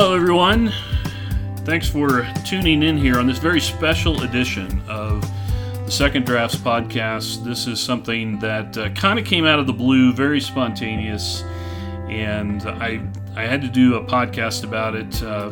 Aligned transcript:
Hello, 0.00 0.14
everyone. 0.14 0.72
Thanks 1.64 1.88
for 1.88 2.24
tuning 2.46 2.84
in 2.84 2.96
here 2.96 3.18
on 3.18 3.26
this 3.26 3.38
very 3.38 3.60
special 3.60 4.22
edition 4.22 4.80
of 4.86 5.20
the 5.84 5.90
Second 5.90 6.24
Drafts 6.24 6.54
podcast. 6.54 7.42
This 7.42 7.66
is 7.66 7.80
something 7.80 8.38
that 8.38 8.78
uh, 8.78 8.90
kind 8.90 9.18
of 9.18 9.24
came 9.24 9.44
out 9.44 9.58
of 9.58 9.66
the 9.66 9.72
blue, 9.72 10.12
very 10.12 10.40
spontaneous, 10.40 11.42
and 12.08 12.62
I 12.62 13.04
I 13.34 13.42
had 13.42 13.60
to 13.62 13.68
do 13.68 13.96
a 13.96 14.04
podcast 14.04 14.62
about 14.62 14.94
it. 14.94 15.20
Uh, 15.20 15.50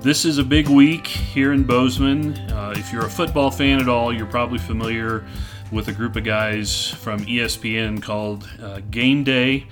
this 0.00 0.24
is 0.24 0.38
a 0.38 0.44
big 0.44 0.66
week 0.66 1.06
here 1.06 1.52
in 1.52 1.62
Bozeman. 1.62 2.36
Uh, 2.50 2.74
if 2.76 2.92
you're 2.92 3.06
a 3.06 3.10
football 3.10 3.52
fan 3.52 3.78
at 3.78 3.88
all, 3.88 4.12
you're 4.12 4.26
probably 4.26 4.58
familiar 4.58 5.24
with 5.70 5.86
a 5.86 5.92
group 5.92 6.16
of 6.16 6.24
guys 6.24 6.90
from 6.90 7.20
ESPN 7.26 8.02
called 8.02 8.48
uh, 8.60 8.80
Game 8.90 9.22
Day, 9.22 9.68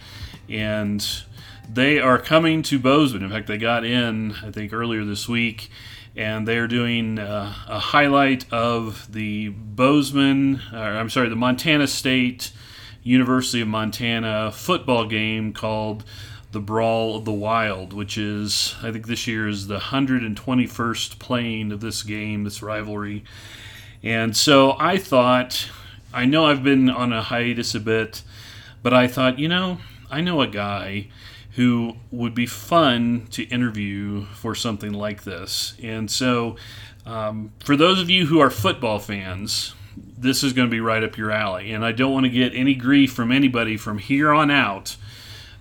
and 0.49 1.25
they 1.69 1.99
are 1.99 2.19
coming 2.19 2.63
to 2.65 2.79
Bozeman. 2.79 3.23
In 3.25 3.31
fact, 3.31 3.47
they 3.47 3.59
got 3.59 3.85
in, 3.85 4.35
I 4.43 4.51
think, 4.51 4.73
earlier 4.73 5.05
this 5.05 5.29
week, 5.29 5.71
and 6.17 6.47
they're 6.47 6.69
doing 6.69 7.19
uh, 7.19 7.55
a 7.69 7.79
highlight 7.79 8.51
of 8.53 9.11
the 9.13 9.49
Bozeman, 9.49 10.61
or 10.73 10.79
I'm 10.79 11.11
sorry, 11.11 11.29
the 11.29 11.37
Montana 11.37 11.87
State 11.87 12.53
University 13.03 13.61
of 13.61 13.69
Montana 13.69 14.53
football 14.53 15.07
game 15.07 15.53
called 15.53 16.05
the 16.53 16.61
Brawl 16.61 17.17
of 17.17 17.25
the 17.25 17.33
Wild, 17.33 17.93
which 17.93 18.19
is, 18.19 18.75
I 18.83 18.93
think, 18.93 19.07
this 19.07 19.27
year 19.27 19.49
is 19.49 19.67
the 19.67 19.79
121st 19.79 21.19
playing 21.19 21.73
of 21.73 21.81
this 21.81 22.03
game, 22.03 22.45
this 22.45 22.63
rivalry. 22.63 23.25
And 24.03 24.37
so 24.37 24.77
I 24.79 24.99
thought, 24.99 25.71
I 26.13 26.27
know 26.27 26.47
I've 26.47 26.63
been 26.63 26.91
on 26.91 27.13
a 27.13 27.23
hiatus 27.23 27.75
a 27.75 27.81
bit, 27.81 28.23
but 28.83 28.93
I 28.93 29.09
thought, 29.09 29.39
you 29.39 29.49
know, 29.49 29.79
I 30.11 30.21
know 30.21 30.43
a 30.43 30.47
guy 30.47 31.09
who 31.53 31.97
would 32.11 32.35
be 32.35 32.47
fun 32.47 33.27
to 33.31 33.43
interview 33.45 34.25
for 34.35 34.55
something 34.55 34.93
like 34.93 35.25
this. 35.25 35.75
And 35.83 36.11
so, 36.11 36.57
um, 37.05 37.53
for 37.61 37.77
those 37.77 38.01
of 38.01 38.09
you 38.09 38.27
who 38.27 38.41
are 38.41 38.51
football 38.51 38.99
fans, 38.99 39.75
this 39.97 40.43
is 40.43 40.53
going 40.53 40.69
to 40.69 40.71
be 40.71 40.81
right 40.81 41.03
up 41.03 41.19
your 41.19 41.31
alley. 41.31 41.73
And 41.73 41.85
I 41.85 41.93
don't 41.93 42.13
want 42.13 42.25
to 42.25 42.31
get 42.31 42.55
any 42.55 42.75
grief 42.75 43.13
from 43.13 43.31
anybody 43.31 43.77
from 43.77 43.99
here 43.99 44.33
on 44.33 44.51
out 44.51 44.97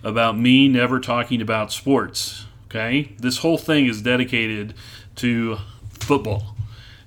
about 0.04 0.38
me 0.38 0.68
never 0.68 1.00
talking 1.00 1.42
about 1.42 1.72
sports. 1.72 2.46
Okay? 2.66 3.14
This 3.20 3.40
whole 3.40 3.58
thing 3.58 3.88
is 3.88 4.02
dedicated 4.02 4.74
to 5.18 5.58
football 6.00 6.56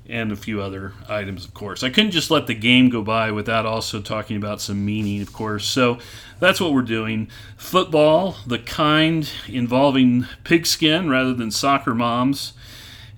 and 0.07 0.31
a 0.31 0.37
few 0.37 0.61
other 0.61 0.93
items, 1.09 1.45
of 1.47 1.55
course. 1.55 1.83
I 1.83 1.89
couldn't 1.89 2.11
just 2.11 2.31
let 2.31 2.47
the 2.47 2.55
game 2.55 2.91
go 2.91 3.03
by 3.03 3.31
without 3.31 3.65
also 3.65 4.03
talking 4.03 4.37
about 4.37 4.61
some 4.61 4.85
meaning, 4.85 5.23
of 5.23 5.33
course. 5.33 5.67
So 5.67 5.99
that's 6.45 6.61
what 6.61 6.75
we're 6.75 6.83
doing. 6.83 7.29
Football, 7.57 8.37
the 8.47 8.59
kind 8.59 9.31
involving 9.49 10.27
pigskin 10.45 11.09
rather 11.09 11.33
than 11.33 11.51
soccer 11.51 11.95
moms, 11.95 12.53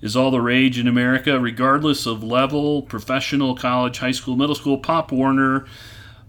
is 0.01 0.15
all 0.15 0.31
the 0.31 0.39
rage 0.39 0.79
in 0.79 0.87
America, 0.87 1.39
regardless 1.39 2.05
of 2.05 2.23
level 2.23 2.83
professional, 2.83 3.55
college, 3.55 3.97
high 3.97 4.11
school, 4.11 4.37
middle 4.37 4.55
school, 4.55 4.77
Pop 4.77 5.11
Warner, 5.11 5.65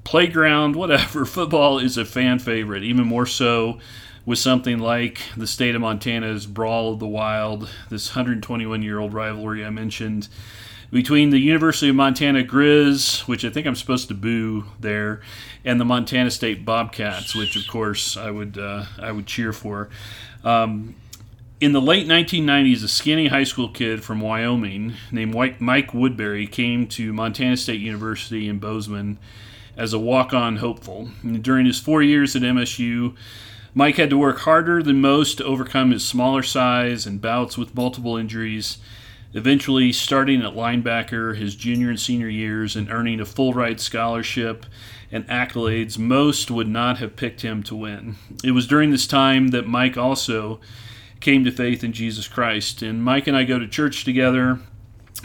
playground, 0.03 0.75
whatever. 0.75 1.25
Football 1.27 1.79
is 1.79 1.97
a 1.97 2.05
fan 2.05 2.41
favorite, 2.41 2.83
even 2.83 3.07
more 3.07 3.27
so 3.27 3.79
with 4.27 4.39
something 4.39 4.79
like 4.79 5.21
the 5.37 5.47
state 5.47 5.75
of 5.75 5.81
Montana's 5.81 6.47
Brawl 6.47 6.93
of 6.93 6.99
the 6.99 7.07
Wild, 7.07 7.71
this 7.91 8.11
121 8.11 8.83
year 8.83 8.99
old 8.99 9.15
rivalry 9.15 9.65
I 9.65 9.71
mentioned 9.71 10.29
between 10.91 11.31
the 11.31 11.39
University 11.39 11.91
of 11.91 11.97
Montana 11.97 12.43
Griz, 12.43 13.21
which 13.21 13.45
I 13.45 13.51
think 13.51 13.67
I'm 13.67 13.77
supposed 13.77 14.09
to 14.09 14.15
boo 14.15 14.65
there, 14.81 15.21
and 15.65 15.81
the 15.81 15.85
Montana 15.85 16.31
State 16.31 16.65
Bobcats, 16.65 17.35
which 17.35 17.57
of 17.57 17.67
course 17.67 18.17
I 18.17 18.31
would 18.31 18.59
uh, 18.59 18.87
I 18.99 19.13
would 19.13 19.27
cheer 19.27 19.53
for. 19.53 19.89
Um, 20.45 20.95
in 21.61 21.73
the 21.73 21.81
late 21.81 22.07
1990s, 22.07 22.85
a 22.85 22.89
skinny 22.89 23.27
high 23.29 23.45
school 23.45 23.69
kid 23.69 24.05
from 24.05 24.21
Wyoming 24.21 24.95
named 25.11 25.35
Mike 25.35 25.91
Woodberry 25.91 26.51
came 26.51 26.87
to 26.89 27.13
Montana 27.13 27.57
State 27.57 27.81
University 27.81 28.49
in 28.49 28.61
Bozeman 28.61 29.19
as 29.77 29.93
a 29.93 29.99
walk-on 29.99 30.57
hopeful. 30.57 31.11
And 31.23 31.43
during 31.43 31.67
his 31.67 31.81
four 31.81 32.01
years 32.01 32.37
at 32.37 32.43
MSU, 32.43 33.17
Mike 33.75 33.97
had 33.97 34.11
to 34.11 34.19
work 34.19 34.41
harder 34.41 34.83
than 34.83 35.01
most 35.01 35.39
to 35.39 35.45
overcome 35.45 35.91
his 35.91 36.07
smaller 36.07 36.43
size 36.45 37.07
and 37.07 37.21
bouts 37.21 37.59
with 37.59 37.75
multiple 37.75 38.17
injuries, 38.17 38.79
eventually 39.35 39.93
starting 39.93 40.43
at 40.43 40.55
linebacker 40.55 41.37
his 41.37 41.55
junior 41.55 41.91
and 41.91 42.01
senior 42.01 42.29
years 42.29 42.77
and 42.77 42.91
earning 42.91 43.21
a 43.21 43.25
full 43.25 43.53
ride 43.53 43.81
scholarship 43.81 44.67
and 45.11 45.27
accolades 45.29 45.99
most 45.99 46.51
would 46.51 46.69
not 46.69 46.99
have 46.99 47.17
picked 47.17 47.43
him 47.43 47.63
to 47.63 47.75
win. 47.75 48.17
It 48.43 48.53
was 48.53 48.67
during 48.67 48.91
this 48.91 49.07
time 49.07 49.49
that 49.49 49.67
Mike 49.67 49.97
also 49.97 50.61
came 51.21 51.45
to 51.45 51.51
faith 51.51 51.83
in 51.83 51.93
Jesus 51.93 52.29
Christ. 52.29 52.83
And 52.83 53.03
Mike 53.03 53.27
and 53.27 53.37
I 53.37 53.45
go 53.45 53.59
to 53.59 53.67
church 53.67 54.05
together. 54.05 54.61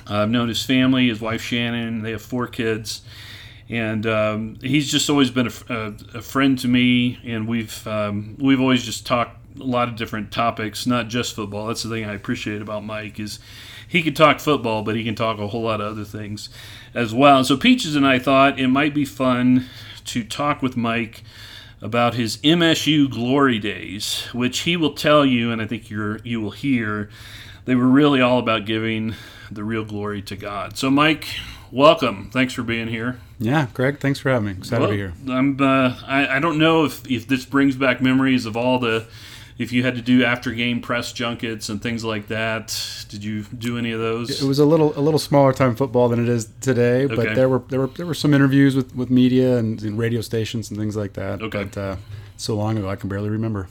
I've 0.08 0.30
known 0.30 0.48
his 0.48 0.66
family, 0.66 1.08
his 1.08 1.22
wife 1.22 1.42
Shannon, 1.42 2.02
they 2.02 2.12
have 2.12 2.22
four 2.22 2.48
kids 2.48 3.02
and 3.70 4.06
um, 4.06 4.58
he's 4.62 4.92
just 4.92 5.10
always 5.10 5.32
been 5.32 5.48
a, 5.48 5.74
a, 5.74 6.18
a, 6.18 6.22
friend 6.22 6.60
to 6.60 6.68
me, 6.68 7.20
and 7.24 7.48
we've 7.48 7.88
um, 7.88 8.36
we've 8.40 8.60
always 8.60 8.84
just 8.84 9.06
talked 9.06 9.38
a 9.60 9.64
lot 9.64 9.88
of 9.88 9.96
different 9.96 10.32
topics, 10.32 10.86
not 10.86 11.08
just 11.08 11.36
football. 11.36 11.68
That's 11.68 11.84
the 11.84 11.90
thing 11.90 12.06
I 12.06 12.14
appreciate 12.14 12.62
about 12.62 12.84
Mike 12.84 13.20
is 13.20 13.40
he 13.94 14.02
can 14.02 14.16
talk 14.16 14.40
football, 14.40 14.82
but 14.82 14.96
he 14.96 15.04
can 15.04 15.14
talk 15.14 15.38
a 15.38 15.48
whole 15.48 15.62
lot 15.62 15.80
of 15.80 15.92
other 15.92 16.04
things 16.04 16.50
as 16.96 17.14
well. 17.14 17.44
So 17.44 17.56
Peaches 17.56 17.96
and 17.96 18.08
I 18.08 18.18
thought 18.18 18.60
it 18.60 18.70
might 18.70 18.96
be 18.96 19.06
fun 19.06 19.68
to 20.06 20.24
talk 20.24 20.64
with 20.64 20.76
Mike 20.76 21.22
about 21.80 22.16
his 22.16 22.38
MSU 22.38 23.08
glory 23.08 23.60
days, 23.60 24.24
which 24.34 24.62
he 24.62 24.76
will 24.76 24.96
tell 24.96 25.24
you, 25.24 25.52
and 25.52 25.62
I 25.62 25.68
think 25.68 25.92
you're 25.92 26.18
you 26.24 26.42
will 26.42 26.50
hear, 26.50 27.12
they 27.66 27.76
were 27.76 27.86
really 27.86 28.20
all 28.20 28.40
about 28.40 28.66
giving 28.66 29.14
the 29.52 29.64
real 29.64 29.86
glory 29.86 30.24
to 30.24 30.36
God. 30.36 30.76
So 30.76 30.90
Mike, 30.90 31.28
welcome. 31.72 32.32
Thanks 32.34 32.56
for 32.56 32.64
being 32.64 32.88
here. 32.88 33.20
Yeah, 33.38 33.68
Craig, 33.76 34.00
thanks 34.00 34.18
for 34.18 34.32
having 34.32 34.48
me. 34.48 34.52
Excited 34.54 34.82
well, 34.82 34.90
to 34.90 34.96
be 34.96 34.98
here. 34.98 35.14
I'm. 35.38 35.62
Uh, 35.62 35.98
I, 36.08 36.38
I 36.38 36.40
don't 36.40 36.58
know 36.58 36.86
if, 36.86 37.08
if 37.08 37.28
this 37.28 37.46
brings 37.46 37.76
back 37.76 38.02
memories 38.02 38.48
of 38.48 38.58
all 38.58 38.80
the, 38.80 39.06
if 39.58 39.72
you 39.72 39.84
had 39.84 39.96
to 39.96 40.02
do 40.02 40.24
after 40.24 40.52
game 40.52 40.82
press 40.82 41.12
junkets 41.12 41.70
and 41.70 41.82
things 41.82 42.04
like 42.04 42.28
that. 42.28 43.06
Did 43.10 43.24
you 43.24 43.44
do 43.44 43.78
any 43.78 43.92
of 43.92 44.00
those? 44.00 44.42
It 44.42 44.48
was 44.48 44.60
a 44.60 44.66
little 44.66 44.98
a 44.98 45.02
little 45.02 45.20
smaller 45.20 45.54
time 45.54 45.76
football 45.76 46.10
than 46.10 46.22
it 46.22 46.30
is 46.30 46.50
today, 46.62 47.06
okay. 47.06 47.16
but 47.16 47.36
there 47.36 47.50
were 47.50 47.64
there 47.70 47.80
were 47.80 47.88
there 47.88 48.06
were 48.06 48.14
some 48.14 48.34
interviews 48.34 48.76
with, 48.76 48.96
with 48.96 49.10
media 49.10 49.58
and, 49.58 49.82
and 49.84 49.98
radio 49.98 50.22
stations 50.22 50.70
and 50.70 50.80
things 50.80 50.96
like 50.96 51.14
that. 51.14 51.42
Okay. 51.42 51.64
But, 51.66 51.78
uh, 51.78 51.96
so 52.44 52.56
long 52.56 52.78
ago 52.78 52.90
I 52.90 52.98
can 52.98 53.08
barely 53.08 53.30
remember. 53.30 53.70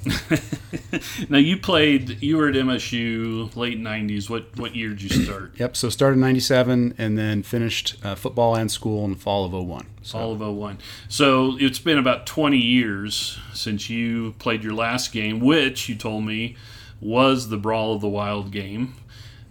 now 1.28 1.36
you 1.36 1.58
played. 1.58 2.22
You 2.22 2.38
were 2.38 2.48
at 2.48 2.54
MSU 2.54 3.54
late 3.54 3.78
'90s. 3.78 4.30
What 4.30 4.56
what 4.56 4.74
year 4.74 4.88
did 4.90 5.02
you 5.02 5.24
start? 5.24 5.52
yep. 5.58 5.76
So 5.76 5.90
started 5.90 6.18
'97 6.18 6.94
and 6.96 7.18
then 7.18 7.42
finished 7.42 7.96
uh, 8.02 8.14
football 8.14 8.54
and 8.56 8.72
school 8.72 9.04
in 9.04 9.12
the 9.12 9.18
fall 9.18 9.44
of 9.44 9.52
01. 9.52 9.86
So. 10.00 10.18
Fall 10.18 10.32
of 10.32 10.56
01. 10.56 10.78
So 11.08 11.56
it's 11.60 11.78
been 11.78 11.98
about 11.98 12.26
20 12.26 12.56
years 12.56 13.38
since 13.52 13.90
you 13.90 14.32
played 14.38 14.64
your 14.64 14.74
last 14.74 15.12
game, 15.12 15.40
which 15.40 15.90
you 15.90 15.94
told 15.94 16.24
me 16.24 16.56
was 16.98 17.50
the 17.50 17.58
Brawl 17.58 17.94
of 17.94 18.00
the 18.00 18.08
Wild 18.08 18.52
game. 18.52 18.94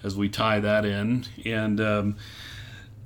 As 0.03 0.15
we 0.15 0.29
tie 0.29 0.59
that 0.59 0.83
in, 0.83 1.25
and 1.45 1.79
um, 1.79 2.15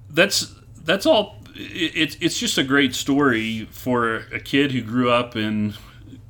that's 0.09 0.55
that's 0.81 1.05
all 1.05 1.41
it's 1.55 2.15
it's 2.21 2.39
just 2.39 2.57
a 2.57 2.63
great 2.63 2.95
story 2.95 3.67
for 3.69 4.17
a 4.33 4.39
kid 4.39 4.71
who 4.71 4.81
grew 4.81 5.11
up 5.11 5.35
in 5.35 5.73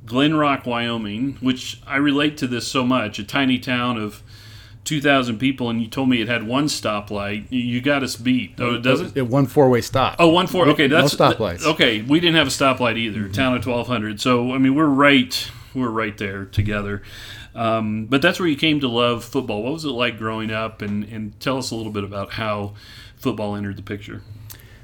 Glenrock, 0.06 0.66
Wyoming, 0.66 1.36
which 1.40 1.80
I 1.86 1.96
relate 1.96 2.36
to 2.38 2.46
this 2.46 2.66
so 2.66 2.84
much, 2.84 3.18
a 3.18 3.24
tiny 3.24 3.58
town 3.58 3.98
of 3.98 4.22
2,000 4.84 5.38
people, 5.38 5.68
and 5.68 5.82
you 5.82 5.88
told 5.88 6.08
me 6.08 6.22
it 6.22 6.28
had 6.28 6.46
one 6.46 6.66
stoplight. 6.66 7.46
You 7.50 7.80
got 7.80 8.02
us 8.04 8.14
beat. 8.14 8.54
Oh, 8.58 8.76
it 8.76 8.82
doesn't? 8.82 9.16
It 9.16 9.26
one 9.26 9.46
four 9.46 9.68
way 9.68 9.80
stop. 9.80 10.16
Oh, 10.18 10.28
one 10.28 10.46
four. 10.46 10.68
Okay, 10.68 10.86
that's 10.86 11.18
no 11.18 11.30
stoplights. 11.30 11.64
Okay, 11.64 12.02
we 12.02 12.20
didn't 12.20 12.36
have 12.36 12.46
a 12.46 12.50
stoplight 12.50 12.96
either. 12.96 13.22
Mm-hmm. 13.22 13.32
Town 13.32 13.56
of 13.56 13.66
1,200. 13.66 14.20
So 14.20 14.52
I 14.52 14.58
mean, 14.58 14.74
we're 14.74 14.86
right. 14.86 15.50
We're 15.74 15.90
right 15.90 16.16
there 16.16 16.44
together. 16.46 17.02
Um, 17.54 18.06
but 18.06 18.22
that's 18.22 18.38
where 18.38 18.48
you 18.48 18.56
came 18.56 18.80
to 18.80 18.88
love 18.88 19.24
football. 19.24 19.62
What 19.62 19.72
was 19.72 19.84
it 19.84 19.90
like 19.90 20.18
growing 20.18 20.50
up? 20.50 20.82
And, 20.82 21.04
and 21.04 21.38
tell 21.40 21.58
us 21.58 21.70
a 21.70 21.74
little 21.74 21.92
bit 21.92 22.04
about 22.04 22.32
how 22.32 22.74
football 23.16 23.56
entered 23.56 23.76
the 23.76 23.82
picture. 23.82 24.22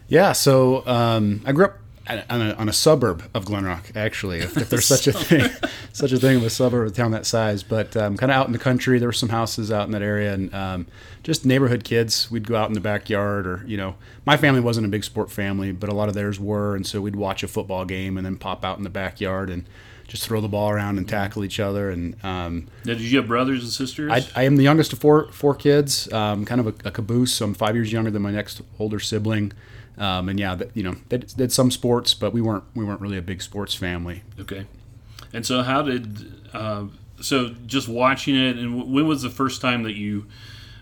Yeah, 0.09 0.33
so 0.33 0.87
um, 0.87 1.43
I 1.47 1.53
grew 1.53 1.67
up 1.67 1.79
on 2.09 2.41
a, 2.41 2.53
on 2.55 2.69
a, 2.69 2.73
suburb 2.73 3.23
of 3.35 3.45
Glenrock, 3.45 3.97
actually, 3.97 4.41
if, 4.41 4.57
if 4.57 4.71
there's 4.71 4.87
such 4.87 5.07
a 5.07 5.13
thing, 5.25 5.49
such 5.93 6.13
a 6.13 6.19
thing 6.19 6.37
of 6.37 6.45
a 6.45 6.51
suburb 6.51 6.87
of 6.87 6.93
a 6.93 6.95
town 6.95 7.13
that 7.13 7.27
size. 7.27 7.63
But 7.63 7.97
um, 7.97 8.17
kind 8.17 8.33
of 8.33 8.37
out 8.37 8.47
in 8.47 8.53
the 8.53 8.59
country, 8.59 8.99
there 8.99 9.09
were 9.09 9.13
some 9.13 9.29
houses 9.29 9.71
out 9.71 9.87
in 9.87 9.93
that 9.93 10.03
area, 10.03 10.35
and 10.35 10.53
um, 10.55 10.87
just 11.23 11.47
neighborhood 11.47 11.85
kids. 11.85 12.31
We'd 12.31 12.47
go 12.47 12.57
out 12.57 12.69
in 12.69 12.75
the 12.75 12.81
backyard, 12.81 13.47
or 13.47 13.65
you 13.67 13.77
know, 13.77 13.95
my 14.27 14.37
family 14.37 14.61
wasn't 14.61 14.87
a 14.87 14.91
big 14.91 15.05
sport 15.05 15.31
family, 15.31 15.73
but 15.73 15.89
a 15.89 15.95
lot 15.95 16.09
of 16.09 16.15
theirs 16.15 16.41
were, 16.41 16.75
and 16.75 16.87
so 16.87 17.01
we'd 17.01 17.17
watch 17.17 17.43
a 17.43 17.49
football 17.49 17.85
game 17.85 18.17
and 18.17 18.27
then 18.27 18.37
pop 18.37 18.65
out 18.65 18.79
in 18.79 18.85
the 18.85 18.91
backyard 18.91 19.49
and 19.49 19.65
just 20.09 20.27
throw 20.27 20.43
the 20.43 20.49
ball 20.49 20.69
around 20.71 20.99
and 20.99 21.09
tackle 21.09 21.45
each 21.45 21.59
other. 21.59 21.91
And 21.91 22.23
um, 22.25 22.69
did 22.85 23.01
you 23.01 23.19
have 23.19 23.29
brothers 23.29 23.63
and 23.63 23.73
sisters? 23.73 24.11
I, 24.13 24.41
I, 24.41 24.45
am 24.45 24.57
the 24.57 24.63
youngest 24.63 24.93
of 24.93 24.99
four 24.99 25.31
four 25.33 25.55
kids, 25.55 26.13
um, 26.13 26.45
kind 26.45 26.61
of 26.61 26.67
a, 26.67 26.89
a 26.89 26.91
caboose. 26.91 27.35
So 27.35 27.47
I'm 27.47 27.55
five 27.55 27.75
years 27.75 27.93
younger 27.93 28.11
than 28.11 28.23
my 28.23 28.31
next 28.31 28.61
older 28.79 29.01
sibling. 29.01 29.53
Um, 29.99 30.29
and 30.29 30.41
yeah, 30.41 30.59
you 30.75 30.83
know, 30.83 30.97
they 31.09 31.19
did 31.19 31.53
some 31.53 31.71
sports, 31.71 32.15
but 32.15 32.33
we 32.33 32.41
weren't 32.41 32.65
we 32.75 32.85
weren't 32.85 33.01
really 33.01 33.19
a 33.19 33.23
big 33.23 33.43
sports 33.43 33.75
family. 33.75 34.23
Okay. 34.41 34.67
And 35.33 35.47
so, 35.47 35.63
how 35.63 35.83
did 35.83 36.33
uh, 36.53 36.87
so 37.21 37.51
just 37.67 37.89
watching 37.89 38.37
it, 38.37 38.57
and 38.57 38.93
when 38.93 39.07
was 39.07 39.23
the 39.23 39.31
first 39.31 39.61
time 39.61 39.83
that 39.85 39.95
you 39.95 40.27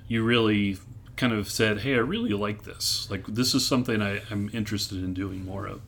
you 0.08 0.24
really 0.24 0.78
kind 1.16 1.32
of 1.32 1.50
said, 1.50 1.80
"Hey, 1.80 1.94
I 1.94 1.98
really 1.98 2.30
like 2.30 2.64
this. 2.64 3.08
Like 3.10 3.26
this 3.26 3.54
is 3.54 3.66
something 3.66 4.00
I, 4.00 4.22
I'm 4.30 4.50
interested 4.52 4.98
in 4.98 5.14
doing 5.14 5.44
more 5.44 5.66
of." 5.66 5.80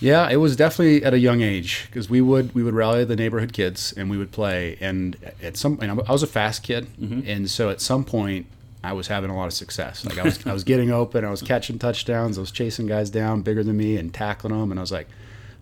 Yeah, 0.00 0.30
it 0.30 0.36
was 0.36 0.56
definitely 0.56 1.04
at 1.04 1.12
a 1.12 1.18
young 1.18 1.42
age 1.42 1.86
because 1.86 2.08
we 2.08 2.20
would 2.22 2.54
we 2.54 2.62
would 2.62 2.74
rally 2.74 3.04
the 3.04 3.16
neighborhood 3.16 3.52
kids 3.52 3.92
and 3.96 4.08
we 4.10 4.16
would 4.16 4.32
play. 4.32 4.78
And 4.80 5.16
at 5.42 5.56
some, 5.56 5.78
and 5.82 5.90
I 5.90 6.12
was 6.12 6.22
a 6.22 6.26
fast 6.26 6.62
kid, 6.62 6.86
mm-hmm. 6.98 7.28
and 7.28 7.50
so 7.50 7.68
at 7.68 7.80
some 7.80 8.04
point 8.04 8.46
I 8.82 8.92
was 8.92 9.08
having 9.08 9.30
a 9.30 9.36
lot 9.36 9.46
of 9.46 9.52
success. 9.52 10.04
Like 10.04 10.18
I 10.18 10.22
was 10.22 10.46
I 10.46 10.52
was 10.52 10.64
getting 10.64 10.90
open, 10.90 11.24
I 11.24 11.30
was 11.30 11.42
catching 11.42 11.78
touchdowns, 11.78 12.38
I 12.38 12.40
was 12.40 12.50
chasing 12.50 12.86
guys 12.86 13.10
down 13.10 13.42
bigger 13.42 13.62
than 13.62 13.76
me 13.76 13.96
and 13.96 14.12
tackling 14.12 14.58
them, 14.58 14.70
and 14.70 14.80
I 14.80 14.82
was 14.82 14.92
like, 14.92 15.08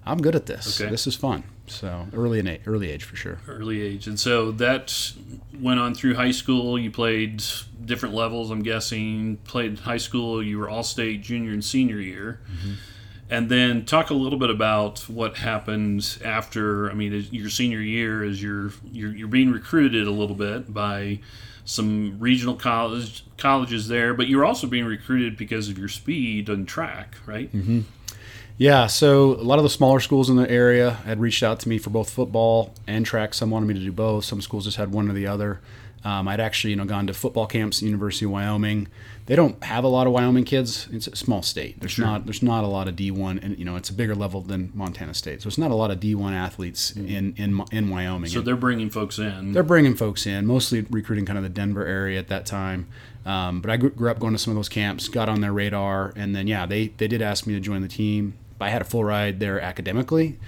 I'm 0.07 0.21
good 0.21 0.35
at 0.35 0.47
this. 0.47 0.81
Okay. 0.81 0.91
This 0.91 1.07
is 1.07 1.17
fun. 1.17 1.45
So 1.67 2.07
early 2.15 2.39
in 2.39 2.59
early 2.67 2.91
age 2.91 3.05
for 3.05 3.17
sure. 3.17 3.41
Early 3.47 3.83
age, 3.83 4.07
and 4.07 4.19
so 4.19 4.53
that 4.53 5.13
went 5.61 5.81
on 5.81 5.95
through 5.95 6.15
high 6.15 6.31
school. 6.31 6.79
You 6.79 6.91
played 6.91 7.43
different 7.85 8.15
levels. 8.15 8.51
I'm 8.51 8.63
guessing 8.63 9.39
played 9.45 9.81
high 9.81 9.99
school. 9.99 10.43
You 10.43 10.59
were 10.59 10.69
all 10.69 10.83
state 10.83 11.23
junior 11.23 11.53
and 11.53 11.65
senior 11.65 12.01
year. 12.01 12.41
Mm-hmm 12.51 12.75
and 13.31 13.51
then 13.51 13.85
talk 13.85 14.11
a 14.11 14.15
little 14.15 14.39
bit 14.39 14.51
about 14.51 15.01
what 15.09 15.37
happened 15.37 16.19
after. 16.25 16.91
I 16.91 16.95
mean, 16.95 17.27
your 17.31 17.51
senior 17.51 17.81
year, 17.81 18.25
is 18.25 18.43
you're, 18.43 18.73
you're 18.91 19.15
you're 19.15 19.29
being 19.29 19.53
recruited 19.53 20.07
a 20.07 20.11
little 20.11 20.35
bit 20.35 20.73
by 20.73 21.21
some 21.69 22.19
regional 22.19 22.55
college 22.55 23.23
colleges 23.37 23.89
there, 23.89 24.15
but 24.15 24.27
you're 24.27 24.45
also 24.45 24.67
being 24.67 24.87
recruited 24.87 25.37
because 25.37 25.69
of 25.69 25.77
your 25.77 25.89
speed 25.89 26.49
and 26.49 26.67
track, 26.67 27.17
right? 27.27 27.53
Mm-hmm. 27.53 27.81
Yeah, 28.57 28.87
so 28.87 29.35
a 29.35 29.45
lot 29.45 29.59
of 29.59 29.65
the 29.65 29.69
smaller 29.69 30.01
schools 30.01 30.31
in 30.31 30.37
the 30.37 30.51
area 30.51 30.93
had 30.93 31.21
reached 31.21 31.43
out 31.43 31.61
to 31.61 31.69
me 31.69 31.77
for 31.77 31.91
both 31.91 32.09
football 32.09 32.73
and 32.87 33.05
track. 33.05 33.35
Some 33.35 33.51
wanted 33.51 33.67
me 33.67 33.75
to 33.75 33.81
do 33.81 33.93
both. 33.93 34.25
Some 34.25 34.41
schools 34.41 34.65
just 34.65 34.79
had 34.79 34.93
one 34.93 35.11
or 35.11 35.13
the 35.13 35.27
other. 35.27 35.61
Um, 36.05 36.27
I'd 36.27 36.41
actually, 36.41 36.71
you 36.71 36.77
know, 36.77 36.87
gone 36.87 37.07
to 37.07 37.13
football 37.13 37.47
camps 37.47 37.81
at 37.81 37.83
University 37.83 38.25
of 38.25 38.31
Wyoming. 38.31 38.89
They 39.29 39.37
don't 39.37 39.63
have 39.63 39.85
a 39.85 39.89
lot 39.89 40.07
of 40.07 40.15
Wyoming 40.15 40.45
kids. 40.45 40.89
It's 40.91 41.07
a 41.07 41.15
small 41.15 41.43
state. 41.43 41.81
There's 41.81 41.93
sure. 41.93 42.07
not 42.07 42.25
there's 42.25 42.43
not 42.43 42.65
a 42.65 42.67
lot 42.67 42.89
of 42.89 42.97
D1, 42.97 43.45
and 43.45 43.59
you 43.59 43.65
know, 43.67 43.77
it's 43.77 43.91
a 43.91 43.93
bigger 43.93 44.15
level 44.15 44.41
than 44.41 44.73
Montana 44.75 45.13
State. 45.13 45.43
So 45.43 45.49
it's 45.49 45.59
not 45.59 45.71
a 45.71 45.75
lot 45.75 45.91
of 45.91 46.01
D1 46.01 46.33
athletes 46.33 46.93
mm-hmm. 46.93 47.09
in 47.09 47.35
in 47.37 47.65
in 47.71 47.91
Wyoming. 47.91 48.31
So 48.31 48.41
they're 48.41 48.57
bringing 48.57 48.89
folks 48.89 49.19
in. 49.19 49.53
They're 49.53 49.63
bringing 49.63 49.95
folks 49.97 50.27
in, 50.27 50.47
mostly 50.47 50.81
recruiting 50.89 51.27
kind 51.27 51.37
of 51.37 51.43
the 51.43 51.51
Denver 51.51 51.85
area 51.85 52.19
at 52.19 52.29
that 52.29 52.47
time. 52.47 52.89
Um, 53.27 53.61
but 53.61 53.71
I 53.71 53.77
grew 53.77 54.11
up 54.11 54.19
going 54.19 54.33
to 54.33 54.39
some 54.39 54.53
of 54.53 54.57
those 54.57 54.71
camps, 54.71 55.09
got 55.09 55.29
on 55.29 55.43
their 55.43 55.53
radar, 55.53 56.15
and 56.17 56.35
then 56.35 56.47
yeah, 56.47 56.65
they 56.65 56.89
they 56.89 57.07
did 57.07 57.21
ask 57.21 57.47
me 57.47 57.53
to 57.53 57.61
join 57.61 57.83
the 57.83 57.89
team. 57.89 58.33
I 58.59 58.71
had 58.71 58.81
a 58.81 58.87
full 58.87 59.05
ride 59.05 59.41
there 59.41 59.61
academically. 59.61 60.39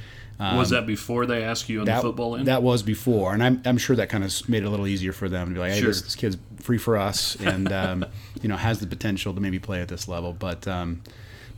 Um, 0.40 0.56
was 0.56 0.70
that 0.70 0.86
before 0.86 1.26
they 1.26 1.44
asked 1.44 1.68
you 1.68 1.80
on 1.80 1.84
that, 1.84 1.96
the 1.96 2.00
football 2.00 2.34
end? 2.34 2.48
That 2.48 2.62
was 2.62 2.82
before, 2.82 3.34
and 3.34 3.42
I'm, 3.42 3.60
I'm 3.66 3.76
sure 3.76 3.94
that 3.96 4.08
kind 4.08 4.24
of 4.24 4.48
made 4.48 4.62
it 4.62 4.66
a 4.66 4.70
little 4.70 4.86
easier 4.86 5.12
for 5.12 5.28
them 5.28 5.48
to 5.48 5.54
be 5.54 5.60
like, 5.60 5.72
hey, 5.72 5.80
sure. 5.80 5.88
this, 5.88 6.00
this, 6.00 6.14
kid's 6.14 6.36
free 6.60 6.78
for 6.78 6.96
us, 6.96 7.36
and 7.40 7.72
um, 7.72 8.06
you 8.42 8.48
know 8.48 8.56
has 8.56 8.80
the 8.80 8.86
potential 8.86 9.34
to 9.34 9.40
maybe 9.40 9.58
play 9.58 9.80
at 9.80 9.88
this 9.88 10.08
level. 10.08 10.32
But 10.32 10.66
um, 10.68 11.02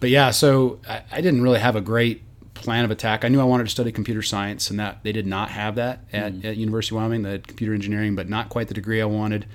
but 0.01 0.11
yeah, 0.11 0.31
so 0.31 0.81
I, 0.89 1.03
I, 1.13 1.21
didn't 1.21 1.43
really 1.43 1.61
have 1.61 1.77
a 1.77 1.81
great 1.81 2.23
plan 2.55 2.85
of 2.85 2.91
attack. 2.91 3.25
I 3.25 3.29
knew 3.29 3.41
I 3.41 3.45
wanted 3.45 3.65
to 3.65 3.71
study 3.71 3.93
computer 3.93 4.23
science, 4.23 4.71
and 4.71 4.79
that 4.81 5.03
they 5.03 5.13
did 5.13 5.27
not 5.27 5.51
have 5.51 5.77
that 5.77 6.01
at, 6.13 6.33
mm. 6.33 6.45
at 6.45 6.57
University 6.57 6.95
of 6.95 7.03
Wyoming. 7.03 7.23
They 7.23 7.39
computer 7.39 7.75
engineering, 7.75 8.17
but 8.17 8.29
not 8.29 8.49
quite 8.49 8.69
the 8.69 8.75
degree 8.75 9.01
I 9.01 9.07
wanted. 9.07 9.47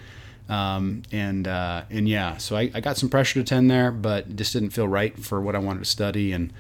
Um, 0.50 1.04
and 1.12 1.48
uh, 1.48 1.84
and 1.90 2.08
yeah, 2.08 2.38
so 2.38 2.56
I, 2.56 2.72
I, 2.74 2.80
got 2.80 2.98
some 2.98 3.10
pressure 3.10 3.34
to 3.34 3.40
attend 3.42 3.70
there, 3.70 3.92
but 3.92 4.38
just 4.38 4.54
didn't 4.54 4.70
feel 4.70 4.88
right 4.88 5.18
for 5.20 5.42
what 5.42 5.56
I 5.56 5.60
wanted 5.60 5.80
to 5.80 5.86
study 5.86 6.32
and 6.32 6.54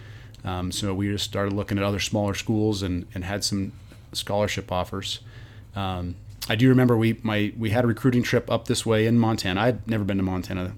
um, 0.47 0.71
so 0.71 0.93
we 0.93 1.09
just 1.09 1.25
started 1.25 1.53
looking 1.53 1.77
at 1.77 1.83
other 1.83 1.99
smaller 1.99 2.33
schools 2.33 2.81
and, 2.81 3.05
and 3.13 3.25
had 3.25 3.43
some 3.43 3.73
scholarship 4.13 4.71
offers. 4.71 5.19
Um, 5.75 6.15
I 6.49 6.55
do 6.55 6.69
remember 6.69 6.95
we 6.97 7.19
my 7.23 7.53
we 7.57 7.71
had 7.71 7.83
a 7.83 7.87
recruiting 7.87 8.23
trip 8.23 8.49
up 8.49 8.67
this 8.67 8.85
way 8.85 9.05
in 9.05 9.19
Montana. 9.19 9.61
I'd 9.61 9.87
never 9.87 10.03
been 10.03 10.17
to 10.17 10.23
Montana, 10.23 10.73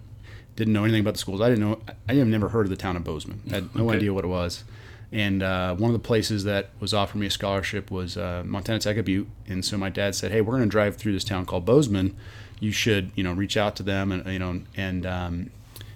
didn't 0.56 0.74
know 0.74 0.84
anything 0.84 1.02
about 1.02 1.14
the 1.14 1.20
schools. 1.20 1.42
I 1.42 1.50
didn't 1.50 1.64
know 1.64 1.80
I 2.08 2.14
had 2.14 2.28
never 2.28 2.50
heard 2.50 2.66
of 2.66 2.70
the 2.70 2.76
town 2.76 2.96
of 2.96 3.04
Bozeman. 3.04 3.42
I 3.52 3.56
had 3.56 3.76
no 3.76 3.88
okay. 3.88 3.98
idea 3.98 4.14
what 4.14 4.24
it 4.24 4.30
was. 4.30 4.64
And 5.12 5.42
uh, 5.42 5.76
one 5.76 5.90
of 5.90 5.94
the 5.94 6.06
places 6.08 6.44
that 6.44 6.70
was 6.80 6.94
offering 6.94 7.22
me 7.22 7.28
a 7.28 7.32
scholarship 7.32 7.90
was 7.90 8.16
uh, 8.16 8.44
Montana 8.46 8.78
Tech 8.78 9.04
Butte. 9.04 9.28
And 9.48 9.66
so 9.66 9.76
my 9.78 9.90
dad 9.90 10.14
said, 10.16 10.32
"Hey, 10.32 10.42
we're 10.42 10.58
going 10.58 10.64
to 10.64 10.70
drive 10.70 10.98
through 10.98 11.14
this 11.14 11.24
town 11.24 11.46
called 11.46 11.66
Bozeman. 11.66 12.16
You 12.60 12.72
should, 12.72 13.12
you 13.16 13.24
know, 13.24 13.34
reach 13.34 13.58
out 13.58 13.76
to 13.78 13.84
them 13.84 14.12
and 14.12 14.26
you 14.32 14.40
know 14.40 14.62
and 14.76 15.06
um, 15.06 15.52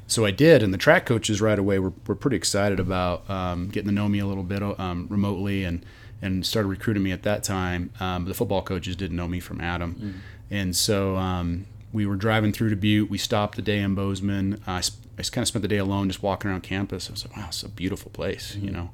so 0.07 0.25
I 0.25 0.31
did, 0.31 0.62
and 0.62 0.74
the 0.74 0.77
track 0.77 1.06
coaches 1.06 1.42
right 1.42 1.57
away 1.57 1.80
were, 1.80 1.94
were 2.06 2.15
pretty 2.15 2.38
excited 2.38 2.80
about 2.80 3.27
um, 3.30 3.69
getting 3.69 3.89
to 3.89 3.94
know 3.94 4.07
me 4.07 4.19
a 4.19 4.25
little 4.25 4.44
bit 4.44 4.62
um, 4.62 5.07
remotely 5.10 5.63
and 5.63 5.86
and 6.24 6.46
started 6.46 6.70
recruiting 6.70 7.04
me 7.04 7.12
at 7.12 7.24
that 7.24 7.44
time. 7.44 7.92
Um, 8.00 8.25
the 8.25 8.34
football 8.34 8.62
coaches 8.62 8.96
didn't 8.96 9.18
know 9.18 9.28
me 9.28 9.40
from 9.40 9.62
Adam, 9.62 9.96
mm. 9.96 10.14
and 10.50 10.75
so 10.75 11.18
um, 11.18 11.66
we 11.92 12.06
were 12.06 12.16
driving 12.16 12.52
through 12.52 12.70
to 12.70 12.75
Butte. 12.75 13.10
We 13.10 13.18
stopped 13.18 13.58
a 13.60 13.62
day 13.62 13.80
in 13.80 13.94
Bozeman. 13.94 14.62
I, 14.66 14.81
sp- 14.81 15.04
I 15.20 15.24
kind 15.24 15.44
of 15.44 15.48
spent 15.48 15.62
the 15.62 15.68
day 15.68 15.78
alone, 15.78 16.08
just 16.08 16.24
walking 16.24 16.50
around 16.50 16.62
campus. 16.62 17.10
I 17.10 17.14
was 17.14 17.28
like, 17.28 17.38
wow, 17.38 17.46
it's 17.50 17.62
a 17.62 17.70
beautiful 17.70 18.10
place, 18.10 18.56
mm. 18.56 18.64
you 18.64 18.72
know. 18.72 18.90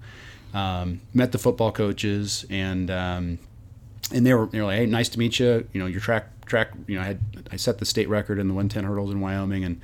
Um, 0.53 1.01
met 1.13 1.31
the 1.31 1.37
football 1.37 1.71
coaches 1.71 2.43
and 2.49 2.89
um, 2.89 3.37
and 4.11 4.25
they 4.25 4.33
were 4.33 4.47
they 4.47 4.59
were 4.59 4.65
like, 4.65 4.79
hey, 4.79 4.85
nice 4.87 5.07
to 5.09 5.19
meet 5.19 5.39
you. 5.39 5.67
You 5.71 5.79
know, 5.79 5.85
your 5.85 6.01
track 6.01 6.45
track. 6.45 6.71
You 6.87 6.95
know, 6.95 7.01
I 7.01 7.05
had 7.05 7.19
I 7.51 7.55
set 7.55 7.77
the 7.77 7.85
state 7.85 8.09
record 8.09 8.39
in 8.39 8.47
the 8.47 8.53
110 8.55 8.83
hurdles 8.83 9.11
in 9.11 9.21
Wyoming 9.21 9.63
and 9.63 9.79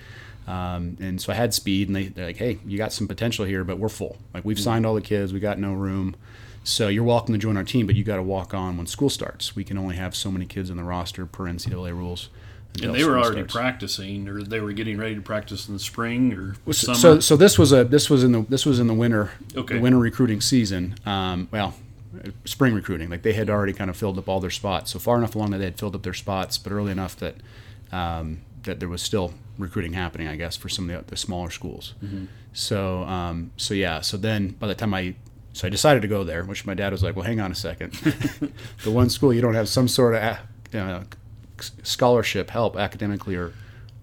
um, 0.47 0.97
and 0.99 1.19
so 1.19 1.33
I 1.33 1.35
had 1.35 1.53
speed, 1.53 1.87
and 1.87 1.95
they, 1.95 2.07
they're 2.07 2.27
like, 2.27 2.37
"Hey, 2.37 2.59
you 2.65 2.77
got 2.77 2.93
some 2.93 3.07
potential 3.07 3.45
here, 3.45 3.63
but 3.63 3.79
we're 3.79 3.89
full. 3.89 4.17
Like 4.33 4.45
we've 4.45 4.57
mm-hmm. 4.57 4.63
signed 4.63 4.85
all 4.85 4.93
the 4.93 5.01
kids, 5.01 5.33
we 5.33 5.39
got 5.39 5.57
no 5.57 5.73
room. 5.73 6.15
So 6.65 6.87
you're 6.87 7.03
welcome 7.03 7.33
to 7.33 7.37
join 7.37 7.57
our 7.57 7.63
team, 7.63 7.85
but 7.85 7.95
you 7.95 8.03
got 8.03 8.15
to 8.15 8.23
walk 8.23 8.53
on 8.53 8.75
when 8.75 8.87
school 8.87 9.09
starts. 9.09 9.55
We 9.55 9.63
can 9.63 9.77
only 9.77 9.95
have 9.95 10.15
so 10.15 10.31
many 10.31 10.45
kids 10.45 10.71
on 10.71 10.77
the 10.77 10.83
roster 10.83 11.25
per 11.25 11.45
NCAA 11.45 11.95
rules." 11.95 12.29
And 12.81 12.93
they 12.93 13.05
were 13.05 13.17
already 13.17 13.41
starts. 13.41 13.53
practicing, 13.53 14.27
or 14.27 14.43
they 14.43 14.59
were 14.59 14.73
getting 14.73 14.97
ready 14.97 15.15
to 15.15 15.21
practice 15.21 15.67
in 15.67 15.75
the 15.75 15.79
spring 15.79 16.33
or 16.33 16.55
so, 16.73 16.93
summer. 16.93 16.95
So, 16.97 17.19
so 17.19 17.37
this 17.37 17.57
was 17.57 17.71
a 17.71 17.83
this 17.83 18.09
was 18.09 18.23
in 18.23 18.31
the 18.31 18.41
this 18.41 18.65
was 18.65 18.79
in 18.79 18.87
the 18.87 18.93
winter, 18.93 19.31
okay. 19.55 19.75
the 19.75 19.79
winter 19.79 19.99
recruiting 19.99 20.41
season. 20.41 20.95
Um, 21.05 21.47
well, 21.51 21.75
spring 22.45 22.73
recruiting. 22.73 23.09
Like 23.09 23.21
they 23.21 23.33
had 23.33 23.49
already 23.49 23.73
kind 23.73 23.89
of 23.89 23.95
filled 23.95 24.17
up 24.17 24.27
all 24.27 24.39
their 24.39 24.49
spots. 24.49 24.91
So 24.91 24.99
far 24.99 25.17
enough 25.17 25.35
along 25.35 25.51
that 25.51 25.59
they 25.59 25.65
had 25.65 25.79
filled 25.79 25.95
up 25.95 26.03
their 26.03 26.13
spots, 26.13 26.57
but 26.57 26.71
early 26.71 26.91
enough 26.91 27.15
that 27.17 27.35
um, 27.91 28.41
that 28.63 28.79
there 28.79 28.89
was 28.89 29.01
still 29.01 29.33
recruiting 29.57 29.93
happening, 29.93 30.27
I 30.27 30.35
guess, 30.35 30.57
for 30.57 30.69
some 30.69 30.89
of 30.89 31.05
the, 31.05 31.11
the 31.11 31.17
smaller 31.17 31.49
schools. 31.49 31.93
Mm-hmm. 32.03 32.25
So, 32.53 33.03
um, 33.03 33.51
so 33.57 33.73
yeah. 33.73 34.01
So 34.01 34.17
then, 34.17 34.49
by 34.49 34.67
the 34.67 34.75
time 34.75 34.93
I, 34.93 35.15
so 35.55 35.65
I 35.65 35.69
decided 35.69 36.01
to 36.01 36.09
go 36.09 36.25
there, 36.25 36.43
which 36.43 36.65
my 36.65 36.73
dad 36.73 36.91
was 36.91 37.01
like, 37.01 37.15
"Well, 37.15 37.23
hang 37.23 37.39
on 37.39 37.49
a 37.49 37.55
second. 37.55 37.93
the 38.83 38.91
one 38.91 39.09
school 39.09 39.33
you 39.33 39.39
don't 39.39 39.53
have 39.53 39.69
some 39.69 39.87
sort 39.87 40.15
of 40.15 40.37
uh, 40.73 41.03
scholarship 41.81 42.49
help 42.49 42.75
academically 42.75 43.37
or 43.37 43.53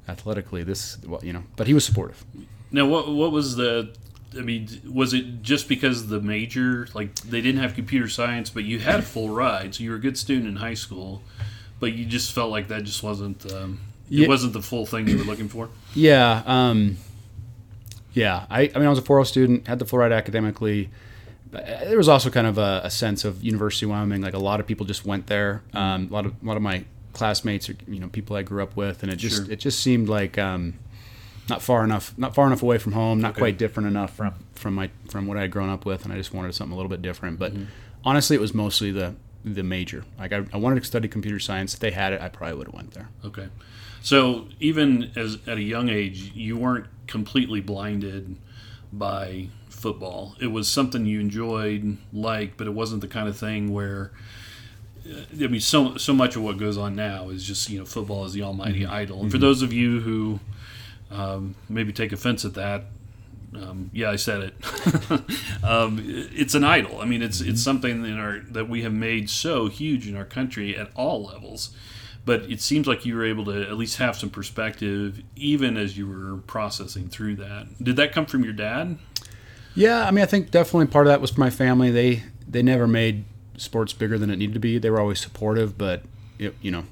athletically. 0.08 0.62
This, 0.62 0.96
well, 1.06 1.22
you 1.22 1.34
know." 1.34 1.42
But 1.56 1.66
he 1.66 1.74
was 1.74 1.84
supportive. 1.84 2.24
Now, 2.70 2.86
what 2.86 3.12
what 3.12 3.32
was 3.32 3.56
the 3.56 3.94
I 4.34 4.40
mean, 4.40 4.66
was 4.90 5.12
it 5.12 5.42
just 5.42 5.68
because 5.68 6.06
the 6.06 6.22
major, 6.22 6.88
like 6.94 7.14
they 7.16 7.42
didn't 7.42 7.60
have 7.60 7.74
computer 7.74 8.08
science, 8.08 8.48
but 8.48 8.64
you 8.64 8.78
had 8.78 9.00
a 9.00 9.02
full 9.02 9.28
ride, 9.28 9.74
so 9.74 9.84
you 9.84 9.90
were 9.90 9.96
a 9.96 10.00
good 10.00 10.16
student 10.16 10.48
in 10.48 10.56
high 10.56 10.72
school, 10.72 11.22
but 11.80 11.92
you 11.92 12.06
just 12.06 12.32
felt 12.32 12.50
like 12.50 12.68
that 12.68 12.84
just 12.84 13.02
wasn't 13.02 13.52
um, 13.52 13.78
it 14.10 14.26
wasn't 14.26 14.54
the 14.54 14.62
full 14.62 14.86
thing 14.86 15.06
you 15.06 15.18
were 15.18 15.24
looking 15.24 15.48
for. 15.48 15.68
Yeah, 15.94 16.42
um, 16.46 16.96
yeah. 18.14 18.46
I, 18.48 18.70
I 18.74 18.78
mean, 18.78 18.86
I 18.86 18.88
was 18.88 18.98
a 18.98 19.02
4.0 19.02 19.26
student, 19.26 19.68
had 19.68 19.78
the 19.78 19.84
full 19.84 19.98
ride 19.98 20.12
academically. 20.12 20.88
There 21.52 21.98
was 21.98 22.08
also 22.08 22.30
kind 22.30 22.46
of 22.46 22.56
a, 22.56 22.80
a, 22.84 22.90
sense 22.90 23.26
of 23.26 23.44
University 23.44 23.84
of 23.84 23.90
Wyoming. 23.90 24.22
Like 24.22 24.32
a 24.32 24.38
lot 24.38 24.58
of 24.58 24.66
people 24.66 24.86
just 24.86 25.04
went 25.04 25.26
there. 25.26 25.62
Um, 25.74 26.08
a 26.10 26.12
lot 26.12 26.24
of 26.24 26.34
a 26.42 26.46
lot 26.46 26.56
of 26.56 26.62
my 26.62 26.84
classmates 27.12 27.68
are 27.68 27.76
you 27.86 28.00
know 28.00 28.08
people 28.08 28.36
I 28.36 28.42
grew 28.42 28.62
up 28.62 28.74
with, 28.74 29.02
and 29.02 29.12
it 29.12 29.16
just 29.16 29.36
sure. 29.36 29.52
it 29.52 29.56
just 29.56 29.80
seemed 29.80 30.08
like 30.08 30.38
um, 30.38 30.78
not 31.50 31.60
far 31.60 31.84
enough, 31.84 32.16
not 32.16 32.34
far 32.34 32.46
enough 32.46 32.62
away 32.62 32.78
from 32.78 32.92
home, 32.92 33.20
not 33.20 33.32
okay. 33.32 33.40
quite 33.40 33.58
different 33.58 33.86
enough 33.86 34.16
from 34.16 34.34
from 34.54 34.74
my 34.74 34.90
from 35.10 35.26
what 35.26 35.36
I 35.36 35.42
had 35.42 35.50
grown 35.50 35.68
up 35.68 35.84
with, 35.84 36.04
and 36.04 36.12
I 36.12 36.16
just 36.16 36.32
wanted 36.32 36.54
something 36.54 36.72
a 36.72 36.76
little 36.76 36.90
bit 36.90 37.02
different. 37.02 37.38
But 37.38 37.52
mm-hmm. 37.52 37.64
honestly, 38.04 38.34
it 38.34 38.40
was 38.40 38.54
mostly 38.54 38.90
the 38.90 39.14
the 39.44 39.62
major. 39.62 40.04
Like 40.18 40.32
I, 40.32 40.44
I 40.52 40.56
wanted 40.56 40.80
to 40.80 40.86
study 40.86 41.08
computer 41.08 41.38
science. 41.38 41.74
If 41.74 41.80
they 41.80 41.90
had 41.90 42.12
it, 42.12 42.20
I 42.20 42.28
probably 42.28 42.56
would 42.56 42.68
have 42.68 42.74
went 42.74 42.92
there. 42.92 43.08
Okay. 43.24 43.48
So 44.02 44.48
even 44.58 45.12
as 45.14 45.38
at 45.46 45.58
a 45.58 45.62
young 45.62 45.88
age, 45.88 46.32
you 46.34 46.56
weren't 46.56 46.86
completely 47.06 47.60
blinded 47.60 48.36
by 48.92 49.48
football. 49.82 50.36
It 50.40 50.46
was 50.46 50.68
something 50.70 51.04
you 51.04 51.20
enjoyed, 51.20 51.98
like, 52.12 52.56
but 52.56 52.66
it 52.66 52.70
wasn't 52.70 53.00
the 53.00 53.08
kind 53.08 53.28
of 53.28 53.36
thing 53.36 53.72
where. 53.72 54.12
I 55.04 55.48
mean, 55.48 55.60
so 55.60 55.96
so 55.96 56.12
much 56.12 56.36
of 56.36 56.42
what 56.42 56.58
goes 56.58 56.78
on 56.78 56.94
now 56.94 57.30
is 57.30 57.44
just 57.44 57.68
you 57.68 57.80
know 57.80 57.84
football 57.84 58.24
is 58.24 58.32
the 58.32 58.42
almighty 58.42 58.82
mm-hmm. 58.82 58.92
idol. 58.92 59.20
And 59.22 59.30
for 59.32 59.36
mm-hmm. 59.36 59.46
those 59.46 59.62
of 59.62 59.72
you 59.72 60.00
who 60.00 60.40
um, 61.10 61.56
maybe 61.68 61.92
take 61.92 62.12
offense 62.12 62.44
at 62.44 62.54
that, 62.54 62.84
um, 63.54 63.90
yeah, 63.92 64.10
I 64.10 64.16
said 64.16 64.42
it. 64.42 65.64
um, 65.64 66.00
it's 66.06 66.54
an 66.54 66.62
idol. 66.62 67.00
I 67.00 67.04
mean, 67.04 67.20
it's 67.20 67.40
it's 67.40 67.48
mm-hmm. 67.48 67.56
something 67.56 68.04
in 68.04 68.16
our 68.16 68.38
that 68.50 68.68
we 68.68 68.82
have 68.82 68.92
made 68.92 69.28
so 69.28 69.66
huge 69.66 70.06
in 70.06 70.16
our 70.16 70.24
country 70.24 70.76
at 70.76 70.90
all 70.94 71.24
levels 71.24 71.74
but 72.24 72.42
it 72.42 72.60
seems 72.60 72.86
like 72.86 73.04
you 73.04 73.16
were 73.16 73.24
able 73.24 73.44
to 73.44 73.62
at 73.62 73.76
least 73.76 73.98
have 73.98 74.16
some 74.16 74.30
perspective 74.30 75.22
even 75.36 75.76
as 75.76 75.98
you 75.98 76.06
were 76.06 76.36
processing 76.36 77.08
through 77.08 77.36
that. 77.36 77.66
Did 77.82 77.96
that 77.96 78.12
come 78.12 78.26
from 78.26 78.44
your 78.44 78.52
dad? 78.52 78.98
Yeah, 79.74 80.06
I 80.06 80.10
mean, 80.10 80.22
I 80.22 80.26
think 80.26 80.50
definitely 80.50 80.86
part 80.86 81.06
of 81.06 81.12
that 81.12 81.20
was 81.20 81.30
for 81.30 81.40
my 81.40 81.50
family. 81.50 81.90
They 81.90 82.22
they 82.46 82.62
never 82.62 82.86
made 82.86 83.24
sports 83.56 83.92
bigger 83.92 84.18
than 84.18 84.30
it 84.30 84.36
needed 84.36 84.54
to 84.54 84.60
be. 84.60 84.78
They 84.78 84.90
were 84.90 85.00
always 85.00 85.20
supportive, 85.20 85.78
but 85.78 86.02
it, 86.38 86.54
you 86.60 86.70
know, 86.70 86.84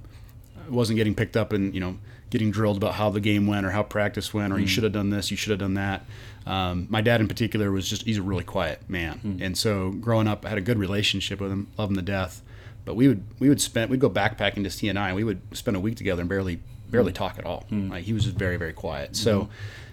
I 0.67 0.71
wasn't 0.71 0.97
getting 0.97 1.15
picked 1.15 1.37
up 1.37 1.53
and 1.53 1.75
you 1.75 1.81
know 1.81 1.99
getting 2.31 2.51
drilled 2.51 2.77
about 2.77 2.95
how 2.95 3.11
the 3.11 3.21
game 3.21 3.47
went 3.49 3.67
or 3.67 3.71
how 3.71 3.83
practice 3.83 4.33
went 4.33 4.53
or 4.53 4.59
you 4.61 4.67
should 4.69 4.85
have 4.85 4.93
done 4.93 5.11
this, 5.11 5.33
you 5.33 5.37
should 5.37 5.51
have 5.51 5.59
done 5.59 5.75
that. 5.75 6.05
Um, 6.47 6.87
my 6.89 7.01
dad 7.01 7.21
in 7.21 7.27
particular 7.27 7.73
was 7.73 7.89
just 7.89 8.03
he's 8.03 8.19
a 8.19 8.23
really 8.23 8.45
quiet 8.45 8.89
man, 8.89 9.21
and 9.43 9.59
so 9.59 9.91
growing 9.91 10.27
up, 10.29 10.47
I 10.47 10.49
had 10.49 10.59
a 10.59 10.63
good 10.63 10.79
relationship 10.79 11.41
with 11.41 11.51
him, 11.51 11.67
love 11.77 11.91
him 11.91 11.97
to 11.97 12.03
death. 12.03 12.43
But 12.85 12.95
we 12.95 13.09
would 13.09 13.25
we 13.39 13.49
would 13.49 13.61
spend 13.61 13.91
we'd 13.91 14.01
go 14.01 14.09
backpacking 14.09 14.63
to 14.65 14.71
CNI 14.71 15.09
and 15.09 15.17
we 15.17 15.25
would 15.25 15.41
spend 15.53 15.77
a 15.77 15.81
week 15.81 15.97
together 15.97 16.23
and 16.23 16.29
barely 16.29 16.61
barely 16.91 17.13
talk 17.13 17.39
at 17.39 17.47
all. 17.47 17.67
Like 17.71 18.05
he 18.05 18.13
was 18.13 18.25
just 18.25 18.37
very 18.37 18.57
very 18.57 18.73
quiet. 18.73 19.17
So. 19.17 19.49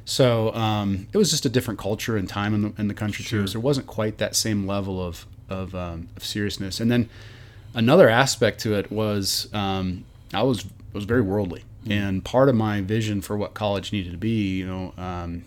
So 0.10 0.54
um, 0.54 1.08
it 1.12 1.18
was 1.18 1.30
just 1.32 1.46
a 1.46 1.50
different 1.50 1.82
culture 1.82 2.16
and 2.16 2.30
time 2.30 2.54
in 2.54 2.62
the, 2.62 2.74
in 2.78 2.88
the 2.88 2.94
country 2.94 3.26
too. 3.26 3.46
So 3.46 3.60
there 3.60 3.62
wasn't 3.62 3.88
quite 3.88 4.20
that 4.20 4.38
same 4.38 4.66
level 4.66 5.06
of 5.06 5.26
of, 5.50 5.76
um, 5.76 6.08
of 6.16 6.24
seriousness. 6.24 6.80
And 6.80 6.90
then 6.90 7.10
another 7.74 8.08
aspect 8.08 8.62
to 8.62 8.74
it 8.76 8.90
was 8.90 9.50
um, 9.54 10.06
I 10.34 10.44
was 10.44 10.66
was 10.94 11.04
very 11.04 11.22
worldly, 11.22 11.64
and 11.90 12.24
part 12.24 12.48
of 12.48 12.56
my 12.56 12.80
vision 12.80 13.22
for 13.22 13.36
what 13.36 13.54
college 13.54 13.92
needed 13.92 14.12
to 14.14 14.18
be, 14.18 14.58
you 14.60 14.66
know, 14.66 14.94
um, 14.98 15.44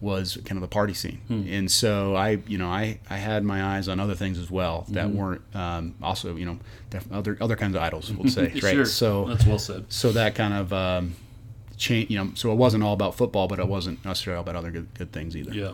was 0.00 0.36
kind 0.44 0.56
of 0.56 0.60
the 0.62 0.68
party 0.68 0.94
scene. 0.94 1.20
And 1.28 1.70
so 1.70 2.14
I, 2.14 2.38
you 2.46 2.56
know, 2.58 2.68
I 2.68 3.00
I 3.10 3.16
had 3.16 3.42
my 3.44 3.76
eyes 3.76 3.88
on 3.88 3.98
other 4.00 4.14
things 4.14 4.38
as 4.38 4.50
well 4.50 4.84
that 4.90 5.10
weren't 5.10 5.42
um, 5.54 5.94
also, 6.02 6.36
you 6.36 6.46
know, 6.46 6.58
def- 6.90 7.10
other 7.12 7.36
other 7.40 7.56
kinds 7.56 7.74
of 7.76 7.82
idols, 7.82 8.12
we'll 8.12 8.30
say, 8.30 8.52
right? 8.62 8.74
Sure. 8.74 8.84
So 8.84 9.24
that's 9.26 9.44
well 9.46 9.58
said. 9.58 9.86
so 9.88 10.12
that 10.12 10.34
kind 10.34 10.54
of 10.54 10.72
um, 10.72 11.16
change, 11.76 12.10
you 12.10 12.18
know, 12.18 12.30
so 12.34 12.52
it 12.52 12.56
wasn't 12.56 12.84
all 12.84 12.92
about 12.92 13.16
football, 13.16 13.48
but 13.48 13.58
it 13.58 13.66
wasn't 13.68 14.04
necessarily 14.04 14.36
all 14.38 14.42
about 14.42 14.56
other 14.56 14.70
good, 14.70 14.88
good 14.94 15.12
things 15.12 15.36
either. 15.36 15.52
Yeah. 15.52 15.72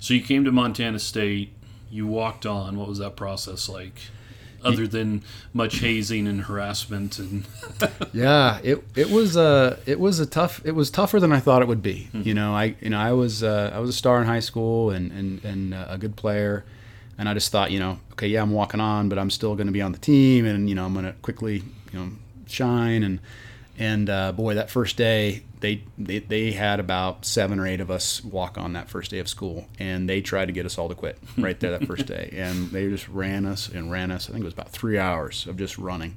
So 0.00 0.14
you 0.14 0.20
came 0.22 0.44
to 0.44 0.52
Montana 0.52 0.98
State. 0.98 1.52
You 1.90 2.06
walked 2.06 2.46
on. 2.46 2.76
What 2.78 2.88
was 2.88 2.98
that 2.98 3.16
process 3.16 3.68
like? 3.68 4.00
Other 4.66 4.86
than 4.86 5.22
much 5.54 5.78
hazing 5.78 6.26
and 6.26 6.42
harassment 6.42 7.18
and 7.18 7.46
Yeah, 8.12 8.58
it 8.62 8.84
it 8.94 9.10
was 9.10 9.36
uh 9.36 9.78
it 9.86 10.00
was 10.00 10.20
a 10.20 10.26
tough 10.26 10.60
it 10.64 10.72
was 10.72 10.90
tougher 10.90 11.20
than 11.20 11.32
I 11.32 11.40
thought 11.40 11.62
it 11.62 11.68
would 11.68 11.82
be. 11.82 12.08
Hmm. 12.12 12.22
You 12.22 12.34
know, 12.34 12.54
I 12.54 12.74
you 12.80 12.90
know 12.90 12.98
I 12.98 13.12
was 13.12 13.42
uh, 13.42 13.70
I 13.74 13.78
was 13.78 13.90
a 13.90 13.94
star 13.94 14.20
in 14.20 14.26
high 14.26 14.40
school 14.40 14.90
and 14.90 15.12
and 15.12 15.44
and 15.44 15.74
uh, 15.74 15.86
a 15.88 15.98
good 15.98 16.16
player, 16.16 16.64
and 17.18 17.28
I 17.28 17.34
just 17.34 17.50
thought 17.52 17.70
you 17.70 17.78
know 17.78 18.00
okay 18.12 18.28
yeah 18.28 18.42
I'm 18.42 18.52
walking 18.52 18.80
on, 18.80 19.08
but 19.08 19.18
I'm 19.18 19.30
still 19.30 19.54
going 19.54 19.68
to 19.68 19.72
be 19.72 19.82
on 19.82 19.92
the 19.92 19.98
team, 19.98 20.44
and 20.46 20.68
you 20.68 20.74
know 20.74 20.84
I'm 20.84 20.92
going 20.92 21.06
to 21.06 21.14
quickly 21.22 21.62
you 21.92 21.98
know 21.98 22.10
shine 22.46 23.02
and 23.02 23.20
and 23.78 24.08
uh, 24.08 24.32
boy 24.32 24.54
that 24.54 24.70
first 24.70 24.96
day 24.96 25.42
they, 25.60 25.82
they 25.96 26.18
they 26.20 26.52
had 26.52 26.80
about 26.80 27.24
seven 27.24 27.58
or 27.58 27.66
eight 27.66 27.80
of 27.80 27.90
us 27.90 28.22
walk 28.22 28.58
on 28.58 28.74
that 28.74 28.88
first 28.88 29.10
day 29.10 29.18
of 29.18 29.28
school, 29.28 29.66
and 29.78 30.08
they 30.08 30.20
tried 30.20 30.46
to 30.46 30.52
get 30.52 30.66
us 30.66 30.78
all 30.78 30.88
to 30.88 30.94
quit 30.94 31.18
right 31.38 31.58
there 31.60 31.76
that 31.78 31.86
first 31.86 32.06
day, 32.06 32.30
and 32.32 32.70
they 32.70 32.88
just 32.88 33.08
ran 33.08 33.46
us 33.46 33.68
and 33.68 33.90
ran 33.90 34.10
us. 34.10 34.28
I 34.28 34.32
think 34.32 34.42
it 34.42 34.44
was 34.44 34.54
about 34.54 34.70
three 34.70 34.98
hours 34.98 35.46
of 35.46 35.56
just 35.56 35.78
running. 35.78 36.16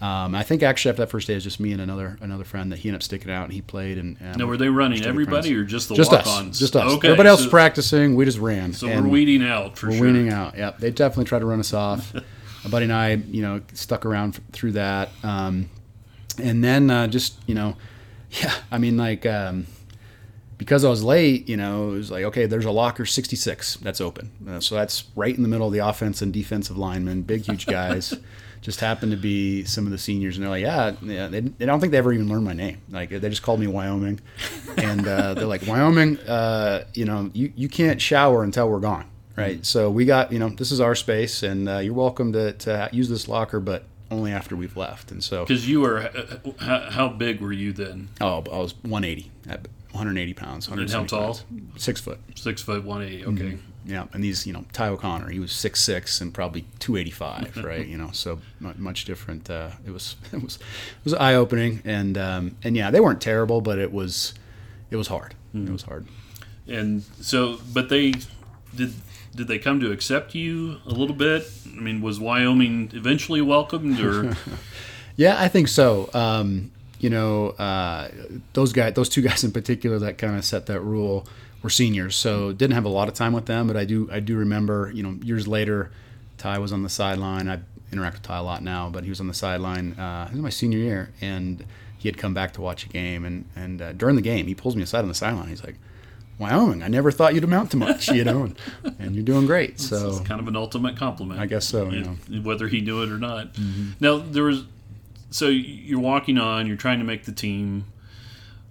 Um, 0.00 0.34
I 0.34 0.42
think 0.42 0.62
actually 0.62 0.90
after 0.90 1.02
that 1.02 1.10
first 1.10 1.26
day, 1.26 1.32
it 1.32 1.38
was 1.38 1.44
just 1.44 1.58
me 1.58 1.72
and 1.72 1.80
another 1.80 2.18
another 2.20 2.44
friend 2.44 2.70
that 2.70 2.80
he 2.80 2.90
ended 2.90 2.98
up 2.98 3.02
sticking 3.02 3.30
out, 3.30 3.44
and 3.44 3.52
he 3.52 3.62
played. 3.62 3.96
And, 3.96 4.18
and 4.20 4.36
now 4.36 4.46
were 4.46 4.58
they 4.58 4.68
running 4.68 5.02
everybody 5.04 5.48
friends. 5.48 5.62
or 5.62 5.64
just 5.64 5.88
the 5.88 5.94
just 5.94 6.12
us, 6.12 6.26
walk-ons? 6.26 6.58
just 6.58 6.76
us. 6.76 6.92
Okay, 6.92 7.08
Everybody 7.08 7.30
else 7.30 7.40
so, 7.40 7.46
was 7.46 7.50
practicing. 7.50 8.14
We 8.14 8.26
just 8.26 8.38
ran. 8.38 8.74
So 8.74 8.88
we're 8.88 9.08
weeding 9.08 9.42
out 9.42 9.78
for 9.78 9.86
sure. 9.86 9.90
we're 9.90 9.96
sure. 9.96 10.06
weaning 10.06 10.30
out. 10.30 10.56
Yep, 10.56 10.78
they 10.78 10.90
definitely 10.90 11.24
tried 11.24 11.38
to 11.40 11.46
run 11.46 11.60
us 11.60 11.72
off. 11.72 12.12
My 12.64 12.70
buddy 12.70 12.84
and 12.84 12.92
I, 12.92 13.12
you 13.12 13.42
know, 13.42 13.62
stuck 13.74 14.04
around 14.04 14.34
f- 14.34 14.40
through 14.52 14.72
that, 14.72 15.10
um, 15.22 15.70
and 16.38 16.62
then 16.62 16.90
uh, 16.90 17.06
just 17.06 17.38
you 17.46 17.54
know, 17.54 17.76
yeah, 18.30 18.54
I 18.70 18.78
mean 18.78 18.96
like. 18.96 19.26
Um, 19.26 19.66
because 20.58 20.84
I 20.84 20.88
was 20.88 21.02
late, 21.04 21.48
you 21.48 21.56
know, 21.56 21.90
it 21.90 21.96
was 21.96 22.10
like, 22.10 22.24
okay, 22.24 22.46
there's 22.46 22.64
a 22.64 22.70
locker 22.70 23.04
66 23.04 23.76
that's 23.76 24.00
open. 24.00 24.30
Uh, 24.48 24.60
so 24.60 24.74
that's 24.74 25.04
right 25.14 25.34
in 25.34 25.42
the 25.42 25.48
middle 25.48 25.66
of 25.66 25.72
the 25.72 25.80
offense 25.80 26.22
and 26.22 26.32
defensive 26.32 26.78
linemen, 26.78 27.22
big, 27.22 27.44
huge 27.44 27.66
guys. 27.66 28.14
just 28.62 28.80
happened 28.80 29.12
to 29.12 29.18
be 29.18 29.64
some 29.64 29.84
of 29.84 29.92
the 29.92 29.98
seniors, 29.98 30.36
and 30.36 30.44
they're 30.44 30.50
like, 30.50 30.62
yeah, 30.62 30.92
yeah 31.02 31.28
they, 31.28 31.40
they 31.40 31.66
don't 31.66 31.80
think 31.80 31.92
they 31.92 31.98
ever 31.98 32.12
even 32.12 32.28
learned 32.28 32.44
my 32.44 32.54
name. 32.54 32.80
Like, 32.88 33.10
they 33.10 33.28
just 33.28 33.42
called 33.42 33.60
me 33.60 33.66
Wyoming. 33.66 34.20
And 34.78 35.06
uh, 35.06 35.34
they're 35.34 35.46
like, 35.46 35.66
Wyoming, 35.66 36.18
uh, 36.20 36.84
you 36.94 37.04
know, 37.04 37.30
you, 37.32 37.52
you 37.54 37.68
can't 37.68 38.00
shower 38.00 38.42
until 38.42 38.68
we're 38.68 38.80
gone, 38.80 39.08
right? 39.36 39.64
So 39.64 39.90
we 39.90 40.04
got, 40.04 40.32
you 40.32 40.38
know, 40.38 40.48
this 40.48 40.72
is 40.72 40.80
our 40.80 40.94
space, 40.94 41.42
and 41.42 41.68
uh, 41.68 41.78
you're 41.78 41.94
welcome 41.94 42.32
to, 42.32 42.54
to 42.54 42.88
use 42.92 43.08
this 43.08 43.28
locker, 43.28 43.60
but 43.60 43.84
only 44.10 44.32
after 44.32 44.56
we've 44.56 44.76
left. 44.76 45.10
And 45.10 45.22
so, 45.22 45.44
Because 45.44 45.68
you 45.68 45.80
were, 45.80 45.98
uh, 45.98 46.50
how, 46.60 46.90
how 46.90 47.08
big 47.08 47.40
were 47.40 47.52
you 47.52 47.72
then? 47.72 48.08
oh, 48.20 48.44
I 48.52 48.58
was 48.58 48.74
180, 48.82 49.30
at 49.48 49.68
180 49.92 50.34
pounds. 50.34 50.68
And 50.68 50.90
how 50.90 51.04
tall? 51.04 51.20
pounds. 51.24 51.44
Six 51.76 52.00
foot. 52.00 52.18
Six 52.34 52.62
foot 52.62 52.84
one 52.84 53.02
eighty. 53.02 53.24
Okay. 53.24 53.42
Mm-hmm. 53.42 53.56
Yeah, 53.88 54.06
and 54.12 54.22
these, 54.22 54.46
you 54.48 54.52
know, 54.52 54.64
Ty 54.72 54.88
O'Connor, 54.88 55.30
he 55.30 55.38
was 55.38 55.52
six 55.52 55.80
six 55.80 56.20
and 56.20 56.34
probably 56.34 56.64
two 56.80 56.96
eighty 56.96 57.12
five, 57.12 57.56
right? 57.64 57.86
You 57.86 57.96
know, 57.96 58.10
so 58.12 58.40
much 58.58 59.04
different. 59.04 59.48
Uh, 59.48 59.70
it 59.86 59.92
was 59.92 60.16
it 60.32 60.42
was 60.42 60.56
it 60.56 61.04
was 61.04 61.14
eye 61.14 61.34
opening, 61.34 61.82
and 61.84 62.18
um, 62.18 62.56
and 62.64 62.76
yeah, 62.76 62.90
they 62.90 62.98
weren't 63.00 63.20
terrible, 63.20 63.60
but 63.60 63.78
it 63.78 63.92
was 63.92 64.34
it 64.90 64.96
was 64.96 65.06
hard. 65.08 65.34
It 65.54 65.70
was 65.70 65.82
hard. 65.82 66.06
And 66.66 67.02
so, 67.20 67.58
but 67.72 67.88
they 67.88 68.12
did. 68.74 68.92
Did 69.36 69.48
they 69.48 69.58
come 69.58 69.80
to 69.80 69.92
accept 69.92 70.34
you 70.34 70.78
a 70.86 70.90
little 70.90 71.14
bit? 71.14 71.48
I 71.66 71.80
mean, 71.80 72.00
was 72.00 72.18
Wyoming 72.18 72.90
eventually 72.94 73.42
welcomed, 73.42 74.00
or 74.00 74.36
Yeah, 75.16 75.36
I 75.38 75.48
think 75.48 75.68
so. 75.68 76.10
Um, 76.12 76.72
you 77.00 77.10
know, 77.10 77.50
uh, 77.50 78.08
those 78.52 78.72
guys, 78.72 78.94
those 78.94 79.08
two 79.08 79.22
guys 79.28 79.44
in 79.44 79.52
particular 79.52 79.98
that 79.98 80.18
kind 80.18 80.36
of 80.36 80.44
set 80.44 80.66
that 80.66 80.80
rule 80.80 81.26
were 81.62 81.70
seniors, 81.70 82.16
so 82.16 82.52
didn't 82.52 82.74
have 82.74 82.84
a 82.84 82.90
lot 82.90 83.08
of 83.08 83.14
time 83.14 83.32
with 83.32 83.46
them. 83.46 83.66
But 83.66 83.76
I 83.76 83.84
do, 83.84 84.08
I 84.10 84.20
do 84.20 84.36
remember, 84.36 84.90
you 84.94 85.02
know, 85.02 85.18
years 85.22 85.48
later, 85.48 85.90
Ty 86.38 86.58
was 86.58 86.72
on 86.72 86.82
the 86.82 86.88
sideline. 86.88 87.48
I 87.48 87.60
interact 87.92 88.16
with 88.16 88.22
Ty 88.22 88.38
a 88.38 88.42
lot 88.42 88.62
now, 88.62 88.90
but 88.90 89.04
he 89.04 89.10
was 89.10 89.20
on 89.20 89.28
the 89.28 89.34
sideline. 89.34 89.92
Uh, 89.98 90.28
was 90.30 90.40
my 90.40 90.50
senior 90.50 90.78
year, 90.78 91.12
and 91.20 91.64
he 91.98 92.08
had 92.08 92.18
come 92.18 92.34
back 92.34 92.52
to 92.54 92.60
watch 92.60 92.84
a 92.84 92.88
game, 92.88 93.24
and 93.24 93.46
and 93.56 93.82
uh, 93.82 93.92
during 93.92 94.16
the 94.16 94.22
game, 94.22 94.46
he 94.46 94.54
pulls 94.54 94.76
me 94.76 94.82
aside 94.82 95.00
on 95.00 95.08
the 95.08 95.14
sideline. 95.14 95.48
He's 95.48 95.64
like. 95.64 95.76
Wyoming, 96.38 96.82
I 96.82 96.88
never 96.88 97.10
thought 97.10 97.34
you'd 97.34 97.44
amount 97.44 97.70
to 97.70 97.76
much, 97.76 98.08
you 98.08 98.24
know, 98.24 98.42
and, 98.42 98.56
and 98.98 99.14
you're 99.14 99.24
doing 99.24 99.46
great. 99.46 99.80
So 99.80 100.08
it's 100.08 100.20
kind 100.20 100.40
of 100.40 100.48
an 100.48 100.56
ultimate 100.56 100.96
compliment? 100.96 101.40
I 101.40 101.46
guess 101.46 101.66
so, 101.66 101.90
you 101.90 102.02
know. 102.02 102.40
whether 102.42 102.68
he 102.68 102.80
knew 102.80 103.02
it 103.02 103.10
or 103.10 103.18
not. 103.18 103.54
Mm-hmm. 103.54 103.92
Now 104.00 104.18
there 104.18 104.44
was, 104.44 104.64
so 105.30 105.48
you're 105.48 106.00
walking 106.00 106.38
on, 106.38 106.66
you're 106.66 106.76
trying 106.76 106.98
to 106.98 107.04
make 107.04 107.24
the 107.24 107.32
team. 107.32 107.86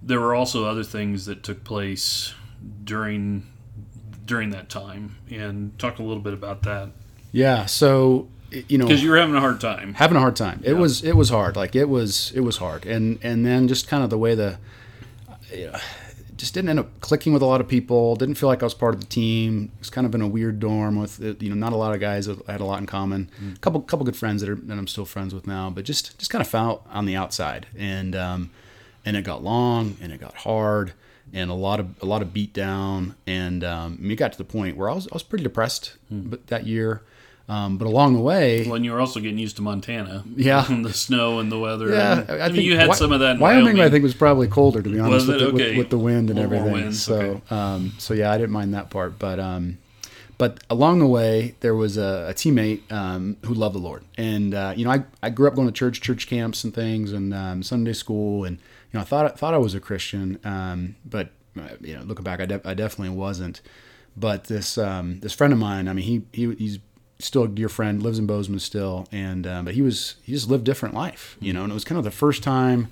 There 0.02 0.20
were 0.20 0.34
also 0.34 0.64
other 0.64 0.84
things 0.84 1.26
that 1.26 1.42
took 1.42 1.64
place 1.64 2.34
during 2.84 3.46
during 4.24 4.50
that 4.50 4.68
time, 4.68 5.16
and 5.30 5.78
talk 5.78 5.98
a 5.98 6.02
little 6.02 6.22
bit 6.22 6.32
about 6.32 6.62
that 6.62 6.90
yeah, 7.36 7.66
so 7.66 8.28
you 8.50 8.78
know, 8.78 8.86
because 8.86 9.02
you 9.02 9.10
were 9.10 9.18
having 9.18 9.34
a 9.34 9.40
hard 9.40 9.60
time. 9.60 9.92
having 9.92 10.16
a 10.16 10.20
hard 10.20 10.36
time. 10.36 10.62
It 10.64 10.72
was 10.72 11.04
it 11.04 11.14
was 11.14 11.28
hard. 11.28 11.54
Like 11.54 11.76
it 11.76 11.86
was 11.90 12.32
it 12.34 12.40
was 12.40 12.56
hard. 12.56 12.86
And 12.86 13.18
and 13.22 13.44
then 13.44 13.68
just 13.68 13.88
kind 13.88 14.02
of 14.02 14.08
the 14.08 14.16
way 14.16 14.34
the 14.34 14.58
you 15.52 15.66
know, 15.66 15.78
just 16.36 16.54
didn't 16.54 16.70
end 16.70 16.78
up 16.78 17.00
clicking 17.00 17.32
with 17.32 17.42
a 17.42 17.46
lot 17.46 17.60
of 17.60 17.68
people. 17.68 18.16
Didn't 18.16 18.34
feel 18.36 18.48
like 18.48 18.62
I 18.62 18.66
was 18.66 18.74
part 18.74 18.94
of 18.94 19.00
the 19.00 19.06
team. 19.06 19.70
It 19.74 19.78
was 19.80 19.90
kind 19.90 20.06
of 20.06 20.14
in 20.14 20.20
a 20.20 20.28
weird 20.28 20.60
dorm 20.60 20.96
with 21.00 21.20
you 21.20 21.48
know 21.48 21.54
not 21.54 21.72
a 21.72 21.76
lot 21.76 21.94
of 21.94 22.00
guys 22.00 22.26
that 22.26 22.44
had 22.46 22.60
a 22.60 22.64
lot 22.64 22.78
in 22.80 22.86
common. 22.86 23.30
A 23.54 23.58
couple 23.58 23.80
couple 23.80 24.04
good 24.04 24.16
friends 24.16 24.40
that 24.42 24.50
are 24.50 24.54
that 24.54 24.78
I'm 24.78 24.86
still 24.86 25.04
friends 25.04 25.34
with 25.34 25.46
now, 25.46 25.70
but 25.70 25.84
just 25.84 26.18
just 26.18 26.30
kind 26.30 26.42
of 26.42 26.48
felt 26.48 26.86
on 26.90 27.06
the 27.06 27.16
outside. 27.16 27.66
And 27.76 28.14
um, 28.14 28.50
and 29.04 29.16
it 29.16 29.22
got 29.22 29.42
long 29.42 29.96
and 30.00 30.12
it 30.12 30.20
got 30.20 30.34
hard 30.34 30.92
and 31.32 31.50
a 31.50 31.54
lot 31.54 31.80
of 31.80 32.02
a 32.02 32.06
lot 32.06 32.22
of 32.22 32.32
beat 32.32 32.52
down 32.52 33.14
and 33.26 33.64
um, 33.64 33.98
it 34.02 34.16
got 34.16 34.32
to 34.32 34.38
the 34.38 34.44
point 34.44 34.76
where 34.76 34.88
I 34.90 34.94
was 34.94 35.06
I 35.08 35.14
was 35.14 35.22
pretty 35.22 35.44
depressed 35.44 35.96
but 36.10 36.46
that 36.48 36.66
year. 36.66 37.02
Um, 37.48 37.78
but 37.78 37.86
along 37.86 38.14
the 38.14 38.20
way, 38.20 38.64
Well, 38.66 38.74
and 38.74 38.84
you 38.84 38.90
were 38.92 38.98
also 39.00 39.20
getting 39.20 39.38
used 39.38 39.54
to 39.56 39.62
Montana. 39.62 40.24
Yeah. 40.34 40.66
the 40.82 40.92
snow 40.92 41.38
and 41.38 41.50
the 41.52 41.58
weather. 41.58 41.90
Yeah, 41.90 42.20
and- 42.22 42.30
I, 42.30 42.34
I, 42.34 42.46
mean, 42.48 42.56
think 42.56 42.64
you 42.64 42.76
had 42.76 42.88
Wy- 42.88 42.94
some 42.96 43.12
of 43.12 43.20
that. 43.20 43.36
In 43.36 43.40
Wyoming, 43.40 43.64
Wyoming, 43.66 43.82
I 43.82 43.88
think, 43.88 44.02
was 44.02 44.14
probably 44.14 44.48
colder 44.48 44.82
to 44.82 44.88
be 44.88 44.98
honest, 44.98 45.28
with, 45.28 45.36
it? 45.36 45.46
the, 45.46 45.52
with- 45.52 45.76
with, 45.78 45.90
the 45.90 45.98
wind 45.98 46.28
and 46.30 46.38
A 46.40 46.42
little 46.42 46.58
more 46.58 46.60
everything. 46.68 46.82
winds, 46.86 47.02
so, 47.02 47.14
okay. 47.20 47.40
um, 47.54 47.92
so 47.98 48.14
yeah, 48.14 48.32
I 48.32 48.36
didn't 48.36 48.50
mind 48.50 48.74
that 48.74 48.90
part. 48.90 49.16
But, 49.20 49.38
um, 49.38 49.78
but 50.38 50.58
along 50.68 50.98
the 50.98 51.06
way, 51.06 51.54
there 51.60 51.76
was 51.76 51.96
a, 51.96 52.26
a 52.30 52.34
teammate 52.34 52.90
um, 52.90 53.36
who 53.44 53.54
loved 53.54 53.76
the 53.76 53.78
Lord, 53.80 54.02
and 54.18 54.52
uh, 54.52 54.74
you 54.76 54.84
know, 54.84 54.90
I, 54.90 55.04
I 55.22 55.30
grew 55.30 55.46
up 55.46 55.54
going 55.54 55.68
to 55.68 55.72
church, 55.72 56.00
church 56.00 56.26
camps, 56.26 56.64
and 56.64 56.74
things, 56.74 57.12
and 57.12 57.32
um, 57.32 57.62
Sunday 57.62 57.92
school, 57.92 58.44
and 58.44 58.56
you 58.56 58.98
know, 58.98 59.00
I 59.00 59.04
thought 59.04 59.38
thought 59.38 59.54
I 59.54 59.58
was 59.58 59.74
a 59.74 59.80
Christian, 59.80 60.38
um, 60.44 60.96
but 61.04 61.28
uh, 61.56 61.68
you 61.80 61.96
know, 61.96 62.02
looking 62.02 62.24
back, 62.24 62.40
I, 62.40 62.46
de- 62.46 62.68
I 62.68 62.74
definitely 62.74 63.16
wasn't. 63.16 63.62
But 64.16 64.44
this 64.44 64.76
um, 64.76 65.20
this 65.20 65.32
friend 65.32 65.52
of 65.52 65.58
mine, 65.58 65.88
I 65.88 65.92
mean, 65.92 66.04
he, 66.04 66.22
he 66.32 66.54
he's 66.56 66.78
still 67.18 67.44
a 67.44 67.48
dear 67.48 67.68
friend, 67.68 68.02
lives 68.02 68.18
in 68.18 68.26
Bozeman 68.26 68.60
still, 68.60 69.06
and 69.10 69.46
uh, 69.46 69.62
but 69.62 69.74
he 69.74 69.82
was 69.82 70.16
he 70.22 70.32
just 70.32 70.48
lived 70.48 70.64
different 70.64 70.94
life, 70.94 71.36
you 71.40 71.52
know. 71.52 71.62
And 71.62 71.70
it 71.70 71.74
was 71.74 71.84
kind 71.84 71.98
of 71.98 72.04
the 72.04 72.10
first 72.10 72.42
time 72.42 72.88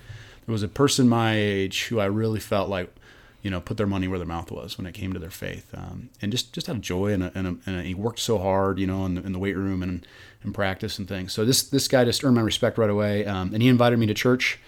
there 0.46 0.52
was 0.52 0.62
a 0.62 0.68
person 0.68 1.08
my 1.08 1.36
age 1.36 1.84
who 1.84 2.00
I 2.00 2.06
really 2.06 2.40
felt 2.40 2.68
like, 2.68 2.94
you 3.42 3.50
know, 3.50 3.60
put 3.60 3.76
their 3.76 3.86
money 3.86 4.08
where 4.08 4.18
their 4.18 4.28
mouth 4.28 4.50
was 4.50 4.76
when 4.78 4.86
it 4.86 4.92
came 4.92 5.12
to 5.12 5.18
their 5.18 5.30
faith, 5.30 5.70
um, 5.74 6.10
and 6.22 6.32
just 6.32 6.52
just 6.52 6.66
had 6.66 6.80
joy 6.82 7.12
and, 7.12 7.24
a, 7.24 7.32
and, 7.34 7.46
a, 7.46 7.56
and 7.66 7.80
a, 7.80 7.82
he 7.82 7.94
worked 7.94 8.18
so 8.18 8.38
hard, 8.38 8.78
you 8.78 8.86
know, 8.86 9.04
in 9.06 9.14
the, 9.14 9.22
in 9.22 9.32
the 9.32 9.38
weight 9.38 9.56
room 9.56 9.82
and 9.82 10.06
in 10.44 10.52
practice 10.52 10.98
and 10.98 11.08
things. 11.08 11.32
So 11.32 11.44
this 11.44 11.62
this 11.62 11.88
guy 11.88 12.04
just 12.04 12.24
earned 12.24 12.36
my 12.36 12.42
respect 12.42 12.78
right 12.78 12.90
away, 12.90 13.26
um, 13.26 13.52
and 13.52 13.62
he 13.62 13.68
invited 13.68 13.98
me 13.98 14.06
to 14.06 14.14
church, 14.14 14.58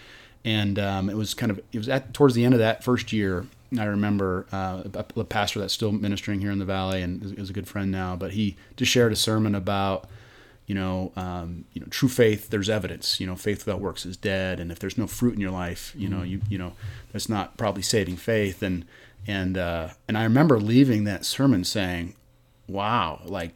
and 0.44 0.78
um, 0.78 1.08
it 1.08 1.16
was 1.16 1.34
kind 1.34 1.50
of 1.50 1.60
it 1.72 1.78
was 1.78 1.88
at 1.88 2.12
towards 2.12 2.34
the 2.34 2.44
end 2.44 2.54
of 2.54 2.60
that 2.60 2.84
first 2.84 3.12
year. 3.12 3.46
I 3.78 3.84
remember 3.84 4.46
uh, 4.52 4.82
a, 4.94 5.24
pastor 5.24 5.60
that's 5.60 5.74
still 5.74 5.92
ministering 5.92 6.40
here 6.40 6.50
in 6.50 6.58
the 6.58 6.64
valley 6.64 7.02
and 7.02 7.22
is, 7.22 7.32
is 7.32 7.50
a 7.50 7.52
good 7.52 7.66
friend 7.66 7.90
now, 7.90 8.16
but 8.16 8.32
he 8.32 8.56
just 8.76 8.92
shared 8.92 9.12
a 9.12 9.16
sermon 9.16 9.54
about 9.54 10.08
you 10.66 10.74
know, 10.74 11.12
um, 11.14 11.64
you 11.72 11.80
know, 11.80 11.86
true 11.90 12.08
faith. 12.08 12.50
There's 12.50 12.68
evidence. 12.68 13.20
You 13.20 13.26
know, 13.26 13.36
faith 13.36 13.64
without 13.64 13.80
works 13.80 14.04
is 14.04 14.16
dead. 14.16 14.58
And 14.58 14.72
if 14.72 14.78
there's 14.78 14.98
no 14.98 15.06
fruit 15.06 15.34
in 15.34 15.40
your 15.40 15.52
life, 15.52 15.92
you 15.96 16.08
know, 16.08 16.22
you 16.22 16.40
you 16.48 16.58
know, 16.58 16.72
that's 17.12 17.28
not 17.28 17.56
probably 17.56 17.82
saving 17.82 18.16
faith. 18.16 18.62
And 18.62 18.84
and 19.26 19.56
uh, 19.56 19.90
and 20.08 20.18
I 20.18 20.24
remember 20.24 20.58
leaving 20.58 21.04
that 21.04 21.24
sermon 21.24 21.62
saying, 21.62 22.16
"Wow, 22.66 23.20
like 23.24 23.52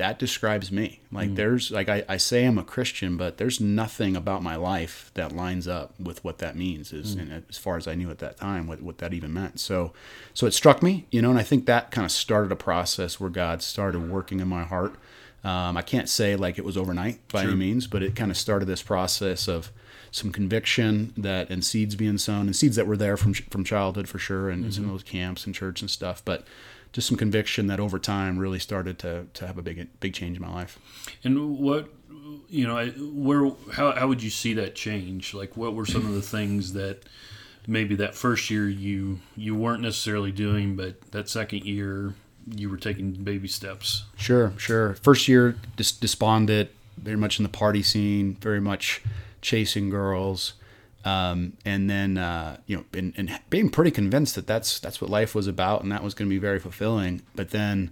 that 0.00 0.18
describes 0.18 0.72
me. 0.72 1.02
Like 1.12 1.28
mm. 1.28 1.36
there's 1.36 1.70
like 1.70 1.90
I, 1.90 2.02
I 2.08 2.16
say 2.16 2.46
I'm 2.46 2.56
a 2.56 2.64
Christian, 2.64 3.18
but 3.18 3.36
there's 3.36 3.60
nothing 3.60 4.16
about 4.16 4.42
my 4.42 4.56
life 4.56 5.10
that 5.12 5.30
lines 5.36 5.68
up 5.68 5.92
with 6.00 6.24
what 6.24 6.38
that 6.38 6.56
means. 6.56 6.90
Is 6.90 7.16
mm. 7.16 7.20
and 7.20 7.32
uh, 7.34 7.40
as 7.50 7.58
far 7.58 7.76
as 7.76 7.86
I 7.86 7.94
knew 7.94 8.10
at 8.10 8.18
that 8.20 8.38
time, 8.38 8.66
what 8.66 8.80
what 8.80 8.96
that 8.98 9.12
even 9.12 9.34
meant. 9.34 9.60
So 9.60 9.92
so 10.32 10.46
it 10.46 10.54
struck 10.54 10.82
me, 10.82 11.06
you 11.10 11.20
know, 11.20 11.28
and 11.28 11.38
I 11.38 11.42
think 11.42 11.66
that 11.66 11.90
kind 11.90 12.06
of 12.06 12.12
started 12.12 12.50
a 12.50 12.56
process 12.56 13.20
where 13.20 13.28
God 13.28 13.62
started 13.62 14.10
working 14.10 14.40
in 14.40 14.48
my 14.48 14.64
heart. 14.64 14.94
Um, 15.44 15.76
I 15.76 15.82
can't 15.82 16.08
say 16.08 16.34
like 16.34 16.56
it 16.56 16.64
was 16.64 16.78
overnight 16.78 17.28
by 17.28 17.42
any 17.42 17.54
means, 17.54 17.86
but 17.86 18.02
it 18.02 18.16
kind 18.16 18.30
of 18.30 18.38
started 18.38 18.64
this 18.64 18.82
process 18.82 19.48
of 19.48 19.70
some 20.10 20.32
conviction 20.32 21.12
that 21.18 21.50
and 21.50 21.62
seeds 21.62 21.94
being 21.94 22.16
sown 22.16 22.46
and 22.46 22.56
seeds 22.56 22.76
that 22.76 22.86
were 22.86 22.96
there 22.96 23.18
from 23.18 23.34
from 23.34 23.64
childhood 23.64 24.08
for 24.08 24.18
sure 24.18 24.48
and 24.48 24.62
mm-hmm. 24.62 24.70
some 24.70 24.84
of 24.84 24.90
those 24.92 25.02
camps 25.02 25.44
and 25.44 25.54
church 25.54 25.82
and 25.82 25.90
stuff, 25.90 26.24
but 26.24 26.46
just 26.92 27.08
some 27.08 27.16
conviction 27.16 27.68
that 27.68 27.80
over 27.80 27.98
time 27.98 28.38
really 28.38 28.58
started 28.58 28.98
to 29.00 29.26
to 29.34 29.46
have 29.46 29.58
a 29.58 29.62
big 29.62 29.88
big 30.00 30.14
change 30.14 30.36
in 30.36 30.42
my 30.42 30.52
life. 30.52 30.78
And 31.24 31.58
what 31.58 31.88
you 32.48 32.66
know, 32.66 32.86
where 32.86 33.52
how 33.72 33.92
how 33.92 34.08
would 34.08 34.22
you 34.22 34.30
see 34.30 34.54
that 34.54 34.74
change? 34.74 35.34
Like, 35.34 35.56
what 35.56 35.74
were 35.74 35.86
some 35.86 36.06
of 36.06 36.14
the 36.14 36.22
things 36.22 36.72
that 36.72 37.04
maybe 37.66 37.94
that 37.96 38.14
first 38.14 38.50
year 38.50 38.68
you 38.68 39.20
you 39.36 39.54
weren't 39.54 39.82
necessarily 39.82 40.32
doing, 40.32 40.76
but 40.76 41.00
that 41.12 41.28
second 41.28 41.64
year 41.64 42.14
you 42.46 42.68
were 42.68 42.76
taking 42.76 43.12
baby 43.12 43.48
steps? 43.48 44.04
Sure, 44.16 44.52
sure. 44.56 44.94
First 44.94 45.28
year, 45.28 45.56
dis- 45.76 45.92
despondent, 45.92 46.70
very 46.96 47.16
much 47.16 47.38
in 47.38 47.42
the 47.44 47.48
party 47.48 47.82
scene, 47.82 48.36
very 48.40 48.60
much 48.60 49.02
chasing 49.40 49.90
girls, 49.90 50.54
um, 51.04 51.54
and 51.64 51.88
then 51.88 52.18
uh, 52.18 52.58
you 52.66 52.76
know, 52.76 52.84
and, 52.92 53.14
and 53.16 53.40
being 53.48 53.70
pretty 53.70 53.90
convinced 53.90 54.34
that 54.34 54.46
that's 54.46 54.80
that's 54.80 55.00
what 55.00 55.10
life 55.10 55.34
was 55.34 55.46
about, 55.46 55.82
and 55.82 55.90
that 55.92 56.02
was 56.02 56.14
going 56.14 56.28
to 56.28 56.34
be 56.34 56.38
very 56.38 56.58
fulfilling. 56.58 57.22
But 57.34 57.50
then, 57.50 57.90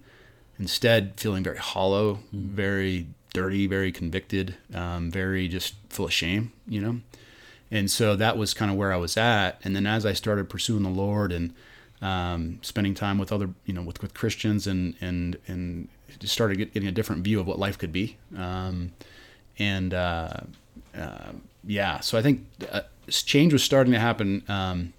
instead, 0.58 1.14
feeling 1.16 1.42
very 1.42 1.58
hollow, 1.58 2.20
very 2.32 3.06
dirty, 3.32 3.66
very 3.66 3.92
convicted, 3.92 4.56
um, 4.74 5.10
very 5.10 5.48
just 5.48 5.74
full 5.88 6.06
of 6.06 6.12
shame, 6.12 6.52
you 6.66 6.80
know. 6.80 7.00
And 7.70 7.90
so 7.90 8.16
that 8.16 8.36
was 8.36 8.54
kind 8.54 8.70
of 8.70 8.76
where 8.76 8.92
I 8.92 8.96
was 8.96 9.16
at. 9.16 9.60
And 9.62 9.76
then 9.76 9.86
as 9.86 10.06
I 10.06 10.12
started 10.14 10.48
pursuing 10.48 10.82
the 10.82 10.88
Lord 10.88 11.32
and 11.32 11.52
um, 12.00 12.58
spending 12.62 12.94
time 12.94 13.18
with 13.18 13.32
other, 13.32 13.50
you 13.66 13.74
know, 13.74 13.82
with, 13.82 14.00
with 14.00 14.14
Christians 14.14 14.66
and, 14.66 14.94
and, 15.00 15.36
and 15.46 15.88
just 16.18 16.32
started 16.32 16.56
get- 16.56 16.72
getting 16.72 16.88
a 16.88 16.92
different 16.92 17.22
view 17.24 17.40
of 17.40 17.46
what 17.46 17.58
life 17.58 17.76
could 17.76 17.92
be. 17.92 18.16
Um, 18.36 18.92
and, 19.58 19.92
uh, 19.92 20.32
uh, 20.96 21.32
yeah, 21.64 22.00
so 22.00 22.16
I 22.16 22.22
think 22.22 22.46
uh, 22.72 22.82
change 23.10 23.52
was 23.52 23.62
starting 23.62 23.92
to 23.92 23.98
happen. 23.98 24.42
Um, 24.48 24.92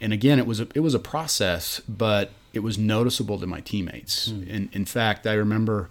and 0.00 0.12
again, 0.12 0.38
it 0.38 0.46
was 0.46 0.60
a, 0.60 0.68
it 0.74 0.80
was 0.80 0.94
a 0.94 0.98
process, 0.98 1.80
but 1.88 2.30
it 2.52 2.60
was 2.60 2.76
noticeable 2.76 3.38
to 3.38 3.46
my 3.46 3.60
teammates. 3.60 4.28
In, 4.28 4.68
in 4.72 4.84
fact, 4.84 5.26
I 5.26 5.34
remember 5.34 5.90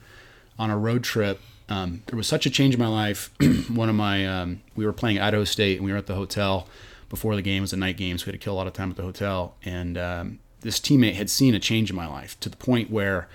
on 0.59 0.69
a 0.69 0.77
road 0.77 1.03
trip, 1.03 1.39
um, 1.69 2.03
there 2.07 2.17
was 2.17 2.27
such 2.27 2.45
a 2.45 2.49
change 2.49 2.73
in 2.73 2.79
my 2.79 2.87
life. 2.87 3.31
One 3.69 3.89
of 3.89 3.95
my, 3.95 4.27
um, 4.27 4.61
we 4.75 4.85
were 4.85 4.93
playing 4.93 5.19
Idaho 5.19 5.43
State, 5.45 5.77
and 5.77 5.85
we 5.85 5.91
were 5.91 5.97
at 5.97 6.07
the 6.07 6.15
hotel 6.15 6.67
before 7.09 7.35
the 7.35 7.41
game. 7.41 7.59
It 7.59 7.61
was 7.61 7.73
a 7.73 7.77
night 7.77 7.97
game, 7.97 8.17
so 8.17 8.25
we 8.25 8.31
had 8.31 8.39
to 8.39 8.43
kill 8.43 8.53
a 8.53 8.55
lot 8.55 8.67
of 8.67 8.73
time 8.73 8.89
at 8.89 8.97
the 8.97 9.03
hotel. 9.03 9.55
And 9.63 9.97
um, 9.97 10.39
this 10.59 10.79
teammate 10.79 11.13
had 11.13 11.29
seen 11.29 11.55
a 11.55 11.59
change 11.59 11.89
in 11.89 11.95
my 11.95 12.07
life 12.07 12.39
to 12.41 12.49
the 12.49 12.57
point 12.57 12.91
where 12.91 13.27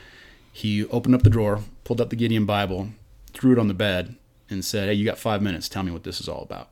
he 0.52 0.86
opened 0.86 1.14
up 1.14 1.22
the 1.22 1.30
drawer, 1.30 1.60
pulled 1.84 2.00
up 2.00 2.10
the 2.10 2.16
Gideon 2.16 2.44
Bible, 2.44 2.88
threw 3.32 3.52
it 3.52 3.58
on 3.58 3.68
the 3.68 3.74
bed, 3.74 4.16
and 4.48 4.64
said, 4.64 4.88
"Hey, 4.88 4.94
you 4.94 5.04
got 5.04 5.18
five 5.18 5.42
minutes. 5.42 5.68
Tell 5.68 5.82
me 5.82 5.90
what 5.92 6.04
this 6.04 6.20
is 6.20 6.28
all 6.28 6.42
about." 6.42 6.68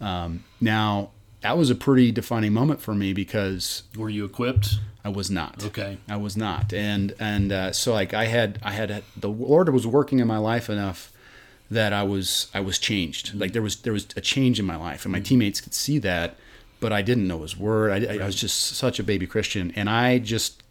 Um, 0.00 0.44
now, 0.60 1.10
that 1.40 1.56
was 1.56 1.70
a 1.70 1.74
pretty 1.74 2.12
defining 2.12 2.52
moment 2.52 2.80
for 2.80 2.94
me 2.94 3.12
because 3.12 3.84
Were 3.96 4.10
you 4.10 4.24
equipped? 4.24 4.76
I 5.04 5.08
was 5.08 5.30
not. 5.30 5.64
Okay. 5.64 5.98
I 6.08 6.16
was 6.16 6.36
not, 6.36 6.72
and 6.74 7.14
and 7.18 7.52
uh, 7.52 7.72
so 7.72 7.94
like 7.94 8.12
I 8.12 8.26
had 8.26 8.58
I 8.62 8.72
had 8.72 9.02
the 9.16 9.30
Lord 9.30 9.72
was 9.72 9.86
working 9.86 10.18
in 10.18 10.26
my 10.26 10.36
life 10.36 10.68
enough 10.68 11.10
that 11.70 11.92
I 11.92 12.02
was 12.02 12.48
I 12.52 12.60
was 12.60 12.78
changed. 12.78 13.34
Like 13.34 13.52
there 13.52 13.62
was 13.62 13.76
there 13.76 13.94
was 13.94 14.08
a 14.16 14.20
change 14.20 14.60
in 14.60 14.66
my 14.66 14.76
life, 14.76 15.06
and 15.06 15.12
my 15.12 15.20
teammates 15.20 15.60
could 15.60 15.72
see 15.72 15.98
that, 16.00 16.36
but 16.80 16.92
I 16.92 17.00
didn't 17.00 17.26
know 17.26 17.40
His 17.42 17.56
word. 17.56 18.10
I, 18.10 18.22
I 18.22 18.26
was 18.26 18.34
just 18.34 18.60
such 18.60 18.98
a 18.98 19.02
baby 19.02 19.26
Christian, 19.26 19.72
and 19.74 19.88
I 19.88 20.18
just 20.18 20.62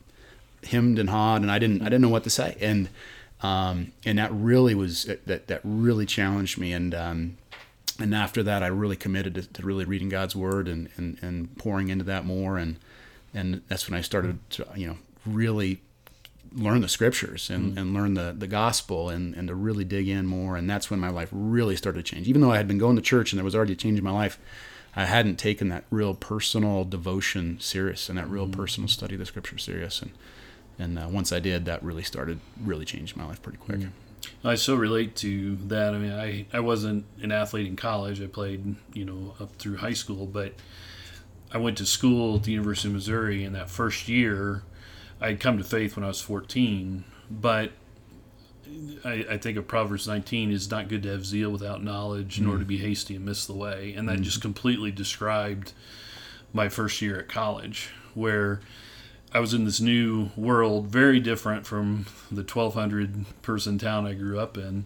hemmed 0.66 1.00
and 1.00 1.10
hawed, 1.10 1.42
and 1.42 1.52
I 1.52 1.58
didn't 1.58 1.82
I 1.82 1.86
didn't 1.86 2.02
know 2.02 2.10
what 2.10 2.24
to 2.26 2.30
say, 2.30 2.56
and 2.62 2.90
um, 3.42 3.94
and 4.06 4.20
that 4.20 4.32
really 4.32 4.76
was 4.76 5.06
that 5.26 5.48
that 5.48 5.62
really 5.64 6.06
challenged 6.06 6.60
me, 6.60 6.72
and 6.72 6.94
um, 6.94 7.38
and 8.00 8.16
after 8.16 8.44
that, 8.44 8.64
I 8.64 8.68
really 8.68 8.96
committed 8.96 9.36
to, 9.36 9.42
to 9.42 9.62
really 9.66 9.86
reading 9.86 10.10
God's 10.10 10.36
word 10.36 10.68
and, 10.68 10.90
and, 10.96 11.18
and 11.22 11.58
pouring 11.58 11.90
into 11.90 12.06
that 12.06 12.26
more. 12.26 12.58
And, 12.58 12.78
and 13.34 13.62
that's 13.68 13.90
when 13.90 13.98
I 13.98 14.02
started 14.02 14.40
mm-hmm. 14.50 14.74
to, 14.74 14.80
you 14.80 14.88
know, 14.88 14.98
really 15.26 15.82
learn 16.54 16.82
the 16.82 16.90
scriptures 16.90 17.50
and, 17.50 17.72
mm-hmm. 17.72 17.78
and 17.78 17.94
learn 17.94 18.14
the, 18.14 18.34
the 18.38 18.48
gospel 18.48 19.10
and, 19.10 19.36
and 19.36 19.48
to 19.50 19.56
really 19.56 19.84
dig 19.84 20.08
in 20.08 20.26
more. 20.26 20.56
And 20.56 20.70
that's 20.70 20.90
when 20.90 21.00
my 21.00 21.10
life 21.10 21.30
really 21.32 21.76
started 21.76 22.06
to 22.06 22.12
change. 22.12 22.28
Even 22.28 22.42
though 22.42 22.52
I 22.52 22.58
had 22.58 22.68
been 22.68 22.78
going 22.78 22.96
to 22.96 23.02
church 23.02 23.32
and 23.32 23.38
there 23.38 23.46
was 23.46 23.56
already 23.56 23.74
a 23.74 23.76
change 23.76 23.98
in 23.98 24.04
my 24.04 24.12
life, 24.12 24.40
I 24.96 25.06
hadn't 25.06 25.38
taken 25.38 25.70
that 25.70 25.84
real 25.92 26.16
personal 26.16 26.84
devotion 26.84 27.60
serious 27.60 28.10
and 28.10 28.18
that 28.18 28.30
real 28.30 28.46
mm-hmm. 28.46 28.60
personal 28.60 28.88
study 28.88 29.16
of 29.16 29.20
the 29.20 29.26
scripture 29.26 29.58
serious. 29.58 30.02
And, 30.02 30.12
and 30.80 30.98
uh, 30.98 31.08
once 31.12 31.32
I 31.32 31.40
did, 31.40 31.66
that 31.66 31.84
really 31.84 32.04
started 32.04 32.40
really 32.64 32.86
changed 32.86 33.16
my 33.16 33.26
life 33.26 33.42
pretty 33.42 33.60
quick. 33.60 33.82
I 34.44 34.56
so 34.56 34.76
relate 34.76 35.16
to 35.18 35.56
that. 35.68 35.94
I 35.94 35.98
mean, 35.98 36.12
I, 36.12 36.46
I 36.54 36.60
wasn't 36.62 37.06
an 37.22 37.32
athlete 37.32 37.68
in 37.68 37.76
college. 37.76 38.22
I 38.22 38.28
played, 38.28 38.76
you 38.94 39.06
know, 39.06 39.36
up 39.40 39.56
through 39.56 39.78
high 39.78 39.94
school, 39.94 40.26
but 40.26 40.54
I 41.52 41.58
went 41.58 41.78
to 41.80 41.86
school 41.86 42.38
at 42.38 42.44
the 42.44 42.52
University 42.52 42.88
of 42.88 42.94
Missouri. 42.94 43.44
And 43.44 43.56
that 43.56 43.70
first 43.70 44.08
year, 44.08 44.64
I 45.20 45.28
had 45.28 45.40
come 45.40 45.58
to 45.58 45.64
faith 45.64 45.96
when 45.96 46.06
I 46.06 46.08
was 46.08 46.22
14. 46.22 47.04
But 47.30 47.72
I, 49.04 49.26
I 49.32 49.38
think 49.38 49.58
of 49.58 49.68
Proverbs 49.68 50.08
19 50.08 50.52
is 50.52 50.70
not 50.70 50.88
good 50.88 51.04
to 51.04 51.10
have 51.10 51.26
zeal 51.26 51.50
without 51.50 51.84
knowledge, 51.84 52.40
nor 52.40 52.58
to 52.58 52.64
mm. 52.64 52.68
be 52.68 52.78
hasty 52.78 53.16
and 53.16 53.26
miss 53.26 53.46
the 53.46 53.54
way. 53.54 53.94
And 53.96 54.08
that 54.10 54.20
mm. 54.20 54.24
just 54.24 54.42
completely 54.42 54.92
described 54.92 55.74
my 56.54 56.70
first 56.70 57.02
year 57.02 57.20
at 57.20 57.28
college, 57.28 57.90
where 58.14 58.62
I 59.32 59.40
was 59.40 59.54
in 59.54 59.66
this 59.66 59.80
new 59.80 60.30
world, 60.36 60.88
very 60.88 61.20
different 61.20 61.68
from 61.68 62.08
the 62.32 62.42
1,200 62.42 63.26
person 63.42 63.78
town 63.78 64.08
I 64.08 64.14
grew 64.14 64.40
up 64.40 64.58
in. 64.58 64.86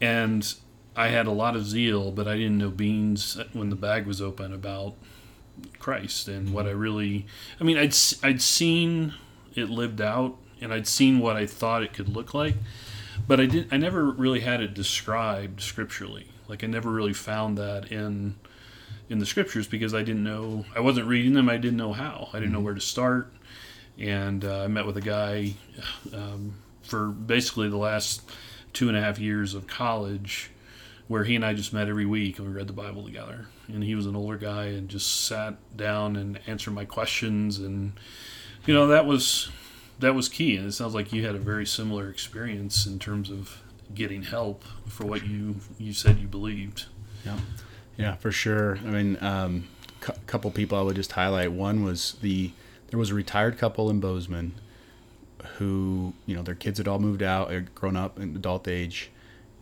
And 0.00 0.52
I 0.96 1.08
had 1.08 1.26
a 1.26 1.32
lot 1.32 1.54
of 1.54 1.64
zeal, 1.64 2.10
but 2.10 2.26
I 2.26 2.36
didn't 2.36 2.58
know 2.58 2.70
beans 2.70 3.38
when 3.52 3.70
the 3.70 3.76
bag 3.76 4.06
was 4.06 4.20
open 4.20 4.52
about 4.52 4.94
Christ 5.78 6.26
and 6.26 6.52
what 6.52 6.66
I 6.66 6.70
really. 6.70 7.26
I 7.60 7.64
mean, 7.64 7.76
I'd, 7.76 7.94
I'd 8.22 8.42
seen 8.42 9.14
it 9.54 9.70
lived 9.70 10.00
out 10.00 10.36
and 10.60 10.72
I'd 10.72 10.86
seen 10.86 11.20
what 11.20 11.36
I 11.36 11.46
thought 11.46 11.82
it 11.82 11.92
could 11.92 12.08
look 12.08 12.34
like, 12.34 12.56
but 13.28 13.40
I, 13.40 13.46
didn't, 13.46 13.72
I 13.72 13.76
never 13.76 14.04
really 14.10 14.40
had 14.40 14.60
it 14.60 14.74
described 14.74 15.60
scripturally. 15.60 16.28
Like, 16.48 16.64
I 16.64 16.66
never 16.66 16.90
really 16.90 17.12
found 17.12 17.58
that 17.58 17.92
in 17.92 18.36
in 19.08 19.18
the 19.18 19.26
scriptures 19.26 19.66
because 19.66 19.94
I 19.94 20.02
didn't 20.02 20.24
know 20.24 20.64
I 20.74 20.80
wasn't 20.80 21.06
reading 21.06 21.34
them. 21.34 21.48
I 21.48 21.56
didn't 21.56 21.76
know 21.76 21.92
how. 21.92 22.28
I 22.32 22.38
didn't 22.38 22.52
know 22.52 22.60
where 22.60 22.74
to 22.74 22.80
start. 22.80 23.32
And 23.98 24.44
uh, 24.44 24.64
I 24.64 24.66
met 24.66 24.86
with 24.86 24.96
a 24.96 25.02
guy 25.02 25.54
um, 26.12 26.54
for 26.82 27.08
basically 27.08 27.68
the 27.68 27.76
last 27.76 28.22
two 28.72 28.88
and 28.88 28.96
a 28.96 29.00
half 29.00 29.18
years 29.18 29.54
of 29.54 29.66
college, 29.66 30.50
where 31.08 31.24
he 31.24 31.34
and 31.34 31.44
I 31.44 31.54
just 31.54 31.72
met 31.72 31.88
every 31.88 32.04
week 32.04 32.38
and 32.38 32.48
we 32.48 32.54
read 32.54 32.66
the 32.66 32.74
Bible 32.74 33.04
together. 33.04 33.46
And 33.68 33.82
he 33.82 33.94
was 33.94 34.06
an 34.06 34.14
older 34.14 34.36
guy 34.36 34.66
and 34.66 34.88
just 34.88 35.24
sat 35.24 35.54
down 35.76 36.16
and 36.16 36.38
answered 36.46 36.72
my 36.72 36.84
questions. 36.84 37.58
And 37.58 37.92
you 38.66 38.74
know 38.74 38.88
that 38.88 39.06
was 39.06 39.48
that 39.98 40.14
was 40.14 40.28
key. 40.28 40.56
And 40.56 40.66
it 40.66 40.72
sounds 40.72 40.94
like 40.94 41.12
you 41.12 41.24
had 41.24 41.34
a 41.34 41.38
very 41.38 41.66
similar 41.66 42.10
experience 42.10 42.86
in 42.86 42.98
terms 42.98 43.30
of 43.30 43.62
getting 43.94 44.22
help 44.22 44.64
for 44.88 45.06
what 45.06 45.26
you 45.26 45.56
you 45.78 45.92
said 45.92 46.18
you 46.18 46.26
believed. 46.26 46.86
Yeah, 47.24 47.38
yeah, 47.96 48.16
for 48.16 48.30
sure. 48.30 48.78
I 48.78 48.88
mean, 48.88 49.18
um, 49.20 49.68
a 50.08 50.12
couple 50.26 50.50
people 50.50 50.78
I 50.78 50.82
would 50.82 50.96
just 50.96 51.12
highlight. 51.12 51.52
One 51.52 51.84
was 51.84 52.12
the 52.20 52.52
there 52.88 52.98
was 52.98 53.10
a 53.10 53.14
retired 53.14 53.58
couple 53.58 53.90
in 53.90 54.00
Bozeman 54.00 54.54
who 55.58 56.14
you 56.26 56.34
know 56.34 56.42
their 56.42 56.54
kids 56.54 56.78
had 56.78 56.88
all 56.88 56.98
moved 56.98 57.22
out, 57.22 57.50
had 57.50 57.74
grown 57.74 57.96
up 57.96 58.18
in 58.18 58.36
adult 58.36 58.68
age, 58.68 59.10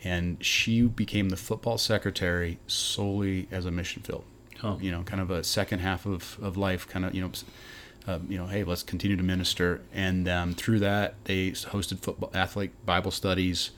and 0.02 0.42
she 0.44 0.82
became 0.82 1.30
the 1.30 1.36
football 1.36 1.78
secretary 1.78 2.58
solely 2.66 3.48
as 3.50 3.66
a 3.66 3.70
mission 3.70 4.02
field. 4.02 4.24
Huh. 4.58 4.76
You 4.80 4.90
know, 4.90 5.02
kind 5.02 5.20
of 5.20 5.30
a 5.30 5.44
second 5.44 5.80
half 5.80 6.06
of, 6.06 6.38
of 6.40 6.56
life, 6.56 6.88
kind 6.88 7.04
of 7.04 7.14
you 7.14 7.22
know. 7.22 7.30
Uh, 8.06 8.18
you 8.28 8.36
know, 8.36 8.44
hey, 8.44 8.62
let's 8.62 8.82
continue 8.82 9.16
to 9.16 9.22
minister, 9.22 9.80
and 9.90 10.28
um, 10.28 10.52
through 10.52 10.78
that, 10.78 11.14
they 11.24 11.52
hosted 11.52 12.00
football 12.00 12.30
athlete 12.34 12.70
Bible 12.84 13.10
studies, 13.10 13.70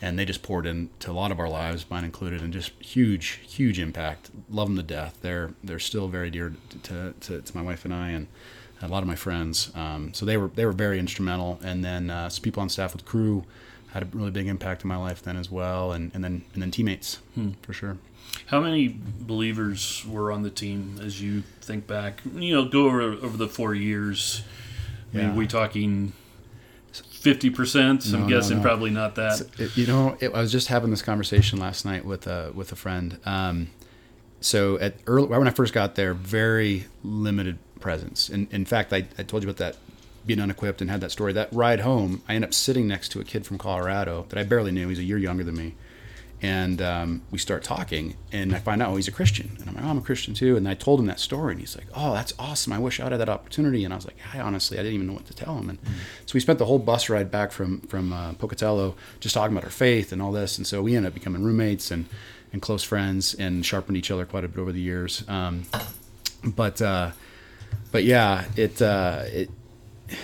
and 0.00 0.18
they 0.18 0.24
just 0.24 0.42
poured 0.42 0.66
into 0.66 1.10
a 1.10 1.12
lot 1.12 1.32
of 1.32 1.40
our 1.40 1.48
lives, 1.48 1.86
mine 1.90 2.04
included, 2.04 2.40
and 2.42 2.52
just 2.52 2.70
huge, 2.80 3.40
huge 3.46 3.78
impact. 3.78 4.30
Love 4.50 4.68
them 4.68 4.76
to 4.76 4.82
death. 4.82 5.18
They're 5.22 5.52
they're 5.64 5.78
still 5.78 6.08
very 6.08 6.30
dear 6.30 6.54
to, 6.84 7.14
to, 7.20 7.40
to 7.42 7.56
my 7.56 7.62
wife 7.62 7.84
and 7.84 7.92
I, 7.94 8.10
and 8.10 8.26
a 8.80 8.86
lot 8.88 9.02
of 9.02 9.08
my 9.08 9.16
friends. 9.16 9.72
Um, 9.74 10.14
so 10.14 10.24
they 10.24 10.36
were 10.36 10.48
they 10.48 10.64
were 10.64 10.72
very 10.72 10.98
instrumental. 10.98 11.58
And 11.62 11.84
then 11.84 12.10
uh, 12.10 12.28
some 12.28 12.42
people 12.42 12.62
on 12.62 12.68
staff 12.68 12.92
with 12.92 13.04
Cru 13.04 13.44
had 13.92 14.02
a 14.02 14.06
really 14.12 14.30
big 14.30 14.46
impact 14.46 14.82
in 14.84 14.88
my 14.88 14.96
life 14.96 15.22
then 15.22 15.36
as 15.36 15.50
well, 15.50 15.92
and, 15.92 16.10
and 16.14 16.22
then 16.22 16.44
and 16.54 16.62
then 16.62 16.70
teammates 16.70 17.16
Hmm. 17.34 17.50
for 17.62 17.72
sure. 17.72 17.96
How 18.48 18.60
many 18.60 18.94
believers 19.20 20.04
were 20.06 20.30
on 20.30 20.42
the 20.42 20.50
team 20.50 21.00
as 21.02 21.20
you 21.22 21.42
think 21.62 21.86
back? 21.86 22.20
You 22.34 22.54
know, 22.54 22.64
go 22.68 22.84
over 22.86 23.00
over 23.02 23.36
the 23.36 23.48
four 23.48 23.74
years. 23.74 24.42
I 25.12 25.16
mean, 25.16 25.26
Yeah. 25.28 25.34
we 25.34 25.46
talking 25.46 26.12
fifty 27.32 27.50
percent? 27.50 28.10
No, 28.10 28.18
I'm 28.18 28.22
no, 28.24 28.28
guessing 28.28 28.56
no. 28.58 28.62
probably 28.62 28.90
not 28.90 29.14
that. 29.16 29.38
So, 29.38 29.46
it- 29.58 29.76
you 29.76 29.86
know, 29.86 30.16
it, 30.20 30.32
I 30.34 30.40
was 30.40 30.52
just 30.52 30.68
having 30.68 30.90
this 30.90 31.02
conversation 31.02 31.58
last 31.58 31.84
night 31.84 32.04
with 32.04 32.26
a 32.26 32.52
with 32.54 32.72
a 32.72 32.76
friend. 32.76 33.18
Um, 33.26 33.68
so 34.40 34.78
at 34.78 34.94
early 35.06 35.26
right 35.28 35.38
when 35.38 35.48
I 35.48 35.50
first 35.52 35.74
got 35.74 35.94
there, 35.96 36.14
very 36.14 36.86
limited 37.04 37.58
presence. 37.80 38.28
And 38.28 38.46
in 38.52 38.64
fact, 38.64 38.92
I, 38.92 39.06
I 39.18 39.22
told 39.24 39.42
you 39.42 39.48
about 39.48 39.58
that 39.58 39.76
being 40.26 40.40
unequipped 40.40 40.80
and 40.80 40.90
had 40.90 41.00
that 41.00 41.10
story. 41.10 41.32
That 41.32 41.48
ride 41.52 41.80
home, 41.80 42.22
I 42.28 42.34
end 42.34 42.44
up 42.44 42.54
sitting 42.54 42.86
next 42.86 43.08
to 43.12 43.20
a 43.20 43.24
kid 43.24 43.46
from 43.46 43.58
Colorado 43.58 44.26
that 44.28 44.38
I 44.38 44.44
barely 44.44 44.70
knew. 44.72 44.88
He's 44.88 44.98
a 44.98 45.04
year 45.04 45.18
younger 45.18 45.42
than 45.44 45.56
me. 45.56 45.74
And 46.40 46.80
um, 46.80 47.22
we 47.32 47.38
start 47.38 47.64
talking, 47.64 48.16
and 48.30 48.54
I 48.54 48.60
find 48.60 48.80
out 48.80 48.90
oh, 48.92 48.96
he's 48.96 49.08
a 49.08 49.12
Christian, 49.12 49.56
and 49.58 49.68
I'm 49.68 49.74
like, 49.74 49.84
oh, 49.84 49.88
I'm 49.88 49.98
a 49.98 50.02
Christian 50.02 50.34
too. 50.34 50.56
And 50.56 50.68
I 50.68 50.74
told 50.74 51.00
him 51.00 51.06
that 51.06 51.18
story, 51.18 51.50
and 51.52 51.60
he's 51.60 51.76
like, 51.76 51.86
oh, 51.96 52.14
that's 52.14 52.32
awesome. 52.38 52.72
I 52.72 52.78
wish 52.78 53.00
I 53.00 53.08
had 53.08 53.18
that 53.18 53.28
opportunity. 53.28 53.84
And 53.84 53.92
I 53.92 53.96
was 53.96 54.06
like, 54.06 54.16
honestly, 54.36 54.78
I 54.78 54.82
didn't 54.82 54.94
even 54.94 55.06
know 55.08 55.14
what 55.14 55.26
to 55.26 55.34
tell 55.34 55.56
him. 55.58 55.68
And 55.70 55.78
so 56.26 56.34
we 56.34 56.40
spent 56.40 56.60
the 56.60 56.66
whole 56.66 56.78
bus 56.78 57.08
ride 57.08 57.30
back 57.32 57.50
from 57.50 57.80
from 57.82 58.12
uh, 58.12 58.34
Pocatello 58.34 58.94
just 59.18 59.34
talking 59.34 59.56
about 59.56 59.64
our 59.64 59.70
faith 59.70 60.12
and 60.12 60.22
all 60.22 60.30
this. 60.30 60.58
And 60.58 60.66
so 60.66 60.80
we 60.80 60.94
ended 60.94 61.10
up 61.10 61.14
becoming 61.14 61.42
roommates 61.42 61.90
and 61.90 62.06
and 62.52 62.62
close 62.62 62.82
friends, 62.84 63.34
and 63.34 63.66
sharpened 63.66 63.96
each 63.96 64.10
other 64.10 64.24
quite 64.24 64.44
a 64.44 64.48
bit 64.48 64.58
over 64.60 64.72
the 64.72 64.80
years. 64.80 65.22
Um, 65.28 65.66
but 66.44 66.80
uh, 66.80 67.10
but 67.90 68.04
yeah, 68.04 68.44
it 68.56 68.80
uh, 68.80 69.22
it. 69.26 69.50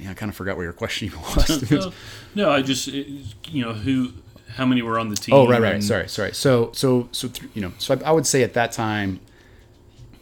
Yeah, 0.00 0.10
I 0.10 0.14
kind 0.14 0.28
of 0.28 0.34
forgot 0.36 0.56
what 0.56 0.64
your 0.64 0.72
question 0.72 1.10
was. 1.36 1.70
no, 1.70 1.92
no, 2.34 2.50
I 2.50 2.62
just 2.62 2.88
it- 2.88 3.06
you 3.48 3.64
know 3.64 3.72
who, 3.72 4.12
how 4.54 4.64
many 4.66 4.82
were 4.82 4.98
on 4.98 5.08
the 5.10 5.16
team? 5.16 5.34
Oh, 5.34 5.46
right, 5.48 5.60
right. 5.60 5.82
Sorry, 5.82 6.08
sorry. 6.08 6.32
So, 6.34 6.70
so, 6.72 7.08
so, 7.12 7.28
th- 7.28 7.50
you 7.54 7.60
know, 7.62 7.72
so 7.78 7.94
I, 7.94 8.08
I 8.08 8.12
would 8.12 8.26
say 8.26 8.42
at 8.42 8.54
that 8.54 8.72
time, 8.72 9.20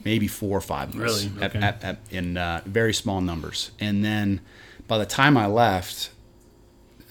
maybe 0.04 0.26
four 0.26 0.58
or 0.58 0.60
five 0.60 0.94
of 0.94 1.00
us 1.00 1.24
Really? 1.26 1.44
Okay. 1.46 1.58
at, 1.60 1.82
at, 1.84 1.98
in 2.10 2.36
uh, 2.36 2.62
very 2.66 2.92
small 2.94 3.20
numbers. 3.20 3.70
And 3.78 4.04
then 4.04 4.40
by 4.88 4.98
the 4.98 5.06
time 5.06 5.36
I 5.36 5.46
left, 5.46 6.10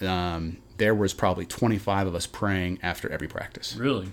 um, 0.00 0.58
there 0.78 0.94
was 0.94 1.14
probably 1.14 1.46
25 1.46 2.06
of 2.08 2.14
us 2.14 2.26
praying 2.26 2.78
after 2.82 3.10
every 3.10 3.28
practice. 3.28 3.76
Really? 3.76 4.08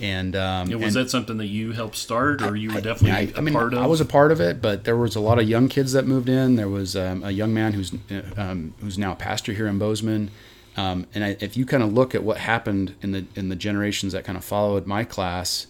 And, 0.00 0.34
um, 0.34 0.68
Yeah, 0.68 0.76
was 0.76 0.96
and 0.96 1.04
that 1.06 1.10
something 1.10 1.36
that 1.38 1.46
you 1.46 1.72
helped 1.72 1.96
start, 1.96 2.42
or 2.42 2.56
you 2.56 2.70
were 2.70 2.78
I- 2.78 2.80
definitely 2.80 3.12
I, 3.12 3.20
a 3.34 3.38
I 3.38 3.40
mean, 3.40 3.54
part 3.54 3.74
of? 3.74 3.82
I 3.82 3.86
was 3.86 4.00
a 4.00 4.04
part 4.04 4.32
of 4.32 4.40
it, 4.40 4.60
but 4.62 4.84
there 4.84 4.96
was 4.96 5.14
a 5.16 5.20
lot 5.20 5.38
of 5.38 5.48
young 5.48 5.68
kids 5.68 5.92
that 5.92 6.06
moved 6.06 6.28
in. 6.28 6.56
There 6.56 6.68
was 6.68 6.96
um, 6.96 7.22
a 7.22 7.30
young 7.30 7.52
man 7.54 7.74
who's 7.74 7.92
uh, 8.10 8.22
um, 8.36 8.74
who's 8.80 8.98
now 8.98 9.12
a 9.12 9.16
pastor 9.16 9.52
here 9.52 9.66
in 9.68 9.78
Bozeman. 9.78 10.30
Um, 10.76 11.06
and 11.14 11.22
I, 11.24 11.36
if 11.40 11.56
you 11.56 11.64
kind 11.66 11.82
of 11.82 11.92
look 11.92 12.14
at 12.14 12.22
what 12.24 12.38
happened 12.38 12.94
in 13.00 13.12
the 13.12 13.24
in 13.36 13.48
the 13.48 13.56
generations 13.56 14.12
that 14.12 14.24
kind 14.24 14.36
of 14.36 14.44
followed 14.44 14.86
my 14.86 15.04
class, 15.04 15.66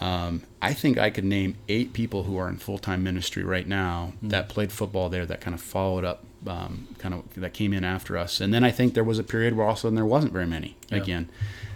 um, 0.00 0.42
I 0.60 0.74
think 0.74 0.98
I 0.98 1.10
could 1.10 1.24
name 1.24 1.56
eight 1.68 1.92
people 1.92 2.24
who 2.24 2.36
are 2.36 2.48
in 2.48 2.56
full 2.58 2.78
time 2.78 3.02
ministry 3.02 3.42
right 3.44 3.66
now 3.66 4.12
Hmm. 4.20 4.28
that 4.28 4.48
played 4.48 4.70
football 4.72 5.08
there 5.08 5.24
that 5.26 5.40
kind 5.40 5.54
of 5.54 5.60
followed 5.60 6.04
up, 6.04 6.24
um, 6.46 6.88
kind 6.98 7.14
of 7.14 7.22
that 7.36 7.54
came 7.54 7.72
in 7.72 7.82
after 7.84 8.18
us. 8.18 8.40
And 8.40 8.52
then 8.52 8.62
I 8.64 8.70
think 8.70 8.92
there 8.94 9.04
was 9.04 9.18
a 9.18 9.24
period 9.24 9.54
where 9.56 9.64
all 9.66 9.72
of 9.72 9.78
a 9.78 9.80
sudden 9.80 9.94
there 9.94 10.04
wasn't 10.06 10.32
very 10.32 10.46
many 10.46 10.76
Yeah. 10.90 10.98
again. 10.98 11.28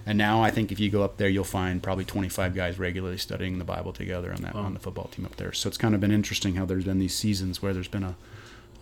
And 0.08 0.18
now 0.18 0.42
I 0.42 0.50
think 0.50 0.70
if 0.70 0.78
you 0.78 0.88
go 0.90 1.02
up 1.02 1.16
there, 1.16 1.28
you'll 1.28 1.42
find 1.44 1.82
probably 1.82 2.04
25 2.04 2.54
guys 2.54 2.78
regularly 2.78 3.18
studying 3.18 3.58
the 3.58 3.64
Bible 3.64 3.92
together 3.92 4.32
on 4.32 4.42
that 4.42 4.54
Wow. 4.54 4.62
on 4.62 4.74
the 4.74 4.80
football 4.80 5.08
team 5.08 5.24
up 5.24 5.36
there. 5.36 5.52
So 5.52 5.66
it's 5.68 5.78
kind 5.78 5.94
of 5.94 6.00
been 6.00 6.12
interesting 6.12 6.54
how 6.56 6.64
there's 6.66 6.84
been 6.84 6.98
these 7.00 7.14
seasons 7.14 7.60
where 7.62 7.72
there's 7.72 7.88
been 7.88 8.04
a, 8.04 8.14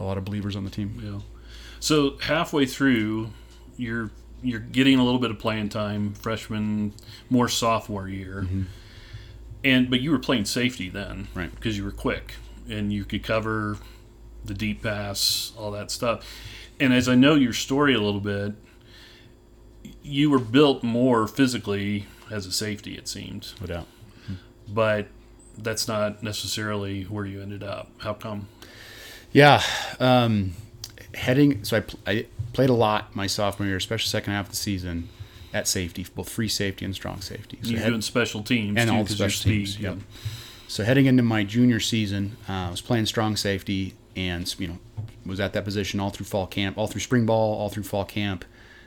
a 0.00 0.04
lot 0.04 0.18
of 0.18 0.24
believers 0.24 0.54
on 0.56 0.64
the 0.64 0.70
team. 0.70 1.00
Yeah. 1.02 1.20
So 1.80 2.16
halfway 2.22 2.66
through, 2.66 3.30
you're 3.76 4.10
you're 4.42 4.60
getting 4.60 4.98
a 4.98 5.04
little 5.04 5.20
bit 5.20 5.30
of 5.30 5.38
playing 5.38 5.70
time, 5.70 6.12
freshman, 6.14 6.92
more 7.30 7.48
sophomore 7.48 8.08
year, 8.08 8.42
Mm-hmm. 8.42 8.62
and 9.64 9.88
but 9.90 10.00
you 10.00 10.10
were 10.10 10.18
playing 10.18 10.44
safety 10.44 10.88
then, 10.90 11.28
Right. 11.34 11.54
Because 11.54 11.76
you 11.78 11.84
were 11.84 11.90
quick 11.92 12.34
and 12.68 12.92
you 12.92 13.04
could 13.04 13.22
cover 13.22 13.78
the 14.44 14.52
deep 14.54 14.82
pass, 14.82 15.52
all 15.58 15.70
that 15.70 15.90
stuff. 15.90 16.26
And 16.78 16.92
as 16.92 17.08
I 17.08 17.14
know 17.14 17.34
your 17.36 17.52
story 17.54 17.94
a 17.94 18.00
little 18.00 18.20
bit, 18.20 18.52
you 20.02 20.30
were 20.30 20.38
built 20.38 20.82
more 20.82 21.26
physically 21.26 22.06
as 22.30 22.46
a 22.46 22.52
safety, 22.52 22.96
it 22.96 23.08
seemed, 23.08 23.52
No 23.60 23.66
doubt. 23.66 23.86
but 24.68 25.08
that's 25.56 25.86
not 25.88 26.22
necessarily 26.22 27.04
where 27.04 27.24
you 27.24 27.40
ended 27.40 27.62
up. 27.62 27.90
How 27.98 28.12
come? 28.14 28.48
Yeah. 29.32 29.62
Um, 30.00 30.52
heading, 31.14 31.64
so 31.64 31.76
I, 31.78 31.80
pl- 31.80 31.98
I 32.06 32.26
played 32.52 32.70
a 32.70 32.74
lot 32.74 33.14
my 33.16 33.26
sophomore 33.26 33.66
year, 33.66 33.76
especially 33.76 34.08
second 34.08 34.32
half 34.32 34.46
of 34.46 34.50
the 34.50 34.56
season 34.56 35.08
at 35.52 35.68
safety, 35.68 36.06
both 36.14 36.28
free 36.28 36.48
safety 36.48 36.84
and 36.84 36.94
strong 36.94 37.20
safety. 37.20 37.58
So 37.62 37.70
You're 37.70 37.80
head- 37.80 37.88
doing 37.90 38.02
special 38.02 38.42
teams 38.42 38.76
and 38.76 38.90
too, 38.90 38.96
all 38.96 39.04
the 39.04 39.12
special 39.14 39.50
teams. 39.50 39.78
Yep. 39.78 39.98
So 40.68 40.82
heading 40.82 41.06
into 41.06 41.22
my 41.22 41.44
junior 41.44 41.78
season, 41.80 42.36
uh, 42.48 42.52
I 42.52 42.70
was 42.70 42.80
playing 42.80 43.06
strong 43.06 43.36
safety, 43.36 43.94
and 44.16 44.52
you 44.58 44.68
know, 44.68 44.78
was 45.24 45.40
at 45.40 45.52
that 45.52 45.64
position 45.64 46.00
all 46.00 46.10
through 46.10 46.26
fall 46.26 46.46
camp, 46.46 46.76
all 46.78 46.86
through 46.86 47.00
spring 47.02 47.26
ball, 47.26 47.58
all 47.58 47.68
through 47.68 47.82
fall 47.84 48.04
camp, 48.04 48.44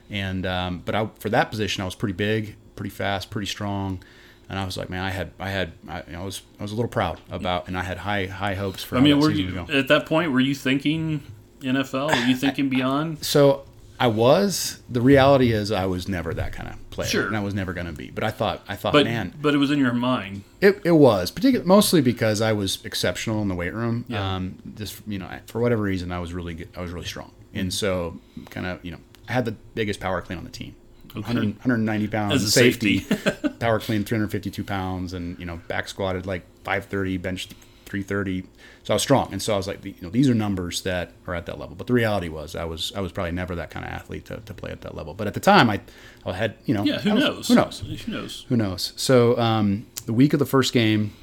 and 0.09 0.45
um, 0.45 0.81
but 0.85 0.95
I 0.95 1.07
for 1.19 1.29
that 1.29 1.49
position 1.49 1.81
I 1.81 1.85
was 1.85 1.95
pretty 1.95 2.13
big, 2.13 2.55
pretty 2.75 2.89
fast, 2.89 3.29
pretty 3.29 3.47
strong, 3.47 4.03
and 4.49 4.59
I 4.59 4.65
was 4.65 4.75
like, 4.77 4.89
man, 4.89 5.03
I 5.03 5.11
had 5.11 5.31
I 5.39 5.49
had 5.49 5.73
I, 5.87 6.03
I 6.15 6.23
was 6.23 6.41
I 6.59 6.63
was 6.63 6.71
a 6.71 6.75
little 6.75 6.89
proud 6.89 7.21
about, 7.29 7.67
and 7.67 7.77
I 7.77 7.83
had 7.83 7.99
high 7.99 8.25
high 8.25 8.55
hopes 8.55 8.83
for. 8.83 8.97
I 8.97 8.99
mean, 8.99 9.19
were 9.19 9.31
you 9.31 9.65
at 9.69 9.87
that 9.87 10.05
point? 10.07 10.31
Were 10.31 10.39
you 10.41 10.55
thinking 10.55 11.23
NFL? 11.61 12.09
Were 12.09 12.27
you 12.27 12.35
thinking 12.35 12.69
beyond? 12.69 13.23
So 13.23 13.63
I 13.99 14.07
was. 14.07 14.81
The 14.89 15.01
reality 15.01 15.51
is, 15.51 15.71
I 15.71 15.85
was 15.85 16.07
never 16.07 16.33
that 16.33 16.53
kind 16.53 16.69
of 16.69 16.89
player, 16.91 17.07
Sure. 17.09 17.27
and 17.27 17.35
I 17.35 17.39
was 17.41 17.53
never 17.53 17.73
going 17.73 17.87
to 17.87 17.93
be. 17.93 18.11
But 18.11 18.23
I 18.23 18.31
thought, 18.31 18.63
I 18.67 18.75
thought, 18.75 18.93
But 18.93 19.05
man, 19.05 19.33
but 19.41 19.53
it 19.53 19.57
was 19.57 19.71
in 19.71 19.79
your 19.79 19.93
mind. 19.93 20.43
It, 20.61 20.81
it 20.83 20.91
was 20.91 21.31
particularly 21.31 21.67
mostly 21.67 22.01
because 22.01 22.41
I 22.41 22.53
was 22.53 22.83
exceptional 22.85 23.41
in 23.41 23.47
the 23.47 23.55
weight 23.55 23.73
room. 23.73 24.05
Yeah. 24.07 24.35
Um, 24.35 24.57
just 24.75 25.01
you 25.07 25.17
know, 25.19 25.29
for 25.47 25.59
whatever 25.61 25.81
reason, 25.83 26.11
I 26.11 26.19
was 26.19 26.33
really 26.33 26.53
good. 26.53 26.69
I 26.77 26.81
was 26.81 26.91
really 26.91 27.07
strong, 27.07 27.31
and 27.53 27.73
so 27.73 28.19
kind 28.51 28.65
of 28.67 28.83
you 28.85 28.91
know, 28.91 28.99
I 29.27 29.33
had 29.33 29.45
the 29.45 29.53
biggest 29.73 29.99
power 29.99 30.21
clean 30.21 30.37
on 30.37 30.43
the 30.45 30.51
team. 30.51 30.75
Okay. 31.11 31.21
100, 31.21 31.55
190 31.55 32.07
pounds 32.09 32.33
As 32.35 32.43
a 32.43 32.51
safety, 32.51 32.99
safety. 32.99 33.49
power 33.59 33.79
clean 33.79 34.03
352 34.03 34.63
pounds, 34.63 35.13
and 35.13 35.39
you 35.39 35.45
know 35.45 35.59
back 35.67 35.87
squatted 35.87 36.27
like 36.27 36.43
530, 36.63 37.17
bench 37.17 37.49
330. 37.87 38.43
So 38.83 38.93
I 38.93 38.95
was 38.95 39.01
strong, 39.01 39.29
and 39.31 39.41
so 39.41 39.53
I 39.53 39.57
was 39.57 39.67
like, 39.67 39.83
you 39.83 39.95
know, 40.01 40.09
these 40.09 40.29
are 40.29 40.33
numbers 40.33 40.81
that 40.83 41.11
are 41.25 41.35
at 41.35 41.45
that 41.47 41.57
level. 41.59 41.75
But 41.75 41.87
the 41.87 41.93
reality 41.93 42.29
was, 42.29 42.55
I 42.55 42.63
was 42.65 42.91
I 42.95 43.01
was 43.01 43.11
probably 43.11 43.31
never 43.31 43.55
that 43.55 43.69
kind 43.69 43.85
of 43.85 43.91
athlete 43.91 44.25
to, 44.25 44.37
to 44.37 44.53
play 44.53 44.71
at 44.71 44.81
that 44.81 44.95
level. 44.95 45.13
But 45.13 45.27
at 45.27 45.33
the 45.33 45.39
time, 45.39 45.69
I, 45.69 45.81
I 46.25 46.33
had 46.33 46.55
you 46.65 46.73
know, 46.73 46.83
Yeah, 46.83 46.99
who 46.99 47.13
was- 47.13 47.23
knows? 47.23 47.47
Who 47.47 47.55
knows? 47.55 47.79
Who 48.05 48.11
knows? 48.11 48.45
Who 48.49 48.55
knows? 48.57 48.93
So 48.95 49.37
um, 49.39 49.85
the 50.05 50.13
week 50.13 50.33
of 50.33 50.39
the 50.39 50.45
first 50.45 50.71
game, 50.73 51.13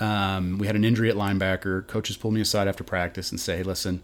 um, 0.00 0.58
we 0.58 0.66
had 0.66 0.76
an 0.76 0.84
injury 0.84 1.10
at 1.10 1.16
linebacker. 1.16 1.86
Coaches 1.88 2.16
pulled 2.16 2.34
me 2.34 2.40
aside 2.40 2.68
after 2.68 2.84
practice 2.84 3.30
and 3.30 3.40
say, 3.40 3.56
"Hey, 3.58 3.62
listen, 3.64 4.02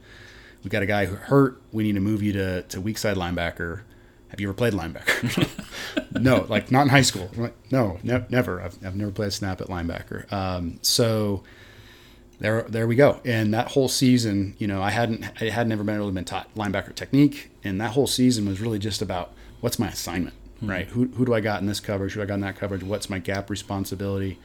we 0.62 0.70
got 0.70 0.82
a 0.82 0.86
guy 0.86 1.06
who 1.06 1.14
hurt. 1.14 1.60
We 1.72 1.84
need 1.84 1.94
to 1.94 2.00
move 2.00 2.22
you 2.22 2.32
to, 2.32 2.62
to 2.62 2.80
weak 2.80 2.98
side 2.98 3.16
linebacker. 3.16 3.82
Have 4.28 4.40
you 4.40 4.48
ever 4.48 4.54
played 4.54 4.72
linebacker? 4.72 5.48
no, 6.20 6.44
like 6.48 6.72
not 6.72 6.82
in 6.82 6.88
high 6.88 7.02
school. 7.02 7.30
Like, 7.36 7.54
no, 7.70 7.98
ne- 8.02 8.24
never. 8.30 8.60
I've, 8.60 8.76
I've 8.84 8.96
never 8.96 9.12
played 9.12 9.28
a 9.28 9.30
snap 9.30 9.60
at 9.60 9.68
linebacker. 9.68 10.30
Um, 10.32 10.80
so 10.82 11.44
there, 12.40 12.62
there 12.62 12.86
we 12.86 12.96
go. 12.96 13.20
And 13.24 13.54
that 13.54 13.68
whole 13.68 13.88
season, 13.88 14.54
you 14.58 14.66
know, 14.66 14.82
I 14.82 14.90
hadn't, 14.90 15.24
I 15.40 15.50
had 15.50 15.68
never 15.68 15.84
been 15.84 15.96
really 15.96 16.12
been 16.12 16.24
taught 16.24 16.52
linebacker 16.54 16.94
technique, 16.94 17.50
and 17.62 17.80
that 17.80 17.92
whole 17.92 18.06
season 18.06 18.46
was 18.46 18.60
really 18.60 18.78
just 18.78 19.00
about 19.00 19.32
what's 19.60 19.78
my 19.78 19.88
assignment, 19.88 20.34
right? 20.60 20.86
Who, 20.88 21.06
who 21.08 21.24
do 21.24 21.34
I 21.34 21.40
got 21.40 21.60
in 21.60 21.66
this 21.66 21.80
coverage? 21.80 22.12
Who 22.12 22.20
do 22.20 22.24
I 22.24 22.26
got 22.26 22.34
in 22.34 22.40
that 22.40 22.56
coverage? 22.56 22.82
What's 22.82 23.08
my 23.08 23.18
gap 23.18 23.50
responsibility? 23.50 24.38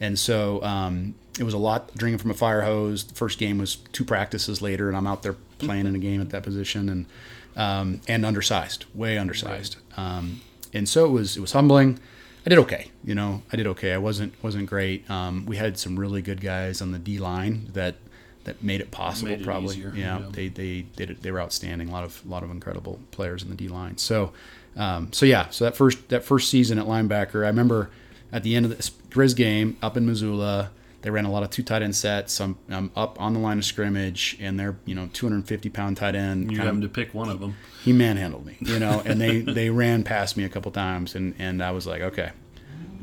And 0.00 0.18
so 0.18 0.62
um, 0.64 1.14
it 1.38 1.44
was 1.44 1.54
a 1.54 1.58
lot 1.58 1.94
drinking 1.94 2.18
from 2.18 2.30
a 2.30 2.34
fire 2.34 2.62
hose. 2.62 3.04
The 3.04 3.14
first 3.14 3.38
game 3.38 3.58
was 3.58 3.76
two 3.76 4.04
practices 4.04 4.60
later, 4.60 4.88
and 4.88 4.96
I'm 4.96 5.06
out 5.06 5.22
there 5.22 5.36
playing 5.58 5.86
in 5.86 5.94
a 5.94 5.98
game 5.98 6.20
at 6.20 6.30
that 6.30 6.42
position, 6.42 6.88
and 6.88 7.06
um, 7.54 8.00
and 8.08 8.24
undersized, 8.24 8.86
way 8.94 9.18
undersized. 9.18 9.76
Um, 9.96 10.40
and 10.72 10.88
so 10.88 11.04
it 11.04 11.10
was 11.10 11.36
it 11.36 11.40
was 11.40 11.52
humbling. 11.52 11.98
I 12.44 12.50
did 12.50 12.58
okay, 12.60 12.90
you 13.04 13.14
know. 13.14 13.42
I 13.52 13.56
did 13.56 13.66
okay. 13.68 13.92
I 13.92 13.98
wasn't 13.98 14.34
wasn't 14.42 14.66
great. 14.66 15.08
Um, 15.08 15.46
we 15.46 15.56
had 15.56 15.78
some 15.78 15.98
really 15.98 16.22
good 16.22 16.40
guys 16.40 16.82
on 16.82 16.92
the 16.92 16.98
D 16.98 17.18
line 17.18 17.70
that 17.72 17.96
that 18.44 18.62
made 18.62 18.80
it 18.80 18.90
possible. 18.90 19.30
Made 19.30 19.40
it 19.40 19.44
probably, 19.44 19.76
easier, 19.76 19.92
yeah. 19.94 20.18
yeah. 20.18 20.26
They 20.30 20.48
they 20.48 20.86
they 20.96 21.06
did, 21.06 21.22
they 21.22 21.30
were 21.30 21.40
outstanding. 21.40 21.88
A 21.88 21.92
lot 21.92 22.04
of 22.04 22.20
a 22.26 22.28
lot 22.28 22.42
of 22.42 22.50
incredible 22.50 22.98
players 23.12 23.42
in 23.42 23.50
the 23.50 23.54
D 23.54 23.68
line. 23.68 23.98
So 23.98 24.32
um, 24.76 25.12
so 25.12 25.24
yeah. 25.26 25.48
So 25.50 25.64
that 25.64 25.76
first 25.76 26.08
that 26.08 26.24
first 26.24 26.48
season 26.48 26.78
at 26.78 26.86
linebacker, 26.86 27.44
I 27.44 27.48
remember 27.48 27.90
at 28.32 28.42
the 28.42 28.56
end 28.56 28.66
of 28.66 28.76
the 28.76 28.90
Griz 29.10 29.34
game 29.34 29.76
up 29.82 29.96
in 29.96 30.06
Missoula. 30.06 30.70
They 31.02 31.10
ran 31.10 31.24
a 31.24 31.30
lot 31.30 31.42
of 31.42 31.50
two 31.50 31.62
tight 31.62 31.82
end 31.82 31.94
sets. 31.94 32.40
I'm, 32.40 32.56
I'm 32.70 32.90
up 32.96 33.20
on 33.20 33.34
the 33.34 33.40
line 33.40 33.58
of 33.58 33.64
scrimmage, 33.64 34.36
and 34.40 34.58
they're 34.58 34.76
you 34.86 34.94
know 34.94 35.08
250 35.12 35.68
pound 35.70 35.96
tight 35.98 36.14
end. 36.14 36.44
You're 36.50 36.58
kind 36.58 36.60
of- 36.60 36.66
having 36.66 36.80
to 36.82 36.88
pick 36.88 37.12
one 37.12 37.28
of 37.28 37.40
them. 37.40 37.56
he 37.84 37.92
manhandled 37.92 38.46
me, 38.46 38.56
you 38.60 38.78
know, 38.78 39.02
and 39.04 39.20
they 39.20 39.40
they 39.40 39.68
ran 39.70 40.04
past 40.04 40.36
me 40.36 40.44
a 40.44 40.48
couple 40.48 40.70
times, 40.72 41.14
and 41.14 41.34
and 41.38 41.62
I 41.62 41.72
was 41.72 41.86
like, 41.86 42.00
okay, 42.02 42.30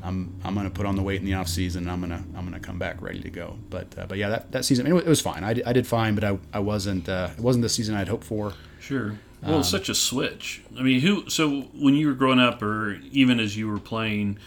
I'm 0.02 0.34
I'm 0.44 0.56
gonna 0.56 0.70
put 0.70 0.86
on 0.86 0.96
the 0.96 1.02
weight 1.04 1.20
in 1.20 1.26
the 1.26 1.34
off 1.34 1.48
season. 1.50 1.90
I'm 1.90 2.00
gonna 2.00 2.24
I'm 2.36 2.46
gonna 2.46 2.60
come 2.60 2.80
back 2.80 3.02
ready 3.02 3.20
to 3.22 3.30
go. 3.30 3.58
But 3.70 3.88
uh, 3.98 4.06
but 4.08 4.18
yeah, 4.18 4.30
that, 4.30 4.52
that 4.54 4.66
season 4.66 4.88
I 4.88 4.92
mean, 4.92 5.00
it 5.00 5.06
was 5.06 5.22
fine. 5.22 5.44
I 5.44 5.54
did, 5.54 5.66
I 5.66 5.74
did 5.74 5.86
fine, 5.86 6.16
but 6.16 6.24
I, 6.24 6.40
I 6.54 6.60
wasn't 6.60 7.10
uh, 7.10 7.30
it 7.38 7.42
wasn't 7.44 7.64
the 7.64 7.70
season 7.70 7.96
I'd 7.96 8.08
hoped 8.08 8.24
for. 8.24 8.54
Sure. 8.80 9.20
Well, 9.42 9.60
it's 9.62 9.70
such 9.70 9.88
a 9.88 9.96
switch. 9.96 10.64
I 10.78 10.82
mean, 10.82 11.00
who? 11.00 11.30
So 11.30 11.62
when 11.74 11.94
you 11.96 12.08
were 12.08 12.14
growing 12.14 12.40
up, 12.40 12.62
or 12.62 12.96
even 13.12 13.40
as 13.40 13.56
you 13.56 13.70
were 13.70 13.80
playing, 13.80 14.38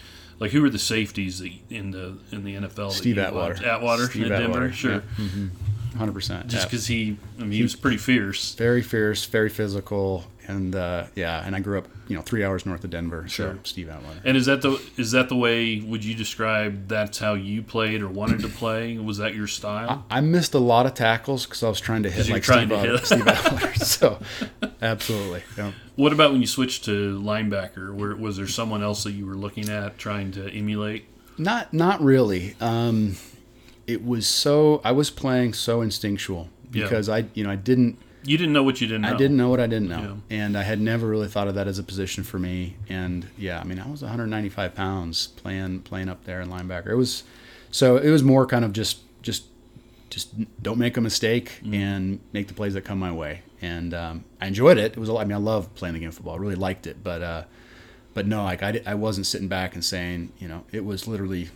like 0.43 0.51
who 0.51 0.61
were 0.61 0.71
the 0.71 0.79
safeties 0.79 1.41
in 1.71 1.93
the 1.93 2.19
in 2.33 2.43
the 2.43 2.57
NFL? 2.57 2.89
that 2.89 2.93
Steve 2.93 3.17
Atwater. 3.17 3.55
watched? 3.55 3.65
Atwater 3.65 4.07
Steve 4.07 4.25
in 4.25 4.29
Denver, 4.31 4.45
Atwater, 4.45 4.73
sure. 4.73 5.01
Mm-hmm. 5.17 5.97
Hundred 5.97 6.13
percent. 6.15 6.49
Just 6.49 6.69
because 6.69 6.89
he, 6.89 7.17
I 7.39 7.43
mean, 7.43 7.53
he 7.53 7.63
was 7.63 7.77
pretty 7.77 7.97
fierce. 7.97 8.55
very 8.57 8.83
fierce, 8.83 9.25
very 9.25 9.49
physical, 9.49 10.25
and 10.53 10.75
uh, 10.77 11.05
yeah. 11.17 11.43
And 11.45 11.57
I 11.57 11.61
grew 11.61 11.79
up, 11.79 11.89
you 12.09 12.17
know, 12.17 12.23
three 12.23 12.45
hours 12.45 12.65
north 12.67 12.85
of 12.85 12.91
Denver. 12.91 13.27
Sure. 13.29 13.55
So 13.55 13.59
Steve 13.65 13.89
Atwater. 13.89 14.21
And 14.25 14.37
is 14.37 14.47
that 14.47 14.63
the 14.63 14.81
is 14.97 15.11
that 15.13 15.29
the 15.29 15.37
way? 15.37 15.81
Would 15.81 16.05
you 16.05 16.15
describe 16.15 16.89
that's 16.89 17.19
how 17.19 17.35
you 17.35 17.63
played 17.63 18.03
or 18.03 18.09
wanted 18.09 18.41
to 18.41 18.49
play? 18.49 18.99
Was 18.99 19.19
that 19.19 19.35
your 19.35 19.47
style? 19.47 20.05
I 20.11 20.21
missed 20.21 20.55
a 20.55 20.59
lot 20.59 20.87
of 20.87 20.95
tackles 20.95 21.47
because 21.47 21.63
I 21.63 21.69
was 21.69 21.81
trying 21.81 22.03
to 22.05 22.11
hit 22.11 22.29
like 22.29 22.45
Steve, 22.45 22.69
to 22.69 22.79
hit. 22.79 23.07
Steve. 23.07 23.27
So, 23.83 24.19
absolutely. 24.81 25.43
Yeah. 25.57 25.73
What 25.97 26.13
about 26.13 26.33
when 26.33 26.41
you 26.41 26.47
switched 26.47 26.85
to 26.85 27.19
linebacker? 27.21 27.93
Where 27.95 28.15
was 28.15 28.37
there 28.37 28.47
someone 28.47 28.83
else 28.83 29.05
that 29.05 29.13
you 29.13 29.27
were 29.27 29.35
looking 29.35 29.69
at 29.69 29.99
trying 29.99 30.33
to 30.33 30.49
emulate? 30.51 31.07
Not 31.39 31.73
not 31.73 32.01
really. 32.03 32.55
Um, 32.61 33.17
it 33.87 34.05
was 34.05 34.27
so 34.27 34.81
I 34.85 34.93
was 34.93 35.11
playing 35.11 35.55
so 35.55 35.81
instinctual 35.81 36.49
Yeah. 36.73 36.85
because 36.85 37.09
I 37.09 37.25
you 37.35 37.43
know 37.45 37.51
I 37.51 37.57
didn't 37.57 37.99
You 38.25 38.39
didn't 38.39 38.53
know 38.53 38.63
what 38.63 38.81
you 38.81 38.87
didn't 38.87 39.03
know. 39.03 39.09
I 39.09 39.17
didn't 39.17 39.37
know 39.37 39.49
what 39.49 39.61
I 39.61 39.67
didn't 39.67 39.89
know, 39.89 40.19
and 40.31 40.57
I 40.57 40.63
had 40.63 40.81
never 40.81 41.07
really 41.09 41.29
thought 41.29 41.49
of 41.49 41.55
that 41.57 41.67
as 41.67 41.79
a 41.79 41.83
position 41.83 42.23
for 42.25 42.39
me. 42.39 42.77
And 42.89 43.27
yeah, 43.37 43.61
I 43.61 43.65
mean 43.65 43.79
I 43.81 43.89
was 43.89 44.03
195 44.03 44.75
pounds 44.75 45.27
playing 45.29 45.81
playing 45.81 46.09
up 46.09 46.25
there 46.25 46.41
in 46.41 46.49
linebacker. 46.49 46.89
It 46.89 46.97
was 46.97 47.25
so 47.71 47.97
it 47.97 48.11
was 48.11 48.23
more 48.23 48.47
kind 48.47 48.65
of 48.65 48.73
just 48.73 49.01
just 49.23 49.45
just 50.11 50.29
don't 50.63 50.79
make 50.79 50.97
a 50.97 51.01
mistake 51.01 51.61
and 51.73 52.21
make 52.33 52.47
the 52.49 52.55
plays 52.55 52.75
that 52.75 52.83
come 52.83 52.99
my 52.99 53.11
way. 53.13 53.43
And 53.63 53.95
um, 53.95 54.25
I 54.41 54.47
enjoyed 54.47 54.77
it. 54.79 54.93
It 54.93 54.99
was 54.99 55.09
a 55.09 55.13
lot- 55.13 55.23
I 55.23 55.25
mean 55.25 55.35
I 55.35 55.39
love 55.41 55.75
playing 55.75 55.95
the 55.95 56.01
game 56.01 56.11
of 56.11 56.15
football. 56.15 56.35
I 56.35 56.39
really 56.39 56.55
liked 56.57 56.87
it, 56.87 57.03
but. 57.03 57.23
Uh, 57.23 57.43
but 58.15 58.27
no, 58.27 58.45
like 58.45 58.63
I, 58.63 58.79
I 58.85 58.95
wasn't 58.95 59.25
sitting 59.27 59.49
back 59.49 59.73
and 59.75 59.83
saying, 59.83 60.33
you 60.39 60.47
know, 60.47 60.65
it 60.71 60.85
was 60.85 61.09
literally 61.09 61.49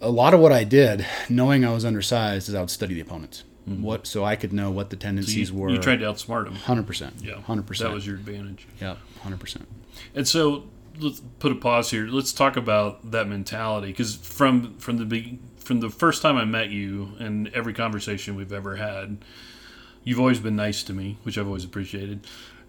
a 0.00 0.10
lot 0.10 0.34
of 0.34 0.40
what 0.40 0.50
I 0.52 0.64
did, 0.64 1.06
knowing 1.28 1.64
I 1.64 1.72
was 1.72 1.84
undersized, 1.84 2.48
is 2.48 2.54
I 2.56 2.58
would 2.60 2.68
study 2.70 2.94
the 2.94 3.00
opponents. 3.00 3.44
Mm-hmm. 3.68 3.82
What 3.82 4.06
so 4.06 4.24
I 4.24 4.36
could 4.36 4.52
know 4.52 4.70
what 4.70 4.90
the 4.90 4.96
tendencies 4.96 5.50
You, 5.50 5.56
were. 5.56 5.70
you 5.70 5.78
tried 5.78 6.00
to 6.00 6.04
outsmart 6.04 6.46
him. 6.46 6.54
hundred 6.54 6.86
percent. 6.86 7.14
Yeah, 7.22 7.40
hundred 7.40 7.66
percent. 7.66 7.90
That 7.90 7.94
was 7.94 8.06
your 8.06 8.16
advantage. 8.16 8.66
yeah, 8.80 8.96
hundred 9.22 9.40
percent. 9.40 9.66
And 10.14 10.28
so 10.28 10.64
let's 11.00 11.22
put 11.38 11.50
a 11.50 11.54
pause 11.54 11.90
here. 11.90 12.06
Let's 12.06 12.32
talk 12.32 12.56
about 12.58 13.10
that 13.10 13.26
mentality 13.26 13.86
because 13.88 14.16
from 14.16 14.76
from 14.78 14.98
the 14.98 15.06
be- 15.06 15.38
from 15.56 15.80
the 15.80 15.88
first 15.88 16.20
time 16.20 16.36
I 16.36 16.44
met 16.44 16.68
you 16.68 17.12
and 17.18 17.48
every 17.54 17.72
conversation 17.72 18.34
we've 18.36 18.52
ever 18.52 18.76
had, 18.76 19.24
you've 20.04 20.20
always 20.20 20.40
been 20.40 20.56
nice 20.56 20.82
to 20.82 20.92
me, 20.92 21.16
which 21.22 21.38
I've 21.38 21.46
always 21.46 21.64
appreciated. 21.64 22.26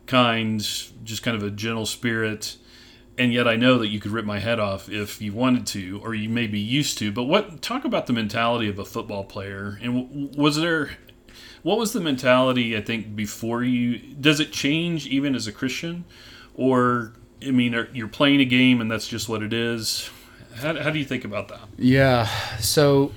Kind, 0.08 0.62
just 1.04 1.24
kind 1.24 1.36
of 1.36 1.44
a 1.44 1.50
gentle 1.52 1.86
spirit. 1.86 2.56
And 3.18 3.32
yet 3.32 3.48
I 3.48 3.56
know 3.56 3.78
that 3.80 3.88
you 3.88 4.00
could 4.00 4.12
rip 4.12 4.26
my 4.26 4.40
head 4.40 4.60
off 4.60 4.90
if 4.90 5.22
you 5.22 5.32
wanted 5.32 5.66
to, 5.68 6.02
or 6.04 6.14
you 6.14 6.28
may 6.28 6.48
be 6.48 6.60
used 6.60 6.98
to. 6.98 7.12
But 7.12 7.24
what 7.24 7.62
talk 7.62 7.86
about 7.86 8.08
the 8.08 8.14
mentality 8.14 8.68
of 8.68 8.78
a 8.78 8.86
football 8.86 9.24
player? 9.24 9.80
And 9.82 10.36
was 10.36 10.58
there 10.58 10.92
what 11.64 11.80
was 11.80 11.94
the 11.94 12.00
mentality? 12.00 12.78
I 12.78 12.82
think 12.82 13.16
before 13.16 13.64
you 13.64 13.98
does 13.98 14.40
it 14.40 14.52
change 14.52 15.08
even 15.08 15.34
as 15.34 15.48
a 15.48 15.52
Christian, 15.52 16.06
or 16.54 17.14
I 17.42 17.52
mean, 17.52 17.74
are, 17.74 17.90
you're 17.92 18.08
playing 18.08 18.40
a 18.40 18.46
game 18.46 18.82
and 18.82 18.92
that's 18.92 19.08
just 19.08 19.28
what 19.28 19.42
it 19.42 19.52
is. 19.52 20.10
How, 20.56 20.80
how 20.80 20.90
do 20.90 21.00
you 21.00 21.06
think 21.06 21.26
about 21.26 21.48
that? 21.48 21.62
Yeah. 21.78 22.28
So 22.60 23.14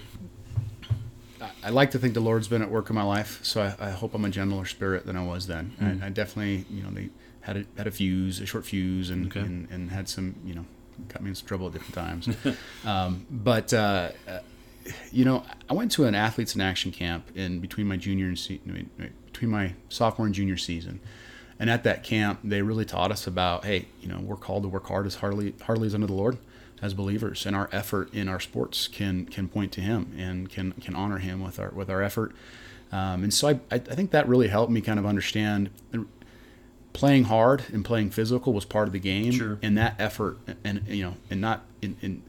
I- 1.62 1.70
like 1.70 1.90
to 1.90 1.98
think 1.98 2.14
the 2.14 2.20
Lord's 2.20 2.48
been 2.48 2.62
at 2.62 2.70
work 2.70 2.88
in 2.88 2.96
my 2.96 3.02
life. 3.02 3.38
So 3.42 3.60
I, 3.60 3.88
I 3.88 3.90
hope 3.90 4.14
I'm 4.14 4.24
a 4.24 4.30
gentler 4.30 4.64
spirit 4.64 5.04
than 5.04 5.16
I 5.16 5.24
was 5.24 5.46
then. 5.46 5.74
I, 5.78 5.84
mm. 5.84 6.02
I 6.02 6.08
definitely, 6.08 6.64
you 6.70 6.82
know, 6.82 6.90
they 6.90 7.10
had 7.48 7.56
a, 7.56 7.64
had 7.76 7.86
a 7.86 7.90
fuse, 7.90 8.40
a 8.40 8.46
short 8.46 8.64
fuse, 8.64 9.10
and, 9.10 9.26
Okay. 9.26 9.40
and 9.40 9.68
and 9.70 9.90
had 9.90 10.08
some, 10.08 10.36
you 10.44 10.54
know, 10.54 10.64
got 11.08 11.22
me 11.22 11.30
in 11.30 11.34
some 11.34 11.46
trouble 11.48 11.66
at 11.66 11.72
different 11.72 11.94
times. 11.94 12.28
um, 12.84 13.26
but 13.30 13.72
uh, 13.74 14.10
uh, 14.28 14.38
you 15.10 15.24
know, 15.24 15.42
I 15.68 15.74
went 15.74 15.90
to 15.92 16.04
an 16.06 16.14
athletes 16.14 16.54
in 16.54 16.60
action 16.60 16.92
camp 16.92 17.30
in 17.34 17.60
between 17.60 17.86
my 17.88 17.96
junior 17.96 18.26
and 18.26 18.38
se- 18.38 18.60
between 19.26 19.50
my 19.50 19.74
sophomore 19.88 20.26
and 20.26 20.34
junior 20.34 20.56
season. 20.56 21.00
And 21.60 21.68
at 21.68 21.82
that 21.82 22.04
camp, 22.04 22.38
they 22.44 22.62
really 22.62 22.84
taught 22.84 23.10
us 23.10 23.26
about, 23.26 23.64
hey, 23.64 23.86
you 24.00 24.08
know, 24.08 24.20
we're 24.20 24.36
called 24.36 24.62
to 24.62 24.68
work 24.68 24.86
hard 24.86 25.06
as 25.06 25.16
hardly 25.16 25.54
hardly 25.62 25.86
as 25.88 25.94
under 25.94 26.06
the 26.06 26.12
Lord 26.12 26.38
as 26.80 26.94
believers, 26.94 27.44
and 27.44 27.56
our 27.56 27.68
effort 27.72 28.14
in 28.14 28.28
our 28.28 28.38
sports 28.38 28.86
can 28.86 29.26
can 29.26 29.48
point 29.48 29.72
to 29.72 29.80
Him 29.80 30.12
and 30.16 30.48
can 30.48 30.72
can 30.72 30.94
honor 30.94 31.18
Him 31.18 31.42
with 31.42 31.58
our 31.58 31.70
with 31.70 31.90
our 31.90 32.02
effort. 32.02 32.32
Um, 32.92 33.24
and 33.24 33.34
so 33.34 33.48
I, 33.48 33.52
I 33.72 33.74
I 33.74 33.78
think 33.78 34.12
that 34.12 34.28
really 34.28 34.48
helped 34.48 34.70
me 34.70 34.80
kind 34.80 34.98
of 35.00 35.04
understand 35.06 35.70
playing 36.92 37.24
hard 37.24 37.64
and 37.72 37.84
playing 37.84 38.10
physical 38.10 38.52
was 38.52 38.64
part 38.64 38.88
of 38.88 38.92
the 38.92 38.98
game, 38.98 39.32
Sure. 39.32 39.58
and 39.62 39.76
that 39.78 39.94
effort 39.98 40.38
and 40.64 40.82
you 40.88 41.04
know 41.04 41.14
and 41.30 41.40
not 41.40 41.64
in. 41.82 41.96
in 42.02 42.22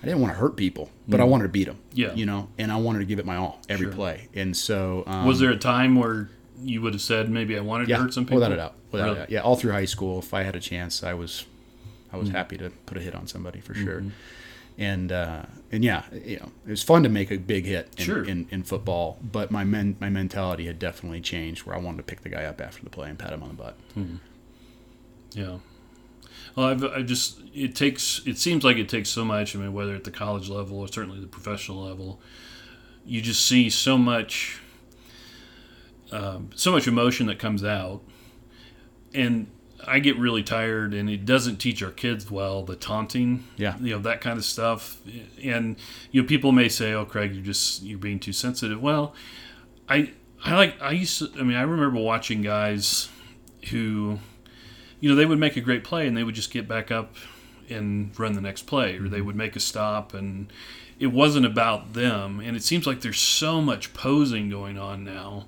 I 0.00 0.06
didn't 0.06 0.20
want 0.20 0.32
to 0.32 0.38
hurt 0.38 0.54
people, 0.56 0.90
but 1.08 1.20
I 1.20 1.24
wanted 1.24 1.42
to 1.42 1.48
beat 1.48 1.64
them. 1.64 1.74
Mm. 1.90 1.94
Yeah. 1.94 2.14
you 2.14 2.24
know, 2.24 2.48
and 2.56 2.70
I 2.70 2.76
wanted 2.76 3.00
to 3.00 3.04
give 3.04 3.18
it 3.18 3.26
my 3.26 3.34
all 3.34 3.60
every 3.68 3.86
Sure. 3.86 3.92
play. 3.94 4.28
And 4.32 4.56
so, 4.56 5.02
um, 5.08 5.26
Was 5.26 5.40
there 5.40 5.50
a 5.50 5.56
time 5.56 5.96
where 5.96 6.30
you 6.62 6.80
would 6.82 6.92
have 6.92 7.02
said 7.02 7.28
maybe 7.28 7.56
I 7.56 7.60
wanted 7.62 7.88
yeah, 7.88 7.96
to 7.96 8.02
hurt 8.04 8.14
some 8.14 8.24
people? 8.24 8.36
without 8.36 8.52
a 8.52 8.56
doubt, 8.56 8.74
without 8.92 9.04
Really? 9.06 9.16
a 9.16 9.20
doubt. 9.22 9.30
Yeah, 9.30 9.40
all 9.40 9.56
through 9.56 9.72
high 9.72 9.86
school, 9.86 10.20
if 10.20 10.32
I 10.32 10.44
had 10.44 10.54
a 10.54 10.60
chance, 10.60 11.02
I 11.02 11.14
was, 11.14 11.46
I 12.12 12.16
Mm. 12.16 12.20
was 12.20 12.28
happy 12.28 12.56
to 12.58 12.70
put 12.86 12.96
a 12.96 13.00
hit 13.00 13.16
on 13.16 13.26
somebody 13.26 13.58
for 13.60 13.74
sure. 13.74 13.98
Mm-hmm. 13.98 14.08
And 14.78 15.10
uh, 15.10 15.42
and 15.72 15.84
yeah, 15.84 16.04
you 16.12 16.38
know, 16.38 16.52
it 16.64 16.70
was 16.70 16.84
fun 16.84 17.02
to 17.02 17.08
make 17.08 17.32
a 17.32 17.36
big 17.36 17.66
hit 17.66 17.88
in, 17.98 18.04
Sure. 18.04 18.24
in, 18.24 18.46
in 18.50 18.62
football, 18.62 19.18
but 19.20 19.50
my 19.50 19.64
men, 19.64 19.96
my 19.98 20.08
mentality 20.08 20.66
had 20.66 20.78
definitely 20.78 21.20
changed 21.20 21.66
where 21.66 21.74
I 21.74 21.80
wanted 21.80 21.96
to 21.98 22.02
pick 22.04 22.20
the 22.20 22.28
guy 22.28 22.44
up 22.44 22.60
after 22.60 22.84
the 22.84 22.90
play 22.90 23.08
and 23.10 23.18
pat 23.18 23.32
him 23.32 23.42
on 23.42 23.48
the 23.48 23.54
butt. 23.54 23.76
Yeah. 25.32 25.58
Well, 26.54 26.66
I've, 26.68 26.84
I 26.84 27.02
just 27.02 27.40
it 27.54 27.74
takes 27.74 28.22
it 28.24 28.38
seems 28.38 28.62
like 28.64 28.76
it 28.76 28.88
takes 28.88 29.08
so 29.08 29.24
much. 29.24 29.56
I 29.56 29.58
mean, 29.58 29.72
whether 29.72 29.94
at 29.96 30.04
the 30.04 30.10
college 30.12 30.48
level 30.48 30.78
or 30.78 30.86
certainly 30.88 31.20
the 31.20 31.26
professional 31.26 31.82
level, 31.84 32.20
you 33.04 33.20
just 33.20 33.44
see 33.44 33.68
so 33.70 33.98
much, 33.98 34.60
um, 36.12 36.50
so 36.54 36.70
much 36.72 36.86
emotion 36.86 37.26
that 37.26 37.38
comes 37.38 37.64
out, 37.64 38.00
and 39.12 39.48
I 39.88 39.98
get 39.98 40.16
really 40.18 40.42
tired, 40.42 40.94
and 40.94 41.08
it 41.08 41.24
doesn't 41.24 41.56
teach 41.56 41.82
our 41.82 41.90
kids 41.90 42.30
well 42.30 42.62
the 42.62 42.76
taunting, 42.76 43.44
Yeah. 43.56 43.76
you 43.80 43.94
know 43.94 44.00
that 44.00 44.20
kind 44.20 44.38
of 44.38 44.44
stuff, 44.44 44.98
and 45.42 45.76
you 46.12 46.22
know 46.22 46.28
people 46.28 46.52
may 46.52 46.68
say, 46.68 46.92
"Oh, 46.92 47.04
Craig, 47.04 47.34
you're 47.34 47.44
just 47.44 47.82
you're 47.82 47.98
being 47.98 48.20
too 48.20 48.32
sensitive." 48.32 48.80
Well, 48.80 49.14
I 49.88 50.12
I 50.44 50.54
like 50.54 50.80
I 50.80 50.92
used 50.92 51.18
to. 51.18 51.30
I 51.38 51.42
mean, 51.42 51.56
I 51.56 51.62
remember 51.62 51.98
watching 52.00 52.42
guys 52.42 53.08
who 53.70 54.18
you 55.00 55.08
know, 55.08 55.16
they 55.16 55.26
would 55.26 55.38
make 55.38 55.56
a 55.56 55.60
great 55.60 55.84
play 55.84 56.06
and 56.06 56.16
they 56.16 56.24
would 56.24 56.34
just 56.34 56.50
get 56.50 56.66
back 56.66 56.90
up 56.90 57.14
and 57.70 58.18
run 58.18 58.32
the 58.32 58.40
next 58.40 58.62
play, 58.62 58.96
or 58.96 59.08
they 59.08 59.18
mm-hmm. 59.18 59.26
would 59.26 59.36
make 59.36 59.54
a 59.54 59.60
stop, 59.60 60.14
and 60.14 60.50
it 60.98 61.08
wasn't 61.08 61.44
about 61.44 61.92
them. 61.92 62.40
And 62.40 62.56
it 62.56 62.62
seems 62.62 62.86
like 62.86 63.02
there's 63.02 63.20
so 63.20 63.60
much 63.60 63.92
posing 63.92 64.48
going 64.48 64.78
on 64.78 65.04
now. 65.04 65.46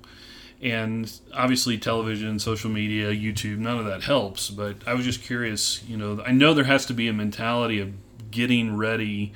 And 0.61 1.11
obviously, 1.33 1.77
television, 1.77 2.37
social 2.37 2.69
media, 2.69 3.11
YouTube, 3.11 3.57
none 3.57 3.79
of 3.79 3.85
that 3.85 4.03
helps. 4.03 4.49
But 4.49 4.77
I 4.85 4.93
was 4.93 5.05
just 5.05 5.23
curious, 5.23 5.83
you 5.85 5.97
know, 5.97 6.21
I 6.25 6.31
know 6.31 6.53
there 6.53 6.65
has 6.65 6.85
to 6.87 6.93
be 6.93 7.07
a 7.07 7.13
mentality 7.13 7.79
of 7.79 7.93
getting 8.29 8.77
ready 8.77 9.33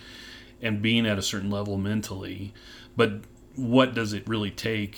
and 0.61 0.81
being 0.81 1.05
at 1.05 1.17
a 1.17 1.21
certain 1.21 1.49
level 1.49 1.77
mentally, 1.77 2.53
but 2.95 3.21
what 3.55 3.93
does 3.93 4.13
it 4.13 4.27
really 4.27 4.51
take 4.51 4.97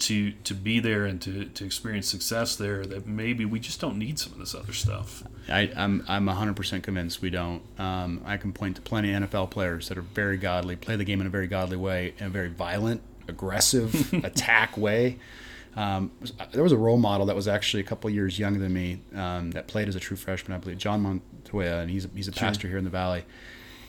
to 0.00 0.32
to 0.32 0.54
be 0.54 0.80
there 0.80 1.04
and 1.04 1.20
to, 1.22 1.44
to 1.44 1.64
experience 1.64 2.08
success 2.08 2.56
there 2.56 2.84
that 2.86 3.06
maybe 3.06 3.44
we 3.44 3.60
just 3.60 3.80
don't 3.80 3.98
need 3.98 4.18
some 4.18 4.32
of 4.32 4.38
this 4.38 4.54
other 4.54 4.72
stuff. 4.72 5.22
I, 5.48 5.70
I'm 5.76 6.04
I'm 6.08 6.26
100% 6.26 6.82
convinced 6.82 7.22
we 7.22 7.30
don't. 7.30 7.62
Um, 7.78 8.22
I 8.24 8.36
can 8.38 8.52
point 8.52 8.76
to 8.76 8.82
plenty 8.82 9.12
of 9.12 9.22
NFL 9.24 9.50
players 9.50 9.88
that 9.88 9.98
are 9.98 10.02
very 10.02 10.38
godly, 10.38 10.76
play 10.76 10.96
the 10.96 11.04
game 11.04 11.20
in 11.20 11.26
a 11.26 11.30
very 11.30 11.46
godly 11.46 11.76
way, 11.76 12.14
and 12.18 12.32
very 12.32 12.48
violent, 12.48 13.02
aggressive 13.30 14.12
attack 14.24 14.76
way. 14.76 15.18
Um, 15.76 16.10
there 16.52 16.62
was 16.62 16.72
a 16.72 16.76
role 16.76 16.98
model 16.98 17.26
that 17.26 17.36
was 17.36 17.46
actually 17.48 17.80
a 17.80 17.86
couple 17.86 18.10
years 18.10 18.38
younger 18.38 18.58
than 18.58 18.72
me 18.72 19.00
um, 19.14 19.52
that 19.52 19.68
played 19.68 19.88
as 19.88 19.94
a 19.94 20.00
true 20.00 20.16
freshman, 20.16 20.54
I 20.56 20.58
believe, 20.58 20.78
John 20.78 21.00
Montoya, 21.00 21.78
and 21.78 21.90
he's 21.90 22.04
a, 22.04 22.08
he's 22.14 22.28
a 22.28 22.32
pastor 22.32 22.68
here 22.68 22.76
in 22.76 22.84
the 22.84 22.90
Valley. 22.90 23.24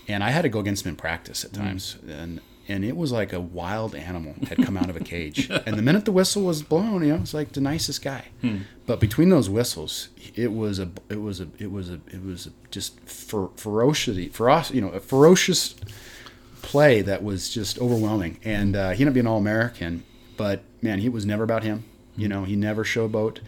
And 0.08 0.23
I 0.23 0.30
had 0.30 0.43
to 0.43 0.49
go 0.49 0.60
against 0.60 0.86
him 0.86 0.89
in 0.91 0.95
practice 0.95 1.43
at 1.43 1.54
times, 1.54 1.97
and 2.08 2.39
and 2.67 2.86
it 2.86 2.95
was 2.95 3.12
like 3.12 3.34
a 3.34 3.39
wild 3.41 3.95
animal 3.95 4.36
had 4.47 4.63
come 4.63 4.77
out 4.77 4.89
of 4.89 4.95
a 4.95 4.99
cage. 4.99 5.49
and 5.65 5.77
the 5.77 5.82
minute 5.82 6.06
the 6.06 6.12
whistle 6.12 6.43
was 6.43 6.62
blown, 6.63 7.04
you 7.04 7.10
know, 7.13 7.21
it's 7.21 7.34
like 7.34 7.51
the 7.54 7.62
nicest 7.62 8.01
guy. 8.04 8.25
But 8.86 8.99
between 8.99 9.30
those 9.30 9.49
whistles, 9.49 10.10
it 10.36 10.54
was 10.54 10.80
a 10.80 10.89
it 11.10 11.21
was 11.21 11.41
a 11.41 11.47
it 11.58 11.71
was 11.71 11.89
a 11.89 11.99
it 12.12 12.23
was 12.23 12.47
a 12.47 12.51
just 12.69 12.99
fer- 13.01 13.49
ferocity, 13.56 14.30
feroc, 14.30 14.73
you 14.73 14.82
know, 14.82 14.89
a 14.89 14.99
ferocious 14.99 15.75
play 16.62 17.02
that 17.02 17.24
was 17.24 17.50
just 17.50 17.80
overwhelming. 17.80 18.39
And 18.43 18.76
uh, 18.76 18.89
he 18.89 19.04
ended 19.04 19.10
up 19.10 19.13
being 19.13 19.28
all 19.28 19.38
American, 19.38 20.04
but 20.38 20.63
man, 20.82 21.00
he 21.00 21.10
was 21.10 21.26
never 21.26 21.43
about 21.43 21.63
him. 21.63 21.84
You 22.15 22.28
know, 22.28 22.43
he 22.43 22.56
never 22.56 22.84
showboat. 22.84 23.39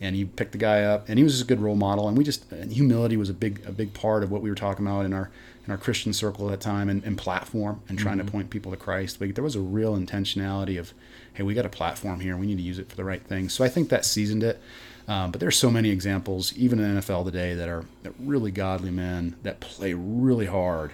and 0.00 0.16
he 0.16 0.24
picked 0.24 0.50
the 0.50 0.58
guy 0.58 0.82
up, 0.82 1.08
and 1.08 1.16
he 1.16 1.22
was 1.22 1.34
just 1.34 1.44
a 1.44 1.46
good 1.46 1.60
role 1.60 1.76
model. 1.76 2.08
And 2.08 2.18
we 2.18 2.24
just 2.24 2.50
and 2.50 2.72
humility 2.72 3.16
was 3.16 3.30
a 3.30 3.34
big 3.34 3.62
a 3.64 3.72
big 3.72 3.94
part 3.94 4.24
of 4.24 4.30
what 4.32 4.42
we 4.42 4.50
were 4.50 4.56
talking 4.56 4.84
about 4.86 5.04
in 5.06 5.12
our 5.12 5.30
in 5.64 5.70
our 5.70 5.78
Christian 5.78 6.12
circle 6.12 6.46
at 6.48 6.50
that 6.50 6.60
time, 6.60 6.88
and, 6.88 7.04
and 7.04 7.16
platform, 7.16 7.80
and 7.88 7.96
trying 7.96 8.18
to 8.18 8.24
point 8.24 8.50
people 8.50 8.72
to 8.72 8.76
Christ. 8.76 9.20
Like 9.20 9.36
there 9.36 9.44
was 9.44 9.54
a 9.54 9.60
real 9.60 9.96
intentionality 9.96 10.76
of, 10.78 10.92
hey, 11.34 11.44
we 11.44 11.54
got 11.54 11.64
a 11.64 11.68
platform 11.68 12.18
here, 12.18 12.32
and 12.32 12.40
we 12.40 12.48
need 12.48 12.56
to 12.56 12.62
use 12.64 12.80
it 12.80 12.88
for 12.88 12.96
the 12.96 13.04
right 13.04 13.22
thing. 13.22 13.48
So 13.48 13.62
I 13.64 13.68
think 13.68 13.88
that 13.90 14.04
seasoned 14.04 14.42
it. 14.42 14.60
Um, 15.06 15.30
but 15.30 15.40
there's 15.40 15.56
so 15.56 15.70
many 15.70 15.90
examples, 15.90 16.52
even 16.56 16.80
in 16.80 16.96
NFL 16.96 17.24
today, 17.26 17.54
that 17.54 17.68
are 17.68 17.84
that 18.02 18.12
really 18.18 18.50
godly 18.50 18.90
men 18.90 19.36
that 19.44 19.60
play 19.60 19.94
really 19.94 20.46
hard, 20.46 20.92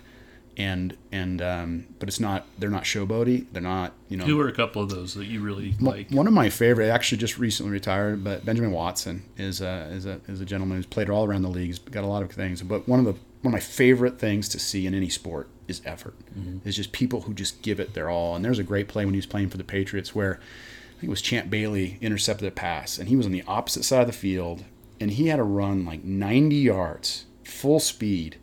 and 0.59 0.97
and 1.13 1.41
um, 1.41 1.87
but 2.01 2.09
it's 2.09 2.19
not 2.19 2.45
they're 2.59 2.69
not 2.69 2.83
showboaty. 2.83 3.47
They're 3.53 3.63
not 3.63 3.93
you 4.09 4.17
know. 4.17 4.25
Who 4.25 4.41
are 4.41 4.49
a 4.49 4.53
couple 4.53 4.83
of 4.83 4.91
those 4.91 5.15
that 5.15 5.27
you 5.27 5.41
really 5.41 5.75
like? 5.81 6.11
One 6.11 6.27
of 6.27 6.33
my 6.33 6.51
favorite, 6.51 6.89
actually 6.91 7.19
just 7.19 7.39
recently 7.39 7.71
retired, 7.71 8.25
but 8.25 8.45
Benjamin 8.45 8.73
Watson 8.73 9.23
is 9.37 9.61
a, 9.61 9.89
is 9.93 10.05
a 10.05 10.21
is 10.27 10.41
a 10.41 10.45
gentleman 10.45 10.77
who's 10.77 10.87
played 10.87 11.09
all 11.09 11.25
around 11.25 11.43
the 11.43 11.49
leagues, 11.49 11.79
got 11.79 12.03
a 12.03 12.09
lot 12.09 12.23
of 12.23 12.33
things. 12.33 12.61
But 12.63 12.89
one 12.89 12.99
of 12.99 13.07
the 13.07 13.13
one 13.13 13.47
of 13.47 13.53
my 13.53 13.61
favorite 13.61 14.19
things 14.19 14.49
to 14.49 14.59
see 14.59 14.87
in 14.87 14.95
any 14.95 15.09
sport 15.09 15.49
is 15.69 15.81
effort. 15.85 16.17
Mm-hmm. 16.37 16.69
It's 16.69 16.77
just 16.77 16.91
people 16.91 17.23
who 17.23 17.35
just 17.35 17.63
give 17.63 17.79
it 17.79 17.95
their 17.95 18.11
all. 18.11 18.35
And 18.35 18.45
there's 18.45 18.59
a 18.59 18.65
great 18.65 18.89
play 18.89 19.05
when 19.05 19.15
he 19.15 19.19
was 19.19 19.27
playing 19.27 19.51
for 19.51 19.59
the 19.59 19.65
Patriots 19.65 20.13
where 20.13 20.41
I 20.41 21.01
think 21.01 21.05
it 21.05 21.11
was 21.11 21.23
Champ 21.23 21.49
Bailey 21.49 21.99
intercepted 22.01 22.49
a 22.49 22.51
pass, 22.51 22.99
and 22.99 23.09
he 23.09 23.15
was 23.15 23.27
on 23.27 23.33
the 23.33 23.45
opposite 23.47 23.85
side 23.85 24.01
of 24.01 24.07
the 24.09 24.13
field, 24.13 24.65
and 24.99 25.13
he 25.13 25.29
had 25.29 25.37
to 25.37 25.45
run 25.45 25.85
like 25.85 26.03
90 26.03 26.57
yards, 26.57 27.27
full 27.45 27.79
speed, 27.79 28.39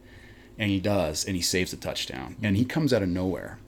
and 0.58 0.70
he 0.70 0.80
does, 0.80 1.26
and 1.26 1.36
he 1.36 1.42
saves 1.42 1.72
the 1.72 1.78
touchdown, 1.78 2.36
and 2.42 2.58
he 2.58 2.66
comes 2.66 2.94
out 2.94 3.04
of 3.04 3.10
nowhere, 3.10 3.60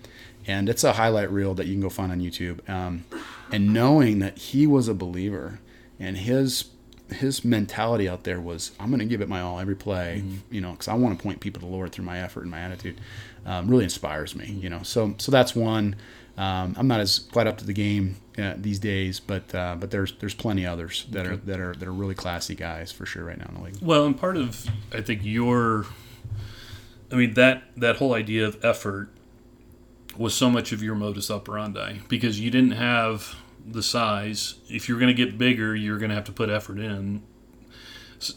and 0.45 0.69
it's 0.69 0.83
a 0.83 0.93
highlight 0.93 1.31
reel 1.31 1.53
that 1.55 1.67
you 1.67 1.73
can 1.73 1.81
go 1.81 1.89
find 1.89 2.11
on 2.11 2.19
YouTube. 2.19 2.67
Um, 2.69 3.05
and 3.51 3.73
knowing 3.73 4.19
that 4.19 4.37
he 4.37 4.67
was 4.67 4.87
a 4.87 4.93
believer, 4.93 5.59
and 5.99 6.17
his 6.17 6.65
his 7.09 7.45
mentality 7.45 8.09
out 8.09 8.25
there 8.25 8.41
was, 8.41 8.71
I'm 8.79 8.89
going 8.89 8.99
to 8.99 9.05
give 9.05 9.21
it 9.21 9.29
my 9.29 9.39
all 9.39 9.61
every 9.61 9.75
play, 9.75 10.21
mm-hmm. 10.25 10.53
you 10.53 10.59
know, 10.59 10.71
because 10.71 10.89
I 10.89 10.93
want 10.93 11.17
to 11.17 11.23
point 11.23 11.39
people 11.39 11.61
to 11.61 11.65
the 11.65 11.71
Lord 11.71 11.93
through 11.93 12.03
my 12.03 12.19
effort 12.19 12.41
and 12.41 12.51
my 12.51 12.59
attitude. 12.59 12.99
Um, 13.45 13.69
really 13.69 13.85
inspires 13.85 14.35
me, 14.35 14.45
you 14.47 14.69
know. 14.69 14.83
So 14.83 15.15
so 15.17 15.31
that's 15.31 15.55
one. 15.55 15.95
Um, 16.37 16.75
I'm 16.77 16.87
not 16.87 16.99
as 16.99 17.19
quite 17.19 17.47
up 17.47 17.57
to 17.57 17.65
the 17.65 17.73
game 17.73 18.17
uh, 18.37 18.53
these 18.57 18.77
days, 18.77 19.19
but 19.19 19.53
uh, 19.55 19.75
but 19.79 19.89
there's 19.89 20.13
there's 20.19 20.35
plenty 20.35 20.65
others 20.67 21.07
that 21.09 21.25
okay. 21.25 21.33
are 21.33 21.37
that 21.37 21.59
are 21.59 21.73
that 21.73 21.87
are 21.87 21.93
really 21.93 22.13
classy 22.13 22.53
guys 22.55 22.91
for 22.91 23.05
sure 23.05 23.23
right 23.23 23.37
now 23.37 23.47
in 23.49 23.55
the 23.55 23.61
league. 23.61 23.77
Well, 23.81 24.05
and 24.05 24.17
part 24.17 24.37
of 24.37 24.67
I 24.93 25.01
think 25.01 25.21
your, 25.23 25.85
I 27.11 27.15
mean 27.15 27.33
that 27.35 27.63
that 27.77 27.97
whole 27.97 28.13
idea 28.13 28.45
of 28.45 28.63
effort 28.63 29.09
was 30.17 30.33
so 30.33 30.49
much 30.49 30.71
of 30.71 30.81
your 30.81 30.95
modus 30.95 31.29
operandi 31.29 31.99
because 32.07 32.39
you 32.39 32.49
didn't 32.49 32.71
have 32.71 33.35
the 33.65 33.83
size. 33.83 34.55
If 34.69 34.89
you're 34.89 34.99
going 34.99 35.15
to 35.15 35.25
get 35.25 35.37
bigger, 35.37 35.75
you're 35.75 35.97
going 35.97 36.09
to 36.09 36.15
have 36.15 36.25
to 36.25 36.31
put 36.31 36.49
effort 36.49 36.79
in. 36.79 37.21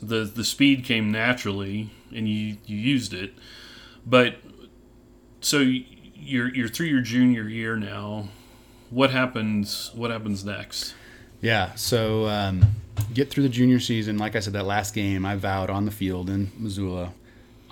The 0.02 0.24
the 0.24 0.44
speed 0.44 0.85
came 0.85 1.11
naturally, 1.11 1.90
and 2.14 2.28
you 2.28 2.59
you 2.66 2.76
used 2.76 3.14
it, 3.14 3.33
but 4.04 4.37
so 5.40 5.59
you're 5.59 6.54
you're 6.54 6.68
through 6.68 6.88
your 6.88 7.00
junior 7.00 7.48
year 7.48 7.76
now. 7.76 8.28
What 8.90 9.11
happens? 9.11 9.90
What 9.94 10.11
happens 10.11 10.44
next? 10.44 10.94
Yeah, 11.40 11.74
so 11.74 12.28
um, 12.28 12.62
get 13.14 13.30
through 13.30 13.44
the 13.44 13.48
junior 13.48 13.80
season. 13.80 14.18
Like 14.18 14.37
I 14.37 14.40
said, 14.40 14.52
that 14.52 14.66
last 14.66 14.94
game, 14.94 15.24
I 15.24 15.37
vowed 15.37 15.70
on 15.70 15.87
the 15.87 15.90
field 15.90 16.28
in 16.28 16.52
Missoula, 16.59 17.14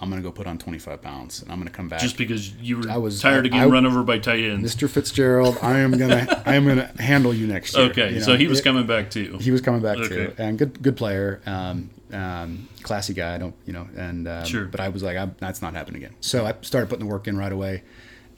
I'm 0.00 0.10
going 0.10 0.22
to 0.22 0.26
go 0.28 0.32
put 0.32 0.46
on 0.46 0.58
25 0.58 1.02
pounds, 1.02 1.42
and 1.42 1.50
I'm 1.50 1.58
going 1.58 1.68
to 1.68 1.74
come 1.74 1.88
back. 1.88 2.00
Just 2.00 2.16
because 2.16 2.54
you 2.54 2.78
were 2.78 2.90
I 2.90 2.96
was, 2.96 3.20
tired 3.20 3.46
of 3.46 3.52
getting 3.52 3.68
I, 3.68 3.72
run 3.72 3.84
over 3.84 4.02
by 4.02 4.18
tight 4.18 4.44
ends. 4.44 4.74
Mr. 4.74 4.88
Fitzgerald, 4.88 5.58
I 5.60 5.78
am 5.78 5.92
gonna 5.92 6.42
I 6.46 6.54
am 6.54 6.66
gonna 6.66 6.92
handle 6.98 7.34
you 7.34 7.46
next 7.46 7.76
year. 7.76 7.90
Okay, 7.90 8.10
you 8.10 8.18
know? 8.20 8.24
so 8.24 8.36
he 8.36 8.46
was 8.46 8.60
it, 8.60 8.62
coming 8.62 8.86
back 8.86 9.10
too. 9.10 9.38
He 9.40 9.50
was 9.50 9.60
coming 9.60 9.80
back 9.80 9.98
okay. 9.98 10.08
too, 10.08 10.34
and 10.38 10.58
good 10.58 10.80
good 10.82 10.96
player. 10.96 11.40
Um, 11.46 11.90
um, 12.12 12.68
classy 12.82 13.12
guy. 13.12 13.34
I 13.34 13.38
don't, 13.38 13.54
you 13.66 13.72
know, 13.72 13.88
and 13.96 14.28
um, 14.28 14.44
sure. 14.44 14.66
But 14.66 14.80
I 14.80 14.88
was 14.88 15.02
like, 15.02 15.16
I'm, 15.16 15.34
that's 15.38 15.60
not 15.60 15.74
happening 15.74 16.02
again. 16.02 16.16
So 16.20 16.46
I 16.46 16.54
started 16.62 16.88
putting 16.88 17.06
the 17.06 17.12
work 17.12 17.26
in 17.26 17.36
right 17.36 17.52
away 17.52 17.82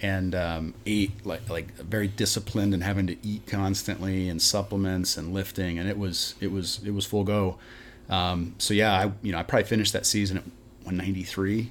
and 0.02 0.34
um, 0.34 0.74
ate 0.86 1.24
like 1.26 1.48
like 1.50 1.74
very 1.76 2.08
disciplined 2.08 2.72
and 2.74 2.82
having 2.82 3.06
to 3.06 3.16
eat 3.26 3.46
constantly 3.46 4.28
and 4.28 4.40
supplements 4.40 5.16
and 5.16 5.34
lifting 5.34 5.78
and 5.78 5.88
it 5.88 5.98
was 5.98 6.34
it 6.40 6.50
was 6.50 6.80
it 6.84 6.92
was 6.92 7.04
full 7.04 7.24
go. 7.24 7.58
Um, 8.08 8.54
so 8.58 8.74
yeah, 8.74 8.92
I 8.92 9.12
you 9.22 9.32
know 9.32 9.38
I 9.38 9.42
probably 9.42 9.64
finished 9.64 9.92
that 9.92 10.06
season 10.06 10.38
at 10.38 10.44
193, 10.90 11.70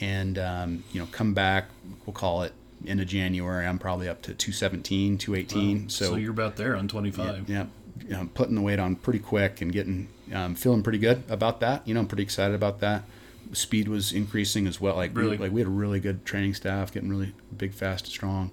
and 0.00 0.38
um, 0.38 0.84
you 0.92 1.00
know 1.00 1.08
come 1.12 1.34
back 1.34 1.68
we'll 2.06 2.14
call 2.14 2.42
it 2.42 2.52
end 2.86 3.00
of 3.00 3.06
January 3.06 3.66
I'm 3.66 3.78
probably 3.78 4.08
up 4.08 4.22
to 4.22 4.34
217 4.34 5.18
218. 5.18 5.82
Wow. 5.82 5.84
So, 5.88 6.04
so 6.06 6.16
you're 6.16 6.30
about 6.30 6.56
there 6.56 6.76
on 6.76 6.88
25. 6.88 7.48
Yeah, 7.48 7.54
yeah 7.54 7.66
you 8.02 8.16
know, 8.16 8.28
putting 8.32 8.54
the 8.54 8.62
weight 8.62 8.78
on 8.78 8.96
pretty 8.96 9.18
quick 9.18 9.60
and 9.60 9.70
getting 9.70 10.08
um, 10.32 10.54
feeling 10.54 10.82
pretty 10.82 10.98
good 10.98 11.22
about 11.28 11.60
that. 11.60 11.86
You 11.86 11.94
know 11.94 12.00
I'm 12.00 12.06
pretty 12.06 12.22
excited 12.22 12.54
about 12.54 12.80
that 12.80 13.04
speed 13.52 13.88
was 13.88 14.12
increasing 14.12 14.66
as 14.66 14.80
well. 14.80 14.96
Like 14.96 15.14
really? 15.14 15.30
we, 15.30 15.36
like 15.38 15.52
we 15.52 15.60
had 15.60 15.66
a 15.66 15.70
really 15.70 16.00
good 16.00 16.24
training 16.24 16.54
staff, 16.54 16.92
getting 16.92 17.08
really 17.08 17.34
big, 17.56 17.72
fast, 17.72 18.06
strong. 18.06 18.50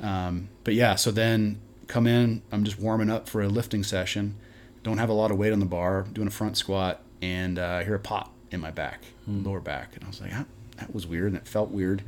Um, 0.00 0.48
but 0.64 0.74
yeah, 0.74 0.94
so 0.94 1.10
then 1.10 1.60
come 1.86 2.06
in. 2.06 2.42
I'm 2.50 2.64
just 2.64 2.78
warming 2.78 3.10
up 3.10 3.28
for 3.28 3.42
a 3.42 3.48
lifting 3.48 3.82
session. 3.82 4.36
Don't 4.82 4.98
have 4.98 5.08
a 5.08 5.14
lot 5.14 5.30
of 5.30 5.38
weight 5.38 5.52
on 5.52 5.60
the 5.60 5.66
bar. 5.66 6.06
Doing 6.12 6.28
a 6.28 6.32
front 6.32 6.56
squat, 6.56 7.02
and 7.20 7.58
uh, 7.58 7.66
I 7.80 7.84
hear 7.84 7.94
a 7.94 8.00
pop 8.00 8.32
in 8.50 8.60
my 8.60 8.70
back, 8.70 9.04
hmm. 9.24 9.44
lower 9.44 9.60
back, 9.60 9.94
and 9.94 10.04
I 10.04 10.08
was 10.08 10.20
like, 10.20 10.32
ah, 10.34 10.46
that 10.78 10.94
was 10.94 11.06
weird, 11.06 11.28
and 11.28 11.36
it 11.36 11.46
felt 11.46 11.70
weird. 11.70 12.02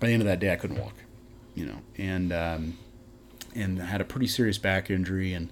By 0.00 0.08
the 0.08 0.12
end 0.12 0.22
of 0.22 0.26
that 0.26 0.40
day, 0.40 0.52
I 0.52 0.56
couldn't 0.56 0.78
walk, 0.78 0.94
you 1.54 1.66
know, 1.66 1.78
and 1.96 2.32
um, 2.32 2.78
and 3.54 3.80
I 3.80 3.86
had 3.86 4.00
a 4.00 4.04
pretty 4.04 4.26
serious 4.26 4.58
back 4.58 4.90
injury, 4.90 5.32
and 5.32 5.50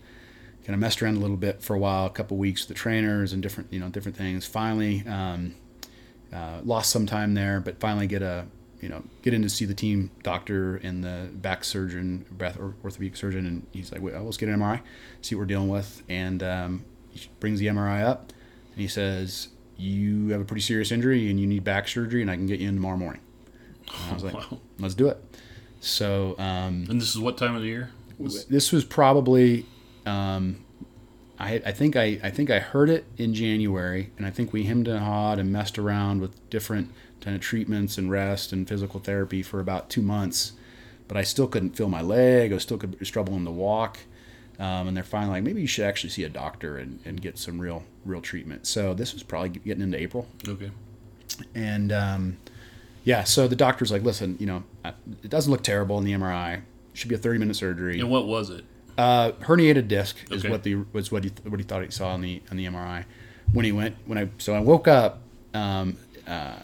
kind 0.64 0.74
of 0.74 0.80
messed 0.80 1.02
around 1.02 1.16
a 1.16 1.20
little 1.20 1.36
bit 1.36 1.62
for 1.62 1.76
a 1.76 1.78
while, 1.78 2.06
a 2.06 2.10
couple 2.10 2.36
weeks 2.36 2.62
with 2.62 2.68
the 2.68 2.74
trainers 2.74 3.32
and 3.32 3.42
different, 3.42 3.72
you 3.72 3.78
know, 3.78 3.88
different 3.88 4.16
things. 4.16 4.46
Finally, 4.46 5.06
um, 5.06 5.54
uh, 6.32 6.60
lost 6.64 6.90
some 6.90 7.06
time 7.06 7.34
there, 7.34 7.60
but 7.60 7.78
finally 7.78 8.06
get 8.06 8.22
a 8.22 8.46
you 8.80 8.88
know 8.88 9.02
get 9.22 9.32
in 9.32 9.42
to 9.42 9.48
see 9.48 9.64
the 9.64 9.74
team 9.74 10.10
doctor 10.22 10.76
and 10.76 11.04
the 11.04 11.28
back 11.32 11.64
surgeon, 11.64 12.24
back 12.30 12.56
orthopedic 12.58 13.16
surgeon, 13.16 13.46
and 13.46 13.66
he's 13.72 13.92
like, 13.92 14.02
well, 14.02 14.24
let's 14.24 14.36
get 14.36 14.48
an 14.48 14.58
MRI, 14.58 14.80
see 15.22 15.34
what 15.34 15.40
we're 15.40 15.46
dealing 15.46 15.68
with, 15.68 16.02
and 16.08 16.42
um, 16.42 16.84
he 17.10 17.28
brings 17.40 17.60
the 17.60 17.66
MRI 17.66 18.02
up, 18.02 18.32
and 18.72 18.80
he 18.80 18.88
says, 18.88 19.48
you 19.76 20.28
have 20.28 20.40
a 20.40 20.44
pretty 20.44 20.62
serious 20.62 20.92
injury 20.92 21.30
and 21.30 21.38
you 21.38 21.46
need 21.46 21.64
back 21.64 21.88
surgery, 21.88 22.22
and 22.22 22.30
I 22.30 22.36
can 22.36 22.46
get 22.46 22.60
you 22.60 22.68
in 22.68 22.74
tomorrow 22.74 22.96
morning. 22.96 23.22
And 23.88 24.10
I 24.10 24.14
was 24.14 24.24
like, 24.24 24.34
wow. 24.50 24.58
let's 24.78 24.94
do 24.94 25.08
it. 25.08 25.22
So, 25.80 26.34
um, 26.38 26.86
and 26.88 27.00
this 27.00 27.10
is 27.10 27.18
what 27.18 27.36
time 27.36 27.54
of 27.54 27.62
the 27.62 27.68
year? 27.68 27.90
Was... 28.18 28.46
This 28.46 28.72
was 28.72 28.84
probably 28.84 29.66
um, 30.06 30.64
I, 31.38 31.62
I 31.66 31.72
think 31.72 31.96
I, 31.96 32.20
I 32.22 32.30
think 32.30 32.50
I 32.50 32.60
heard 32.60 32.88
it 32.88 33.04
in 33.16 33.34
January, 33.34 34.10
and 34.16 34.26
I 34.26 34.30
think 34.30 34.52
we 34.52 34.64
hemmed 34.64 34.88
and 34.88 35.00
hawed 35.00 35.38
and 35.38 35.52
messed 35.52 35.78
around 35.78 36.20
with 36.20 36.48
different 36.48 36.90
kind 37.20 37.34
of 37.34 37.42
treatments 37.42 37.98
and 37.98 38.10
rest 38.10 38.52
and 38.52 38.68
physical 38.68 39.00
therapy 39.00 39.42
for 39.42 39.60
about 39.60 39.90
two 39.90 40.02
months, 40.02 40.52
but 41.08 41.16
I 41.16 41.22
still 41.22 41.48
couldn't 41.48 41.76
feel 41.76 41.88
my 41.88 42.02
leg. 42.02 42.52
I 42.52 42.58
still 42.58 42.78
could 42.78 43.04
struggling 43.06 43.44
to 43.44 43.50
walk, 43.50 43.98
um, 44.58 44.88
and 44.88 44.96
they're 44.96 45.04
finally 45.04 45.34
like, 45.34 45.42
maybe 45.42 45.60
you 45.60 45.66
should 45.66 45.84
actually 45.84 46.10
see 46.10 46.24
a 46.24 46.28
doctor 46.28 46.78
and, 46.78 47.00
and 47.04 47.20
get 47.20 47.38
some 47.38 47.60
real 47.60 47.84
real 48.04 48.20
treatment. 48.20 48.66
So 48.66 48.94
this 48.94 49.12
was 49.12 49.22
probably 49.22 49.50
getting 49.50 49.82
into 49.82 49.98
April. 49.98 50.26
Okay. 50.46 50.70
And 51.54 51.90
um, 51.92 52.36
yeah, 53.04 53.24
so 53.24 53.48
the 53.48 53.56
doctor's 53.56 53.90
like, 53.90 54.02
listen, 54.02 54.36
you 54.38 54.46
know, 54.46 54.64
it 54.84 55.28
doesn't 55.30 55.50
look 55.50 55.62
terrible 55.62 55.98
in 55.98 56.04
the 56.04 56.12
MRI. 56.12 56.58
It 56.58 56.62
should 56.94 57.08
be 57.08 57.14
a 57.14 57.18
30 57.18 57.38
minute 57.38 57.56
surgery. 57.56 57.98
And 58.00 58.10
what 58.10 58.26
was 58.26 58.50
it? 58.50 58.64
Uh, 58.96 59.32
herniated 59.40 59.88
disc 59.88 60.16
is 60.30 60.44
what 60.44 60.62
the 60.62 60.76
was 60.92 61.10
what 61.10 61.24
he 61.24 61.32
what 61.48 61.58
he 61.58 61.64
thought 61.64 61.82
he 61.82 61.90
saw 61.90 62.10
on 62.10 62.20
the 62.20 62.40
on 62.52 62.56
the 62.56 62.64
MRI 62.64 63.04
when 63.52 63.64
he 63.64 63.72
went 63.72 63.96
when 64.06 64.18
I 64.18 64.28
so 64.38 64.54
I 64.54 64.60
woke 64.60 64.86
up 64.86 65.20
um, 65.52 65.96
uh, 66.28 66.54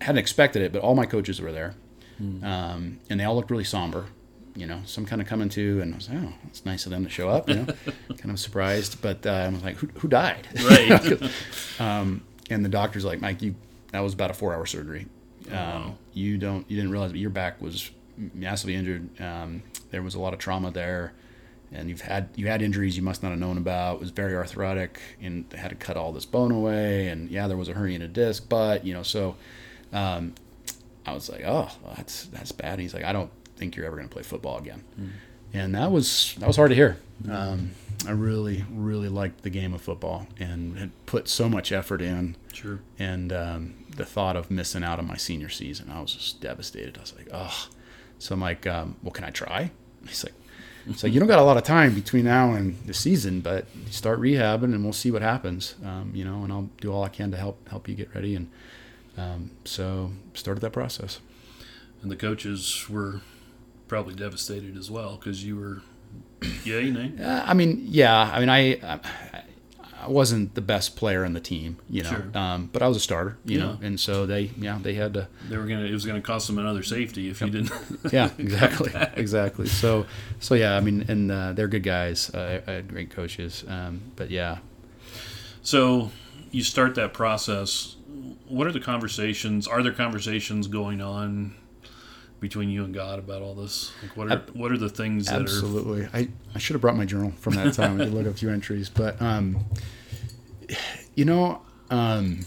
hadn't 0.00 0.18
expected 0.18 0.62
it 0.62 0.72
but 0.72 0.82
all 0.82 0.96
my 0.96 1.06
coaches 1.06 1.40
were 1.40 1.52
there 1.52 1.76
hmm. 2.18 2.42
um, 2.42 2.98
and 3.08 3.20
they 3.20 3.24
all 3.24 3.36
looked 3.36 3.52
really 3.52 3.62
somber 3.62 4.06
you 4.54 4.66
know 4.66 4.80
some 4.84 5.06
kind 5.06 5.22
of 5.22 5.28
coming 5.28 5.48
to 5.48 5.80
and 5.80 5.94
I 5.94 5.96
was 5.96 6.08
like 6.08 6.18
oh 6.18 6.32
it's 6.48 6.64
nice 6.64 6.84
of 6.84 6.90
them 6.90 7.04
to 7.04 7.10
show 7.10 7.28
up 7.28 7.48
you 7.48 7.56
know 7.56 7.66
kind 8.18 8.30
of 8.30 8.38
surprised 8.38 9.00
but 9.00 9.26
uh, 9.26 9.30
I 9.30 9.48
was 9.48 9.62
like 9.62 9.76
who, 9.76 9.88
who 9.98 10.08
died 10.08 10.46
right 10.64 11.22
um, 11.80 12.22
and 12.50 12.64
the 12.64 12.68
doctor's 12.68 13.04
like 13.04 13.20
Mike 13.20 13.40
you 13.42 13.54
that 13.92 14.00
was 14.00 14.14
about 14.14 14.30
a 14.30 14.34
four 14.34 14.54
hour 14.54 14.66
surgery 14.66 15.06
oh, 15.50 15.54
wow. 15.54 15.76
Um, 15.76 15.98
you 16.12 16.38
don't 16.38 16.70
you 16.70 16.76
didn't 16.76 16.90
realize 16.90 17.12
but 17.12 17.20
your 17.20 17.30
back 17.30 17.60
was 17.60 17.90
massively 18.16 18.74
injured 18.74 19.20
um, 19.20 19.62
there 19.90 20.02
was 20.02 20.14
a 20.14 20.20
lot 20.20 20.34
of 20.34 20.38
trauma 20.38 20.70
there 20.70 21.12
and 21.74 21.88
you've 21.88 22.02
had 22.02 22.28
you 22.34 22.48
had 22.48 22.62
injuries 22.62 22.96
you 22.96 23.02
must 23.02 23.22
not 23.22 23.30
have 23.30 23.38
known 23.38 23.56
about. 23.56 23.94
It 23.94 24.00
was 24.00 24.10
very 24.10 24.36
arthritic, 24.36 25.00
and 25.20 25.50
had 25.54 25.70
to 25.70 25.74
cut 25.74 25.96
all 25.96 26.12
this 26.12 26.26
bone 26.26 26.52
away. 26.52 27.08
And 27.08 27.30
yeah, 27.30 27.46
there 27.48 27.56
was 27.56 27.68
a 27.68 27.72
herniated 27.72 28.12
disc, 28.12 28.46
but 28.48 28.84
you 28.84 28.92
know, 28.92 29.02
so 29.02 29.36
um, 29.92 30.34
I 31.06 31.14
was 31.14 31.30
like, 31.30 31.42
oh, 31.44 31.70
that's 31.96 32.26
that's 32.26 32.52
bad. 32.52 32.72
And 32.72 32.82
he's 32.82 32.94
like, 32.94 33.04
I 33.04 33.12
don't 33.12 33.30
think 33.56 33.76
you're 33.76 33.86
ever 33.86 33.96
going 33.96 34.08
to 34.08 34.12
play 34.12 34.22
football 34.22 34.58
again. 34.58 34.84
Mm. 35.00 35.10
And 35.54 35.74
that 35.74 35.92
was 35.92 36.34
that 36.38 36.46
was 36.46 36.56
hard 36.56 36.70
to 36.70 36.74
hear. 36.74 36.96
Um, 37.30 37.72
I 38.06 38.12
really 38.12 38.64
really 38.70 39.08
liked 39.08 39.42
the 39.42 39.50
game 39.50 39.74
of 39.74 39.82
football 39.82 40.26
and 40.38 40.78
had 40.78 40.90
put 41.06 41.28
so 41.28 41.48
much 41.48 41.72
effort 41.72 42.00
in. 42.00 42.36
Sure. 42.52 42.80
And 42.98 43.32
um, 43.32 43.74
the 43.96 44.04
thought 44.06 44.36
of 44.36 44.50
missing 44.50 44.82
out 44.82 44.98
on 44.98 45.06
my 45.06 45.16
senior 45.16 45.48
season, 45.48 45.90
I 45.90 46.00
was 46.00 46.14
just 46.14 46.40
devastated. 46.40 46.96
I 46.96 47.00
was 47.02 47.14
like, 47.14 47.28
oh. 47.32 47.68
So 48.18 48.34
I'm 48.34 48.40
like, 48.40 48.66
um, 48.66 48.96
well, 49.02 49.10
can 49.10 49.24
I 49.24 49.30
try? 49.30 49.72
He's 50.06 50.24
like, 50.24 50.34
So 50.96 51.06
you 51.06 51.20
don't 51.20 51.28
got 51.28 51.38
a 51.38 51.44
lot 51.44 51.56
of 51.56 51.64
time 51.64 51.94
between 51.94 52.24
now 52.24 52.52
and 52.52 52.78
the 52.86 52.94
season, 52.94 53.40
but 53.40 53.66
start 53.90 54.20
rehabbing 54.20 54.74
and 54.74 54.82
we'll 54.84 54.92
see 54.92 55.10
what 55.10 55.22
happens. 55.22 55.74
Um, 55.84 56.12
you 56.14 56.24
know, 56.24 56.44
and 56.44 56.52
I'll 56.52 56.70
do 56.80 56.92
all 56.92 57.04
I 57.04 57.08
can 57.08 57.30
to 57.32 57.36
help 57.36 57.68
help 57.68 57.88
you 57.88 57.94
get 57.94 58.14
ready. 58.14 58.34
And 58.34 58.50
um, 59.16 59.50
so 59.64 60.12
started 60.34 60.60
that 60.60 60.72
process. 60.72 61.20
And 62.00 62.10
the 62.10 62.16
coaches 62.16 62.86
were 62.88 63.20
probably 63.88 64.14
devastated 64.14 64.76
as 64.76 64.90
well 64.90 65.16
because 65.16 65.44
you 65.44 65.56
were, 65.56 65.82
yay, 66.64 66.90
nay. 66.90 67.12
Uh, 67.22 67.42
I 67.46 67.54
mean, 67.54 67.82
yeah. 67.88 68.30
I 68.32 68.40
mean, 68.40 68.48
I, 68.48 68.58
I 68.82 69.00
I 70.04 70.08
wasn't 70.08 70.56
the 70.56 70.60
best 70.60 70.96
player 70.96 71.24
in 71.24 71.32
the 71.32 71.38
team, 71.40 71.76
you 71.88 72.02
know, 72.02 72.10
Sure. 72.10 72.24
um, 72.36 72.68
but 72.72 72.82
I 72.82 72.88
was 72.88 72.96
a 72.96 73.00
starter, 73.00 73.38
you 73.44 73.58
Yeah. 73.58 73.64
know, 73.66 73.78
and 73.82 74.00
so 74.00 74.26
they, 74.26 74.50
yeah, 74.58 74.76
they 74.82 74.94
had 74.94 75.14
to, 75.14 75.28
They 75.48 75.56
were 75.56 75.64
gonna. 75.66 75.84
It 75.84 75.92
was 75.92 76.04
gonna 76.04 76.20
cost 76.20 76.48
them 76.48 76.58
another 76.58 76.82
safety 76.82 77.28
if 77.30 77.40
you 77.40 77.50
didn't. 77.50 77.70
yeah, 78.12 78.30
exactly, 78.36 78.90
exactly. 79.14 79.68
So, 79.68 80.06
so 80.40 80.56
yeah, 80.56 80.76
I 80.76 80.80
mean, 80.80 81.04
and 81.06 81.30
uh, 81.30 81.52
they're 81.52 81.68
good 81.68 81.84
guys, 81.84 82.30
uh, 82.34 82.60
I 82.66 82.70
had 82.72 82.88
great 82.88 83.10
coaches, 83.10 83.64
um, 83.68 84.00
but 84.16 84.28
yeah, 84.32 84.58
So 85.62 86.10
you 86.50 86.64
start 86.64 86.96
that 86.96 87.14
process. 87.14 87.94
What 88.48 88.66
are 88.66 88.72
the 88.72 88.80
conversations? 88.80 89.68
Are 89.68 89.84
there 89.84 89.92
conversations 89.92 90.66
going 90.66 91.00
on 91.00 91.54
between 92.42 92.68
you 92.68 92.84
and 92.84 92.92
God 92.92 93.20
about 93.20 93.40
all 93.40 93.54
this? 93.54 93.92
Like 94.02 94.16
what 94.16 94.30
are 94.30 94.42
what 94.52 94.72
are 94.72 94.76
the 94.76 94.88
things 94.88 95.26
that 95.26 95.38
are? 95.38 95.42
Absolutely. 95.42 96.08
I, 96.12 96.28
I 96.54 96.58
should 96.58 96.74
have 96.74 96.82
brought 96.82 96.96
my 96.96 97.06
journal 97.06 97.32
from 97.38 97.54
that 97.54 97.72
time 97.72 98.00
and 98.00 98.12
look 98.12 98.26
up 98.26 98.34
a 98.34 98.36
few 98.36 98.50
entries. 98.50 98.90
But, 98.90 99.22
um, 99.22 99.64
you 101.14 101.24
know, 101.24 101.62
um, 101.88 102.40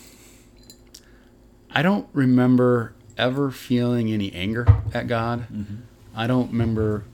I 1.71 1.81
don't 1.81 2.07
remember 2.11 2.93
ever 3.17 3.49
feeling 3.51 4.11
any 4.11 4.33
anger 4.33 4.67
at 4.93 5.07
God. 5.07 5.47
Mm-hmm. 5.51 5.75
I 6.13 6.27
don't 6.27 6.51
remember 6.51 7.05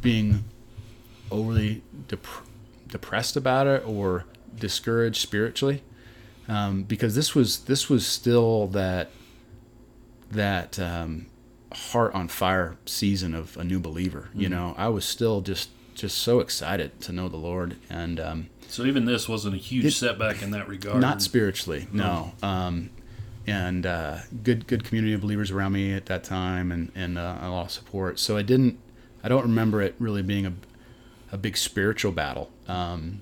being 0.00 0.44
overly 1.30 1.82
dep- 2.08 2.26
depressed 2.88 3.36
about 3.36 3.66
it 3.66 3.86
or 3.86 4.24
discouraged 4.58 5.20
spiritually. 5.20 5.82
Um, 6.48 6.84
because 6.84 7.14
this 7.14 7.34
was 7.34 7.60
this 7.64 7.88
was 7.90 8.06
still 8.06 8.66
that 8.68 9.10
that 10.30 10.78
um, 10.78 11.26
heart 11.74 12.14
on 12.14 12.28
fire 12.28 12.76
season 12.86 13.34
of 13.34 13.56
a 13.56 13.64
new 13.64 13.80
believer. 13.80 14.28
You 14.34 14.48
Mm-hmm. 14.48 14.50
know, 14.54 14.74
I 14.78 14.88
was 14.88 15.04
still 15.04 15.40
just 15.40 15.70
just 15.94 16.18
so 16.18 16.40
excited 16.40 17.00
to 17.02 17.12
know 17.12 17.28
the 17.28 17.36
Lord, 17.36 17.76
and 17.90 18.18
um, 18.18 18.46
So 18.68 18.84
even 18.86 19.04
this 19.04 19.28
wasn't 19.28 19.54
a 19.54 19.58
huge 19.58 19.84
It- 19.84 19.90
setback 19.92 20.42
in 20.42 20.50
that 20.52 20.66
regard. 20.68 21.00
not 21.00 21.20
spiritually, 21.22 21.86
no. 21.92 22.32
Um, 22.42 22.90
and 23.46 23.84
uh, 23.86 24.18
good 24.42 24.66
good 24.66 24.84
community 24.84 25.12
of 25.14 25.20
believers 25.20 25.50
around 25.50 25.72
me 25.72 25.92
at 25.92 26.06
that 26.06 26.24
time, 26.24 26.72
and 26.72 26.90
and 26.94 27.18
uh, 27.18 27.38
a 27.42 27.50
lot 27.50 27.66
of 27.66 27.70
support. 27.72 28.18
So 28.18 28.36
I 28.36 28.42
didn't, 28.42 28.78
I 29.24 29.28
don't 29.28 29.42
remember 29.42 29.82
it 29.82 29.94
really 29.98 30.22
being 30.22 30.46
a 30.46 30.52
a 31.32 31.36
big 31.38 31.56
spiritual 31.56 32.12
battle, 32.12 32.50
um, 32.68 33.20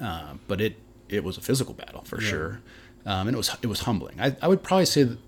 uh, 0.00 0.34
but 0.46 0.60
it 0.60 0.76
it 1.08 1.22
was 1.24 1.36
a 1.36 1.40
physical 1.40 1.74
battle 1.74 2.02
for 2.04 2.20
Yeah. 2.20 2.28
sure, 2.28 2.60
um, 3.06 3.28
and 3.28 3.34
it 3.34 3.36
was 3.38 3.50
it 3.62 3.66
was 3.66 3.80
humbling. 3.80 4.20
I, 4.20 4.36
I 4.40 4.48
would 4.48 4.62
probably 4.62 4.86
say 4.86 5.02
that 5.04 5.18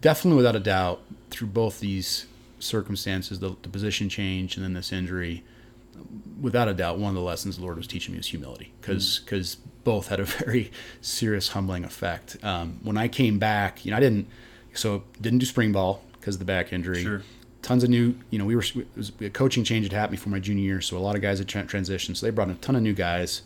definitely 0.00 0.36
without 0.36 0.56
a 0.56 0.60
doubt 0.60 1.00
through 1.30 1.48
both 1.48 1.80
these 1.80 2.26
circumstances, 2.58 3.38
the, 3.38 3.56
the 3.62 3.68
position 3.68 4.08
change 4.08 4.56
and 4.56 4.64
then 4.64 4.74
this 4.74 4.92
injury, 4.92 5.44
without 6.40 6.68
a 6.68 6.74
doubt, 6.74 6.98
one 6.98 7.10
of 7.10 7.14
the 7.14 7.20
lessons 7.20 7.56
the 7.56 7.62
Lord 7.62 7.76
was 7.76 7.86
teaching 7.86 8.12
me 8.12 8.18
was 8.18 8.28
humility, 8.28 8.72
because 8.80 9.20
because 9.20 9.56
both 9.84 10.08
had 10.08 10.20
a 10.20 10.24
very 10.44 10.70
serious 11.00 11.48
humbling 11.48 11.84
effect. 11.84 12.36
Um, 12.42 12.78
when 12.82 12.96
I 12.96 13.08
came 13.08 13.38
back, 13.38 13.84
you 13.84 13.90
know, 13.90 13.96
I 13.96 14.00
didn't 14.00 14.28
so 14.74 15.04
didn't 15.20 15.40
do 15.40 15.46
spring 15.46 15.72
ball 15.72 16.02
because 16.12 16.36
of 16.36 16.38
the 16.40 16.44
back 16.44 16.72
injury. 16.72 17.02
Sure. 17.02 17.22
Tons 17.60 17.82
of 17.82 17.90
new, 17.90 18.14
you 18.30 18.38
know, 18.38 18.44
we 18.44 18.54
were 18.54 18.62
it 18.62 18.86
was, 18.96 19.12
a 19.20 19.30
coaching 19.30 19.64
change 19.64 19.84
had 19.84 19.92
happened 19.92 20.18
before 20.18 20.30
my 20.30 20.38
junior 20.38 20.62
year, 20.62 20.80
so 20.80 20.96
a 20.96 21.00
lot 21.00 21.16
of 21.16 21.22
guys 21.22 21.38
had 21.38 21.48
tra- 21.48 21.64
transitioned. 21.64 22.16
So 22.16 22.24
they 22.24 22.30
brought 22.30 22.48
in 22.48 22.54
a 22.54 22.58
ton 22.58 22.76
of 22.76 22.82
new 22.82 22.94
guys, 22.94 23.42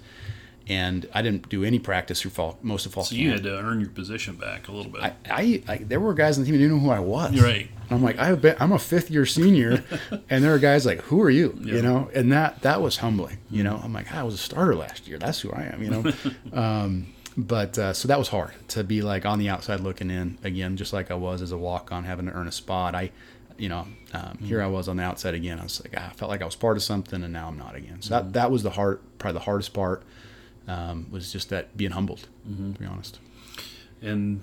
and 0.69 1.09
I 1.13 1.23
didn't 1.23 1.49
do 1.49 1.65
any 1.65 1.79
practice 1.79 2.23
through 2.23 2.33
fall, 2.33 2.59
most 2.63 2.87
of 2.87 2.93
fall. 2.93 3.05
So 3.05 3.11
camp. 3.11 3.23
you 3.23 3.31
had 3.33 3.43
to 3.45 3.59
earn 3.59 3.81
your 3.81 3.91
position 3.91 4.37
back 4.37 4.69
a 4.69 4.73
little 4.73 4.91
bit. 4.91 5.03
I, 5.03 5.15
I, 5.29 5.63
I 5.69 5.77
there 5.79 6.01
were 6.01 6.15
guys 6.15 6.39
on 6.39 6.45
the 6.45 6.51
team 6.51 6.59
who 6.59 6.63
didn't 6.67 6.79
know 6.79 6.83
who 6.83 6.91
I 6.91 7.01
was. 7.01 7.33
You're 7.33 7.45
Right. 7.45 7.69
And 7.89 7.99
I'm 7.99 8.03
like, 8.03 8.19
I've 8.19 8.41
been, 8.41 8.57
I'm 8.59 8.73
a 8.73 8.79
fifth 8.79 9.11
year 9.11 9.27
senior, 9.27 9.85
and 10.31 10.45
there 10.45 10.55
are 10.55 10.59
guys 10.59 10.87
like, 10.87 11.01
who 11.03 11.21
are 11.23 11.31
you? 11.31 11.59
Yeah. 11.61 11.75
You 11.75 11.83
know, 11.83 12.11
and 12.15 12.33
that 12.33 12.63
that 12.63 12.81
was 12.81 12.99
humbling. 12.99 13.39
You 13.51 13.65
know, 13.65 13.81
I'm 13.83 13.93
like, 13.93 14.13
I 14.13 14.23
was 14.23 14.35
a 14.35 14.39
starter 14.39 14.75
last 14.75 15.09
year. 15.09 15.19
That's 15.19 15.41
who 15.41 15.53
I 15.53 15.63
am. 15.73 15.83
You 15.83 15.91
know, 15.91 16.13
um, 16.53 17.07
but 17.37 17.79
uh, 17.79 17.93
so 17.93 18.09
that 18.09 18.19
was 18.19 18.29
hard 18.29 18.53
to 18.69 18.85
be 18.85 19.03
like 19.03 19.27
on 19.27 19.39
the 19.39 19.49
outside 19.49 19.81
looking 19.81 20.11
in 20.11 20.39
again, 20.45 20.77
just 20.77 20.93
like 20.93 21.11
I 21.11 21.15
was 21.15 21.43
as 21.43 21.53
a 21.53 21.59
walk 21.59 21.93
on, 21.93 22.05
having 22.05 22.27
to 22.27 22.33
earn 22.33 22.49
a 22.49 22.53
spot. 22.53 22.95
I, 22.95 23.11
you 23.57 23.69
know, 23.69 23.87
um, 24.13 24.39
here 24.43 24.63
I 24.63 24.67
was 24.67 24.89
on 24.89 24.97
the 24.97 25.03
outside 25.03 25.35
again. 25.35 25.59
I 25.59 25.65
was 25.65 25.83
like, 25.83 25.95
ah, 25.97 26.11
I 26.11 26.13
felt 26.13 26.31
like 26.31 26.43
I 26.43 26.45
was 26.45 26.57
part 26.57 26.77
of 26.77 26.83
something, 26.83 27.23
and 27.23 27.33
now 27.33 27.49
I'm 27.49 27.59
not 27.59 27.75
again. 27.75 28.03
So 28.03 28.15
that 28.15 28.33
that 28.35 28.51
was 28.51 28.63
the 28.63 28.71
hard, 28.71 29.01
probably 29.19 29.39
the 29.39 29.45
hardest 29.45 29.73
part. 29.73 30.03
Um, 30.69 31.07
was 31.11 31.33
just 31.33 31.49
that 31.49 31.77
being 31.77 31.91
humbled, 31.93 32.29
to 32.47 32.79
be 32.79 32.87
honest. 32.87 33.19
and 34.01 34.43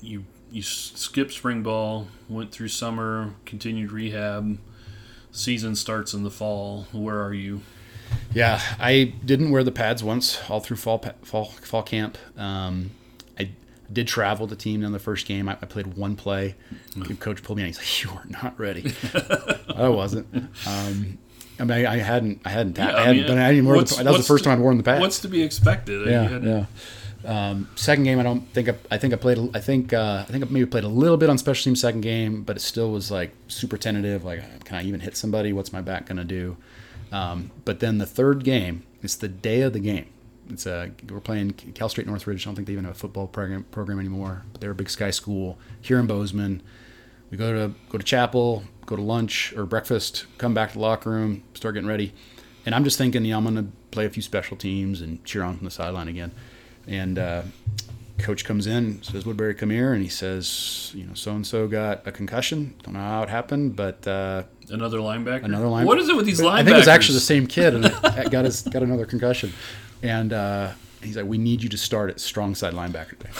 you 0.00 0.24
you 0.50 0.62
skipped 0.62 1.32
spring 1.32 1.62
ball, 1.62 2.08
went 2.28 2.52
through 2.52 2.68
summer, 2.68 3.34
continued 3.44 3.92
rehab. 3.92 4.58
Season 5.32 5.74
starts 5.74 6.14
in 6.14 6.22
the 6.22 6.30
fall. 6.30 6.86
Where 6.92 7.20
are 7.22 7.34
you? 7.34 7.60
Yeah, 8.32 8.60
I 8.78 9.14
didn't 9.24 9.50
wear 9.50 9.64
the 9.64 9.72
pads 9.72 10.02
once 10.04 10.38
all 10.48 10.60
through 10.60 10.76
fall 10.76 11.04
fall 11.22 11.46
fall 11.46 11.82
camp. 11.82 12.16
Um, 12.38 12.92
I 13.38 13.50
did 13.92 14.06
travel 14.06 14.46
the 14.46 14.56
team 14.56 14.82
in 14.84 14.92
the 14.92 14.98
first 14.98 15.26
game. 15.26 15.48
I, 15.48 15.52
I 15.60 15.66
played 15.66 15.96
one 15.96 16.14
play. 16.16 16.54
Coach 17.18 17.42
pulled 17.42 17.56
me 17.58 17.62
in. 17.64 17.66
He's 17.68 17.78
like, 17.78 18.02
"You 18.04 18.10
are 18.10 18.26
not 18.42 18.58
ready." 18.58 18.92
I 19.74 19.88
wasn't. 19.88 20.28
Um, 20.66 21.18
I 21.58 21.64
mean, 21.64 21.86
I, 21.86 21.94
I 21.94 21.96
hadn't. 21.98 22.40
I 22.44 22.50
hadn't. 22.50 22.78
Yeah, 22.78 22.88
I, 22.88 23.02
I 23.02 23.04
hadn't 23.06 23.26
done. 23.26 23.38
I 23.38 23.60
wear 23.60 23.82
the, 23.82 24.02
that 24.02 24.12
was 24.12 24.18
the 24.18 24.22
first 24.24 24.44
the- 24.44 24.50
time 24.50 24.58
I'd 24.58 24.62
worn 24.62 24.76
the 24.76 24.82
pads. 24.82 25.00
What's 25.00 25.20
to 25.20 25.28
be 25.28 25.42
expected? 25.42 26.08
Yeah, 26.08 26.38
yeah. 26.38 26.66
Um, 27.24 27.68
second 27.74 28.04
game, 28.04 28.20
I 28.20 28.22
don't 28.22 28.46
think 28.52 28.68
I, 28.68 28.74
I 28.90 28.98
think 28.98 29.14
I 29.14 29.16
played. 29.16 29.38
I 29.54 29.60
think 29.60 29.92
uh, 29.92 30.24
I 30.28 30.30
think 30.30 30.44
I 30.44 30.48
maybe 30.50 30.66
played 30.66 30.84
a 30.84 30.88
little 30.88 31.16
bit 31.16 31.30
on 31.30 31.38
special 31.38 31.64
team 31.64 31.76
second 31.76 32.02
game, 32.02 32.42
but 32.42 32.56
it 32.56 32.60
still 32.60 32.90
was 32.90 33.10
like 33.10 33.34
super 33.48 33.78
tentative. 33.78 34.24
Like, 34.24 34.64
can 34.64 34.76
I 34.76 34.82
even 34.82 35.00
hit 35.00 35.16
somebody? 35.16 35.52
What's 35.52 35.72
my 35.72 35.80
back 35.80 36.06
gonna 36.06 36.24
do? 36.24 36.56
Um, 37.12 37.50
but 37.64 37.80
then 37.80 37.98
the 37.98 38.06
third 38.06 38.44
game, 38.44 38.82
it's 39.02 39.14
the 39.16 39.28
day 39.28 39.62
of 39.62 39.72
the 39.72 39.80
game. 39.80 40.06
It's 40.50 40.66
a 40.66 40.90
we're 41.08 41.20
playing 41.20 41.52
Cal 41.52 41.88
State 41.88 42.06
Northridge. 42.06 42.44
I 42.44 42.50
don't 42.50 42.56
think 42.56 42.66
they 42.66 42.74
even 42.74 42.84
have 42.84 42.94
a 42.94 42.98
football 42.98 43.26
program 43.26 43.64
program 43.70 43.98
anymore. 43.98 44.42
But 44.52 44.60
they're 44.60 44.72
a 44.72 44.74
Big 44.74 44.90
Sky 44.90 45.10
school 45.10 45.56
here 45.80 45.98
in 45.98 46.06
Bozeman. 46.06 46.62
We 47.34 47.38
go 47.38 47.52
to 47.52 47.74
go 47.88 47.98
to 47.98 48.04
chapel, 48.04 48.62
go 48.86 48.94
to 48.94 49.02
lunch 49.02 49.52
or 49.56 49.66
breakfast, 49.66 50.26
come 50.38 50.54
back 50.54 50.68
to 50.68 50.74
the 50.74 50.80
locker 50.80 51.10
room, 51.10 51.42
start 51.54 51.74
getting 51.74 51.88
ready, 51.88 52.12
and 52.64 52.76
I'm 52.76 52.84
just 52.84 52.96
thinking, 52.96 53.24
yeah, 53.24 53.36
I'm 53.36 53.42
gonna 53.42 53.66
play 53.90 54.06
a 54.06 54.08
few 54.08 54.22
special 54.22 54.56
teams 54.56 55.00
and 55.00 55.24
cheer 55.24 55.42
on 55.42 55.56
from 55.56 55.64
the 55.64 55.72
sideline 55.72 56.06
again. 56.06 56.30
And 56.86 57.18
uh, 57.18 57.42
coach 58.18 58.44
comes 58.44 58.68
in, 58.68 59.02
says, 59.02 59.24
"Woodberry, 59.24 59.58
come 59.58 59.70
here," 59.70 59.92
and 59.94 60.00
he 60.00 60.08
says, 60.08 60.92
"You 60.94 61.06
know, 61.06 61.14
so 61.14 61.32
and 61.32 61.44
so 61.44 61.66
got 61.66 62.06
a 62.06 62.12
concussion. 62.12 62.76
Don't 62.84 62.94
know 62.94 63.00
how 63.00 63.24
it 63.24 63.28
happened, 63.30 63.74
but 63.74 64.06
uh, 64.06 64.44
Another 64.70 64.98
linebacker. 64.98 65.42
another 65.42 65.66
linebacker. 65.66 65.86
What 65.86 65.98
is 65.98 66.08
it 66.08 66.14
with 66.14 66.26
these 66.26 66.40
linebackers? 66.40 66.52
I 66.52 66.62
think 66.62 66.76
it 66.76 66.78
was 66.78 66.86
actually 66.86 67.14
the 67.16 67.20
same 67.22 67.48
kid, 67.48 67.74
and 67.74 67.82
got 68.30 68.44
his 68.44 68.62
got 68.62 68.84
another 68.84 69.06
concussion. 69.06 69.52
And 70.04 70.32
uh, 70.32 70.70
he's 71.02 71.16
like, 71.16 71.26
"We 71.26 71.38
need 71.38 71.64
you 71.64 71.68
to 71.70 71.78
start 71.78 72.10
at 72.10 72.20
strong 72.20 72.54
side 72.54 72.74
linebacker 72.74 73.18
today." 73.18 73.30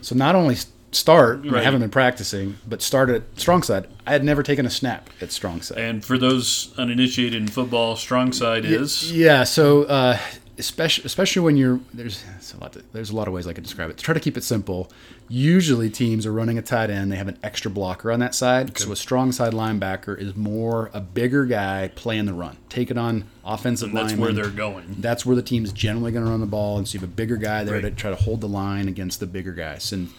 So 0.00 0.16
not 0.16 0.34
only 0.34 0.56
start, 0.92 1.46
I 1.52 1.62
haven't 1.62 1.80
been 1.80 1.90
practicing, 1.90 2.56
but 2.66 2.82
start 2.82 3.10
at 3.10 3.22
strong 3.36 3.62
side. 3.62 3.88
I 4.06 4.12
had 4.12 4.24
never 4.24 4.42
taken 4.42 4.66
a 4.66 4.70
snap 4.70 5.10
at 5.20 5.32
strong 5.32 5.60
side. 5.60 5.78
And 5.78 6.04
for 6.04 6.18
those 6.18 6.72
uninitiated 6.78 7.40
in 7.40 7.48
football, 7.48 7.96
strong 7.96 8.32
side 8.32 8.64
is 8.64 9.12
Yeah, 9.12 9.44
so 9.44 9.84
uh, 9.84 10.18
especially 10.58 11.04
especially 11.04 11.42
when 11.42 11.56
you're 11.56 11.80
there's 11.94 12.24
a 12.54 12.60
lot 12.60 12.72
to, 12.72 12.82
there's 12.92 13.10
a 13.10 13.16
lot 13.16 13.28
of 13.28 13.34
ways 13.34 13.46
I 13.46 13.52
could 13.52 13.64
describe 13.64 13.90
it. 13.90 13.98
To 13.98 14.04
try 14.04 14.14
to 14.14 14.20
keep 14.20 14.36
it 14.36 14.44
simple, 14.44 14.90
usually 15.28 15.88
teams 15.90 16.26
are 16.26 16.32
running 16.32 16.58
a 16.58 16.62
tight 16.62 16.90
end. 16.90 17.12
They 17.12 17.16
have 17.16 17.28
an 17.28 17.38
extra 17.42 17.70
blocker 17.70 18.10
on 18.10 18.20
that 18.20 18.34
side. 18.34 18.76
So 18.76 18.92
a 18.92 18.96
strong 18.96 19.30
side 19.32 19.52
linebacker 19.52 20.18
is 20.18 20.34
more 20.34 20.90
a 20.92 21.00
bigger 21.00 21.44
guy 21.44 21.90
playing 21.94 22.26
the 22.26 22.34
run, 22.34 22.56
taking 22.68 22.98
on 22.98 23.24
offensive 23.44 23.90
and 23.90 23.98
that's 23.98 24.14
where 24.14 24.32
they're 24.32 24.50
going. 24.50 24.96
That's 24.98 25.24
where 25.24 25.36
the 25.36 25.42
team's 25.42 25.72
generally 25.72 26.12
going 26.12 26.24
to 26.24 26.30
run 26.30 26.40
the 26.40 26.46
ball, 26.46 26.78
and 26.78 26.88
so 26.88 26.94
you 26.94 27.00
have 27.00 27.08
a 27.08 27.12
bigger 27.12 27.36
guy 27.36 27.64
there 27.64 27.80
to 27.80 27.90
try 27.90 28.10
to 28.10 28.16
hold 28.16 28.40
the 28.40 28.48
line 28.48 28.88
against 28.88 29.20
the 29.20 29.26
bigger 29.26 29.52
guys. 29.52 29.92
And 29.92 30.10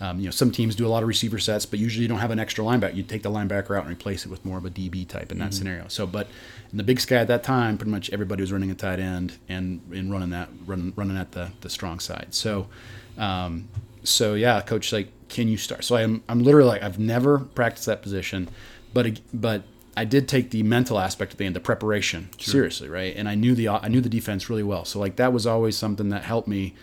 um, 0.00 0.18
you 0.18 0.26
know, 0.26 0.30
some 0.30 0.50
teams 0.50 0.76
do 0.76 0.86
a 0.86 0.88
lot 0.88 1.02
of 1.02 1.08
receiver 1.08 1.38
sets, 1.38 1.64
but 1.64 1.78
usually 1.78 2.02
you 2.02 2.08
don't 2.08 2.18
have 2.18 2.30
an 2.30 2.38
extra 2.38 2.62
linebacker. 2.64 2.94
You 2.94 3.02
take 3.02 3.22
the 3.22 3.30
linebacker 3.30 3.76
out 3.76 3.84
and 3.86 3.90
replace 3.90 4.26
it 4.26 4.28
with 4.28 4.44
more 4.44 4.58
of 4.58 4.64
a 4.64 4.70
DB 4.70 5.08
type 5.08 5.32
in 5.32 5.38
that 5.38 5.54
scenario. 5.54 5.88
So, 5.88 6.06
but 6.06 6.28
in 6.70 6.76
the 6.76 6.84
Big 6.84 7.00
Sky 7.00 7.16
at 7.16 7.28
that 7.28 7.42
time, 7.42 7.78
pretty 7.78 7.90
much 7.90 8.10
everybody 8.10 8.42
was 8.42 8.52
running 8.52 8.70
a 8.70 8.74
tight 8.74 9.00
end 9.00 9.38
and 9.48 9.80
and 9.92 10.12
running 10.12 10.30
that 10.30 10.50
running 10.66 10.92
running 10.96 11.16
at 11.16 11.32
the 11.32 11.50
the 11.62 11.70
strong 11.70 11.98
side. 11.98 12.28
So, 12.30 12.68
um, 13.16 13.68
so 14.04 14.34
yeah, 14.34 14.60
coach 14.60 14.92
like, 14.92 15.08
can 15.28 15.48
you 15.48 15.56
start? 15.56 15.82
So 15.84 15.96
I'm 15.96 16.22
I'm 16.28 16.42
literally 16.42 16.68
like 16.68 16.82
I've 16.82 16.98
never 16.98 17.38
practiced 17.38 17.86
that 17.86 18.02
position, 18.02 18.48
but 18.92 19.20
but 19.32 19.62
I 19.96 20.04
did 20.04 20.28
take 20.28 20.50
the 20.50 20.62
mental 20.62 20.98
aspect 20.98 21.32
of 21.32 21.38
the 21.38 21.46
end, 21.46 21.56
the 21.56 21.60
preparation 21.60 22.28
seriously, 22.38 22.88
right? 22.90 23.16
And 23.16 23.30
I 23.30 23.34
knew 23.34 23.54
the 23.54 23.68
I 23.68 23.88
knew 23.88 24.02
the 24.02 24.10
defense 24.10 24.50
really 24.50 24.62
well. 24.62 24.84
So 24.84 24.98
like 24.98 25.16
that 25.16 25.32
was 25.32 25.46
always 25.46 25.76
something 25.76 26.10
that 26.10 26.24
helped 26.24 26.48
me 26.48 26.74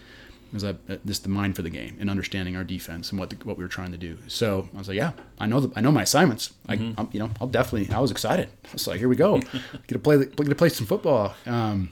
was 0.54 0.64
a, 0.64 0.78
just 1.06 1.24
the 1.24 1.30
mind 1.30 1.56
for 1.56 1.62
the 1.62 1.70
game 1.70 1.98
and 2.00 2.10
understanding 2.10 2.56
our 2.56 2.64
defense 2.64 3.10
and 3.10 3.20
what 3.20 3.30
the, 3.30 3.36
what 3.44 3.58
we 3.58 3.64
were 3.64 3.70
trying 3.70 3.92
to 3.92 3.98
do. 3.98 4.18
So 4.28 4.70
I 4.74 4.78
was 4.78 4.88
like, 4.88 4.98
yeah, 4.98 5.14
I 5.40 5.46
know 5.46 5.60
the, 5.60 5.78
I 5.78 5.82
know 5.82 5.92
my 5.92 6.04
assignments. 6.04 6.54
I, 6.68 6.78
mm-hmm. 6.78 7.00
I'm, 7.00 7.10
you 7.12 7.20
know, 7.20 7.32
I'll 7.42 7.48
definitely. 7.48 7.94
I 7.94 8.00
was 8.00 8.12
excited. 8.12 8.50
I 8.66 8.74
was 8.74 8.88
like, 8.88 9.00
here 9.00 9.10
we 9.10 9.16
go, 9.16 9.40
get 9.88 9.90
to 9.90 10.00
play 10.00 10.18
get 10.18 10.36
to 10.36 10.56
play 10.56 10.70
some 10.70 10.88
football. 10.88 11.34
Um, 11.46 11.92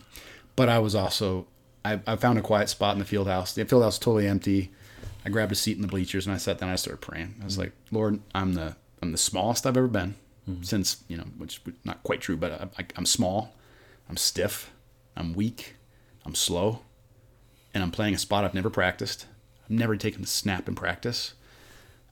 but 0.56 0.70
I 0.70 0.80
was 0.80 0.96
also 0.96 1.48
I, 1.84 2.00
I 2.06 2.16
found 2.16 2.38
a 2.40 2.42
quiet 2.42 2.70
spot 2.70 2.94
in 2.94 3.00
the 3.00 3.06
field 3.06 3.28
house. 3.28 3.54
The 3.54 3.66
field 3.66 3.84
house 3.84 3.94
was 3.94 4.00
totally 4.00 4.28
empty. 4.28 4.72
I 5.26 5.30
grabbed 5.30 5.52
a 5.52 5.56
seat 5.56 5.76
in 5.76 5.82
the 5.82 5.88
bleachers 5.88 6.26
and 6.26 6.34
I 6.34 6.38
sat 6.38 6.60
down. 6.60 6.70
I 6.70 6.76
started 6.76 7.02
praying. 7.02 7.36
I 7.42 7.46
was 7.46 7.58
like, 7.58 7.74
Lord, 7.92 8.22
I'm 8.34 8.54
the 8.54 8.76
I'm 9.02 9.12
the 9.12 9.18
smallest 9.18 9.66
I've 9.66 9.78
ever 9.78 9.88
been 9.88 10.16
mm-hmm. 10.50 10.64
since 10.64 11.04
you 11.08 11.18
know, 11.18 11.26
which 11.38 11.62
not 11.84 12.04
quite 12.04 12.22
true, 12.22 12.38
but 12.38 12.52
I, 12.52 12.82
I, 12.82 12.86
I'm 12.96 13.06
small, 13.06 13.54
I'm 14.10 14.18
stiff, 14.18 14.72
I'm 15.16 15.34
weak, 15.34 15.76
I'm 16.26 16.36
slow, 16.36 16.82
and 17.74 17.84
I'm 17.84 17.92
playing 17.92 18.14
a 18.14 18.18
spot 18.18 18.44
I've 18.44 18.54
never 18.54 18.70
practiced. 18.70 19.26
I've 19.64 19.72
never 19.72 19.96
taken 19.96 20.24
a 20.24 20.28
snap 20.28 20.68
in 20.68 20.76
practice. 20.76 21.34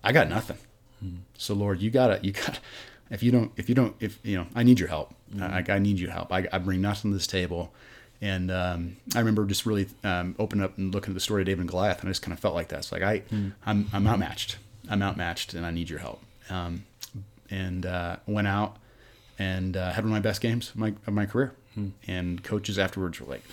I 0.04 0.12
got 0.12 0.30
nothing. 0.30 0.58
Mm-hmm. 1.04 1.18
So 1.38 1.54
Lord, 1.54 1.82
you 1.82 1.90
gotta 1.90 2.20
you 2.22 2.32
got 2.32 2.60
if 3.10 3.24
you 3.24 3.32
don't 3.32 3.52
if 3.58 3.70
you 3.70 3.76
don't 3.76 3.96
if 4.00 4.20
you 4.24 4.38
know 4.38 4.48
I 4.56 4.64
need 4.64 4.80
your 4.80 4.90
help. 4.90 5.14
Mm-hmm. 5.34 5.72
I, 5.72 5.76
I 5.76 5.80
need 5.80 6.00
your 6.00 6.12
help. 6.12 6.32
I, 6.32 6.48
I 6.52 6.58
bring 6.58 6.82
nothing 6.82 7.12
to 7.12 7.18
this 7.18 7.28
table. 7.28 7.74
And 8.22 8.52
um, 8.52 8.98
I 9.16 9.20
remember 9.20 9.46
just 9.46 9.66
really 9.66 9.88
um, 10.04 10.36
opening 10.38 10.66
up 10.66 10.78
and 10.78 10.94
looking 10.94 11.12
at 11.12 11.14
the 11.14 11.22
story 11.22 11.42
of 11.42 11.46
David 11.46 11.62
and 11.62 11.70
Goliath, 11.70 12.02
and 12.02 12.10
I 12.10 12.12
just 12.12 12.22
kind 12.22 12.34
of 12.34 12.40
felt 12.40 12.54
like 12.54 12.68
that. 12.68 12.80
It's 12.80 12.92
like 12.92 13.02
I, 13.02 13.20
mm. 13.20 13.54
I'm, 13.66 13.88
I'm 13.94 14.06
outmatched. 14.06 14.58
I'm 14.90 15.02
outmatched, 15.02 15.54
and 15.54 15.66
I 15.66 15.72
need 15.72 15.90
your 15.90 16.00
help. 16.00 16.22
Um, 16.50 16.84
and 17.50 17.86
uh, 17.86 18.18
went 18.28 18.48
out 18.48 18.76
and 19.38 19.78
uh, 19.78 19.92
had 19.92 20.04
one 20.04 20.12
of 20.12 20.12
my 20.12 20.20
best 20.20 20.42
games 20.42 20.72
of 20.72 20.76
my, 20.76 20.94
of 21.08 21.14
my 21.14 21.26
career. 21.26 21.54
Hmm. 21.76 21.90
And 22.08 22.44
coaches 22.44 22.78
afterwards 22.78 23.22
were 23.22 23.28
like, 23.28 23.44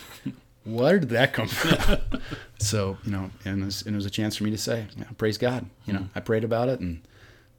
"Where 0.67 0.99
did 0.99 1.11
that 1.11 1.33
come 1.33 1.49
from?" 1.49 1.99
so 2.59 2.99
you 3.05 3.12
know, 3.12 3.31
and 3.45 3.62
it, 3.62 3.64
was, 3.64 3.83
and 3.83 3.95
it, 3.95 3.97
was, 3.97 4.07
a 4.07 4.11
chance 4.11 4.37
for 4.37 4.45
me 4.45 4.51
to 4.51 4.59
say, 4.59 4.87
yeah, 4.97 5.05
"Praise 5.17 5.39
God." 5.39 5.67
You 5.87 5.95
know, 5.95 6.01
hmm. 6.01 6.19
I 6.19 6.21
prayed 6.21 6.45
about 6.45 6.69
it, 6.69 6.81
and 6.81 7.03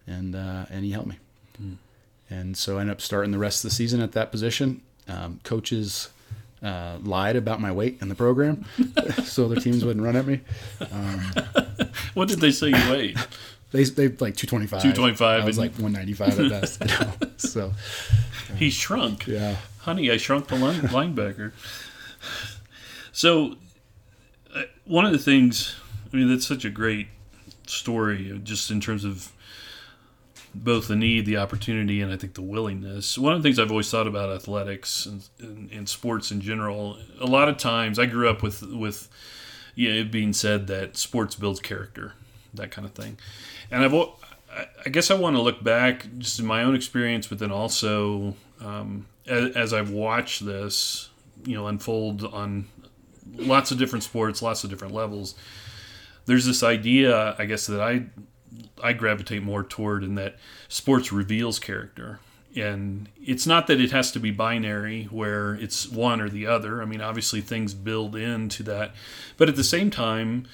and 0.06 0.36
uh, 0.36 0.66
and 0.70 0.86
He 0.86 0.92
helped 0.92 1.10
me. 1.10 1.18
Hmm. 1.58 1.74
And 2.30 2.58
so 2.58 2.78
I 2.78 2.82
ended 2.82 2.96
up 2.96 3.02
starting 3.02 3.32
the 3.32 3.38
rest 3.38 3.64
of 3.64 3.70
the 3.70 3.76
season 3.76 4.02
at 4.02 4.12
that 4.12 4.32
position. 4.32 4.82
Um, 5.08 5.40
coaches 5.44 6.10
uh, 6.62 6.98
lied 7.02 7.36
about 7.36 7.62
my 7.62 7.72
weight 7.72 7.98
in 8.02 8.10
the 8.10 8.16
program, 8.16 8.66
so 9.24 9.48
their 9.48 9.62
teams 9.62 9.86
wouldn't 9.86 10.04
run 10.04 10.16
at 10.16 10.26
me. 10.26 10.42
Um, 10.92 11.34
what 12.14 12.28
did 12.28 12.40
they 12.40 12.52
say 12.52 12.68
you 12.70 12.92
weighed? 12.92 13.18
They 13.72 13.84
they 13.84 14.08
like 14.10 14.36
two 14.36 14.48
twenty 14.48 14.68
five. 14.68 14.82
Two 14.82 14.94
twenty 14.94 15.16
five. 15.16 15.44
I 15.44 15.46
was 15.46 15.58
like 15.58 15.76
one 15.76 15.94
ninety 15.94 16.14
five 16.14 16.40
at 16.40 16.50
best. 16.50 16.82
You 16.82 16.88
know? 16.88 17.14
So 17.38 17.74
he 18.56 18.70
shrunk. 18.70 19.28
Yeah, 19.28 19.58
honey, 19.80 20.10
I 20.10 20.18
shrunk 20.18 20.48
the 20.48 20.56
line, 20.56 20.82
linebacker. 20.82 21.52
So 23.18 23.56
uh, 24.54 24.64
one 24.86 25.06
of 25.06 25.12
the 25.12 25.18
things, 25.18 25.76
I 26.12 26.16
mean, 26.16 26.30
that's 26.30 26.46
such 26.46 26.66
a 26.66 26.70
great 26.70 27.08
story, 27.66 28.40
just 28.44 28.70
in 28.70 28.80
terms 28.80 29.04
of 29.04 29.32
both 30.54 30.88
the 30.88 30.96
need, 30.96 31.26
the 31.26 31.38
opportunity, 31.38 32.00
and 32.02 32.12
I 32.12 32.18
think 32.18 32.36
the 32.36 32.42
willingness. 32.42 33.18
One 33.18 33.34
of 33.34 33.42
the 33.42 33.48
things 33.48 33.58
I've 33.58 33.72
always 33.72 33.90
thought 33.90 34.08
about 34.08 34.30
athletics 34.30 35.06
and, 35.08 35.28
and, 35.40 35.72
and 35.72 35.90
sports 35.90 36.32
in 36.32 36.42
general, 36.42 36.98
a 37.20 37.26
lot 37.26 37.50
of 37.50 37.58
times 37.58 38.00
I 38.00 38.06
grew 38.06 38.30
up 38.30 38.44
with 38.44 38.62
with 38.62 39.10
yeah, 39.74 39.92
it 39.92 40.12
being 40.12 40.32
said 40.34 40.68
that 40.68 40.96
sports 40.96 41.36
builds 41.36 41.60
character, 41.60 42.14
that 42.54 42.72
kind 42.72 42.86
of 42.86 42.94
thing 42.94 43.18
and 43.72 43.84
I've 43.84 43.94
I 44.86 44.90
guess 44.90 45.12
I 45.12 45.14
want 45.16 45.36
to 45.36 45.42
look 45.42 45.64
back 45.64 46.08
just 46.18 46.40
in 46.40 46.46
my 46.46 46.64
own 46.64 46.74
experience, 46.74 47.28
but 47.28 47.38
then 47.38 47.52
also 47.52 48.36
um, 48.62 49.06
as, 49.28 49.56
as, 49.56 49.74
I've 49.74 49.92
watched 49.92 50.46
this, 50.46 51.10
you 51.46 51.54
know, 51.54 51.68
unfold 51.68 52.24
on 52.24 52.68
lots 53.36 53.72
of 53.72 53.78
different 53.78 54.04
sports, 54.04 54.42
lots 54.42 54.64
of 54.64 54.70
different 54.70 54.94
levels. 54.94 55.36
There's 56.26 56.46
this 56.46 56.64
idea, 56.64 57.36
I 57.38 57.46
guess, 57.46 57.68
that 57.68 57.82
I 57.82 58.06
I 58.82 58.94
gravitate 58.94 59.44
more 59.44 59.64
toward, 59.64 60.04
in 60.04 60.16
that 60.16 60.38
sports 60.68 61.12
reveals 61.12 61.60
character, 61.60 62.20
and 62.56 63.10
it's 63.22 63.48
not 63.48 63.68
that 63.68 63.80
it 63.80 63.92
has 63.92 64.12
to 64.14 64.20
be 64.20 64.32
binary 64.32 65.06
where 65.06 65.56
it's 65.56 65.88
one 65.88 66.22
or 66.22 66.30
the 66.30 66.48
other. 66.48 66.82
I 66.82 66.86
mean, 66.86 67.02
obviously 67.02 67.42
things 67.42 67.74
build 67.74 68.16
into 68.16 68.64
that, 68.64 68.94
but 69.38 69.50
at 69.50 69.56
the 69.56 69.64
same 69.64 69.90
time 69.90 70.48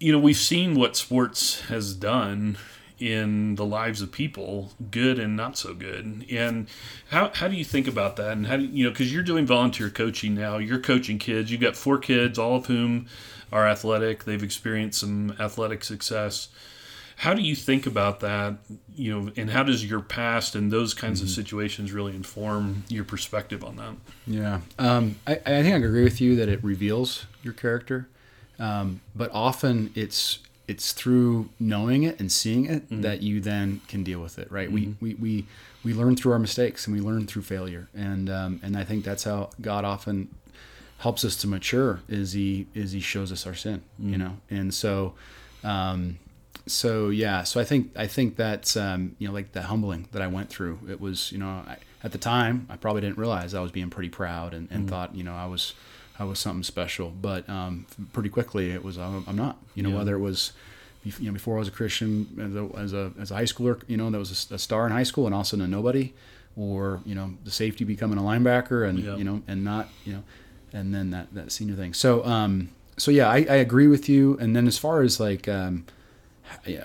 you 0.00 0.10
know, 0.10 0.18
we've 0.18 0.36
seen 0.36 0.74
what 0.74 0.96
sports 0.96 1.60
has 1.68 1.94
done 1.94 2.56
in 3.00 3.54
the 3.54 3.64
lives 3.64 4.02
of 4.02 4.12
people, 4.12 4.72
good 4.90 5.18
and 5.18 5.36
not 5.36 5.56
so 5.56 5.74
good. 5.74 6.24
And 6.30 6.68
how, 7.10 7.30
how 7.34 7.48
do 7.48 7.56
you 7.56 7.64
think 7.64 7.88
about 7.88 8.16
that? 8.16 8.32
And 8.32 8.46
how 8.46 8.58
do 8.58 8.64
you, 8.64 8.84
know, 8.84 8.90
because 8.90 9.12
you're 9.12 9.22
doing 9.22 9.46
volunteer 9.46 9.90
coaching 9.90 10.34
now, 10.34 10.58
you're 10.58 10.78
coaching 10.78 11.18
kids, 11.18 11.50
you've 11.50 11.60
got 11.60 11.76
four 11.76 11.98
kids, 11.98 12.38
all 12.38 12.56
of 12.56 12.66
whom 12.66 13.06
are 13.50 13.66
athletic, 13.66 14.24
they've 14.24 14.42
experienced 14.42 15.00
some 15.00 15.34
athletic 15.40 15.82
success. 15.82 16.48
How 17.16 17.34
do 17.34 17.42
you 17.42 17.54
think 17.54 17.86
about 17.86 18.20
that, 18.20 18.54
you 18.94 19.12
know, 19.12 19.32
and 19.36 19.50
how 19.50 19.62
does 19.62 19.84
your 19.84 20.00
past 20.00 20.54
and 20.54 20.70
those 20.70 20.94
kinds 20.94 21.20
mm-hmm. 21.20 21.26
of 21.26 21.30
situations 21.30 21.92
really 21.92 22.14
inform 22.14 22.84
your 22.88 23.04
perspective 23.04 23.62
on 23.64 23.76
that? 23.76 23.94
Yeah. 24.26 24.60
Um, 24.78 25.16
I, 25.26 25.32
I 25.32 25.62
think 25.62 25.74
I 25.74 25.78
agree 25.78 26.04
with 26.04 26.20
you 26.20 26.36
that 26.36 26.48
it 26.48 26.62
reveals 26.62 27.26
your 27.42 27.52
character. 27.52 28.08
Um, 28.58 29.00
but 29.14 29.30
often 29.32 29.90
it's 29.94 30.38
it's 30.70 30.92
through 30.92 31.48
knowing 31.58 32.04
it 32.04 32.20
and 32.20 32.30
seeing 32.30 32.64
it 32.66 32.84
mm-hmm. 32.84 33.00
that 33.00 33.22
you 33.22 33.40
then 33.40 33.80
can 33.88 34.04
deal 34.04 34.20
with 34.20 34.38
it, 34.38 34.50
right? 34.52 34.68
Mm-hmm. 34.68 35.04
We, 35.04 35.14
we 35.14 35.14
we 35.14 35.46
we 35.82 35.94
learn 35.94 36.14
through 36.14 36.30
our 36.30 36.38
mistakes 36.38 36.86
and 36.86 36.94
we 36.94 37.02
learn 37.02 37.26
through 37.26 37.42
failure, 37.42 37.88
and 37.92 38.30
um, 38.30 38.60
and 38.62 38.76
I 38.76 38.84
think 38.84 39.04
that's 39.04 39.24
how 39.24 39.50
God 39.60 39.84
often 39.84 40.32
helps 40.98 41.24
us 41.24 41.34
to 41.38 41.48
mature. 41.48 42.02
Is 42.08 42.34
he 42.34 42.68
is 42.72 42.92
he 42.92 43.00
shows 43.00 43.32
us 43.32 43.48
our 43.48 43.54
sin, 43.54 43.82
mm-hmm. 44.00 44.12
you 44.12 44.18
know, 44.18 44.36
and 44.48 44.72
so. 44.72 45.14
Um, 45.64 46.18
so 46.66 47.08
yeah, 47.08 47.42
so 47.42 47.58
I 47.58 47.64
think 47.64 47.90
I 47.96 48.06
think 48.06 48.36
that 48.36 48.76
um, 48.76 49.16
you 49.18 49.26
know 49.26 49.34
like 49.34 49.52
the 49.52 49.62
humbling 49.62 50.06
that 50.12 50.22
I 50.22 50.28
went 50.28 50.50
through. 50.50 50.78
It 50.88 51.00
was 51.00 51.32
you 51.32 51.38
know 51.38 51.48
I, 51.48 51.78
at 52.04 52.12
the 52.12 52.18
time 52.18 52.66
I 52.70 52.76
probably 52.76 53.00
didn't 53.00 53.18
realize 53.18 53.54
I 53.54 53.60
was 53.60 53.72
being 53.72 53.90
pretty 53.90 54.08
proud 54.08 54.54
and, 54.54 54.68
and 54.70 54.82
mm-hmm. 54.82 54.88
thought 54.88 55.16
you 55.16 55.24
know 55.24 55.34
I 55.34 55.46
was 55.46 55.74
I 56.20 56.24
was 56.24 56.38
something 56.38 56.62
special. 56.62 57.10
But 57.10 57.48
um, 57.48 57.86
pretty 58.12 58.28
quickly, 58.28 58.70
it 58.70 58.84
was 58.84 58.98
I'm 58.98 59.24
not. 59.34 59.56
You 59.74 59.82
know, 59.82 59.88
yeah. 59.88 59.96
whether 59.96 60.14
it 60.14 60.20
was 60.20 60.52
you 61.02 61.12
know 61.22 61.32
before 61.32 61.56
I 61.56 61.60
was 61.60 61.68
a 61.68 61.72
Christian 61.72 62.28
as 62.38 62.54
a, 62.54 62.78
as 62.78 62.92
a 62.92 63.12
as 63.18 63.30
a 63.30 63.34
high 63.34 63.44
schooler, 63.44 63.82
you 63.88 63.96
know, 63.96 64.10
that 64.10 64.18
was 64.18 64.48
a, 64.50 64.54
a, 64.56 64.58
star 64.58 64.86
in 64.86 64.92
high 64.92 65.02
school 65.02 65.24
and 65.24 65.34
also 65.34 65.58
a 65.58 65.66
nobody, 65.66 66.12
or 66.56 67.00
you 67.06 67.14
know 67.14 67.32
the 67.42 67.50
safety 67.50 67.84
becoming 67.84 68.18
a 68.18 68.22
linebacker 68.22 68.86
and 68.86 68.98
yeah. 68.98 69.16
you 69.16 69.24
know 69.24 69.40
and 69.48 69.64
not 69.64 69.88
you 70.04 70.12
know, 70.12 70.22
and 70.74 70.94
then 70.94 71.10
that 71.10 71.32
that 71.32 71.50
senior 71.50 71.74
thing. 71.74 71.94
So 71.94 72.24
um 72.26 72.68
so 72.98 73.10
yeah, 73.10 73.30
I, 73.30 73.46
I 73.48 73.56
agree 73.56 73.86
with 73.86 74.10
you. 74.10 74.36
And 74.38 74.54
then 74.54 74.66
as 74.66 74.76
far 74.76 75.00
as 75.00 75.18
like 75.18 75.48
um, 75.48 75.86
yeah. 76.66 76.84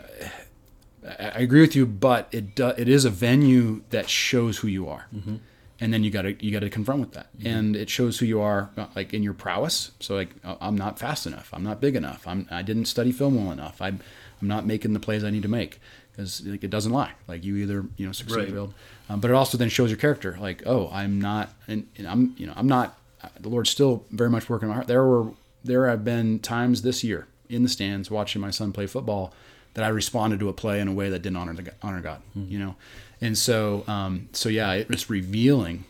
I 1.07 1.41
agree 1.41 1.61
with 1.61 1.75
you, 1.75 1.85
but 1.85 2.27
it 2.31 2.55
do, 2.55 2.69
it 2.69 2.89
is 2.89 3.05
a 3.05 3.11
venue 3.11 3.83
that 3.91 4.09
shows 4.09 4.57
who 4.57 4.67
you 4.67 4.89
are. 4.89 5.05
Mm-hmm 5.15 5.35
and 5.79 5.93
then 5.93 6.03
you 6.03 6.11
got 6.11 6.23
to 6.23 6.45
you 6.45 6.51
got 6.51 6.61
to 6.61 6.69
confront 6.69 7.01
with 7.01 7.11
that. 7.13 7.35
Mm-hmm. 7.37 7.47
and 7.47 7.75
it 7.75 7.89
shows 7.89 8.19
who 8.19 8.25
you 8.25 8.41
are 8.41 8.69
uh, 8.77 8.87
like 8.95 9.13
in 9.13 9.23
your 9.23 9.33
prowess. 9.33 9.91
So 9.99 10.15
like 10.15 10.29
uh, 10.43 10.55
i'm 10.61 10.77
not 10.77 10.99
fast 10.99 11.25
enough. 11.27 11.49
I'm 11.53 11.63
not 11.63 11.81
big 11.81 11.95
enough. 11.95 12.27
I'm 12.27 12.47
i 12.51 12.61
didn't 12.61 12.85
study 12.85 13.11
film 13.11 13.35
well 13.35 13.51
enough. 13.51 13.81
I'm 13.81 13.99
i'm 14.41 14.47
not 14.47 14.65
making 14.65 14.93
the 14.93 14.99
plays 14.99 15.23
i 15.23 15.29
need 15.29 15.43
to 15.43 15.49
make. 15.49 15.79
Because 16.11 16.45
like 16.45 16.63
it 16.63 16.69
doesn't 16.69 16.93
lie. 16.93 17.11
Like 17.27 17.43
you 17.43 17.57
either 17.57 17.85
you 17.97 18.05
know 18.05 18.11
succeed 18.11 18.37
right. 18.37 18.49
or 18.49 18.51
failed 18.51 18.73
um, 19.09 19.19
but 19.19 19.29
it 19.29 19.33
also 19.33 19.57
then 19.57 19.69
shows 19.69 19.89
your 19.89 19.97
character. 19.97 20.37
Like 20.39 20.63
oh 20.65 20.89
i'm 20.91 21.19
not 21.19 21.53
and, 21.67 21.87
and 21.97 22.07
i'm 22.07 22.35
you 22.37 22.47
know 22.47 22.53
i'm 22.55 22.67
not 22.67 22.97
uh, 23.23 23.29
the 23.39 23.49
lord's 23.49 23.69
still 23.69 24.05
very 24.11 24.29
much 24.29 24.49
working 24.49 24.67
on 24.67 24.69
my 24.69 24.75
heart. 24.75 24.87
There 24.87 25.03
were 25.03 25.31
there 25.63 25.87
have 25.87 26.05
been 26.05 26.39
times 26.39 26.83
this 26.83 27.03
year 27.03 27.27
in 27.49 27.63
the 27.63 27.69
stands 27.69 28.09
watching 28.09 28.41
my 28.41 28.51
son 28.51 28.71
play 28.71 28.87
football 28.87 29.33
that 29.73 29.83
i 29.83 29.87
responded 29.87 30.39
to 30.39 30.49
a 30.49 30.53
play 30.53 30.79
in 30.79 30.87
a 30.87 30.93
way 30.93 31.09
that 31.09 31.21
didn't 31.21 31.37
honor 31.37 31.53
the 31.53 31.71
honor 31.81 32.01
god 32.01 32.21
mm-hmm. 32.37 32.51
you 32.51 32.57
know 32.57 32.75
and 33.21 33.37
so, 33.37 33.83
um, 33.87 34.29
so 34.33 34.49
yeah, 34.49 34.73
it's 34.73 35.09
revealing 35.09 35.85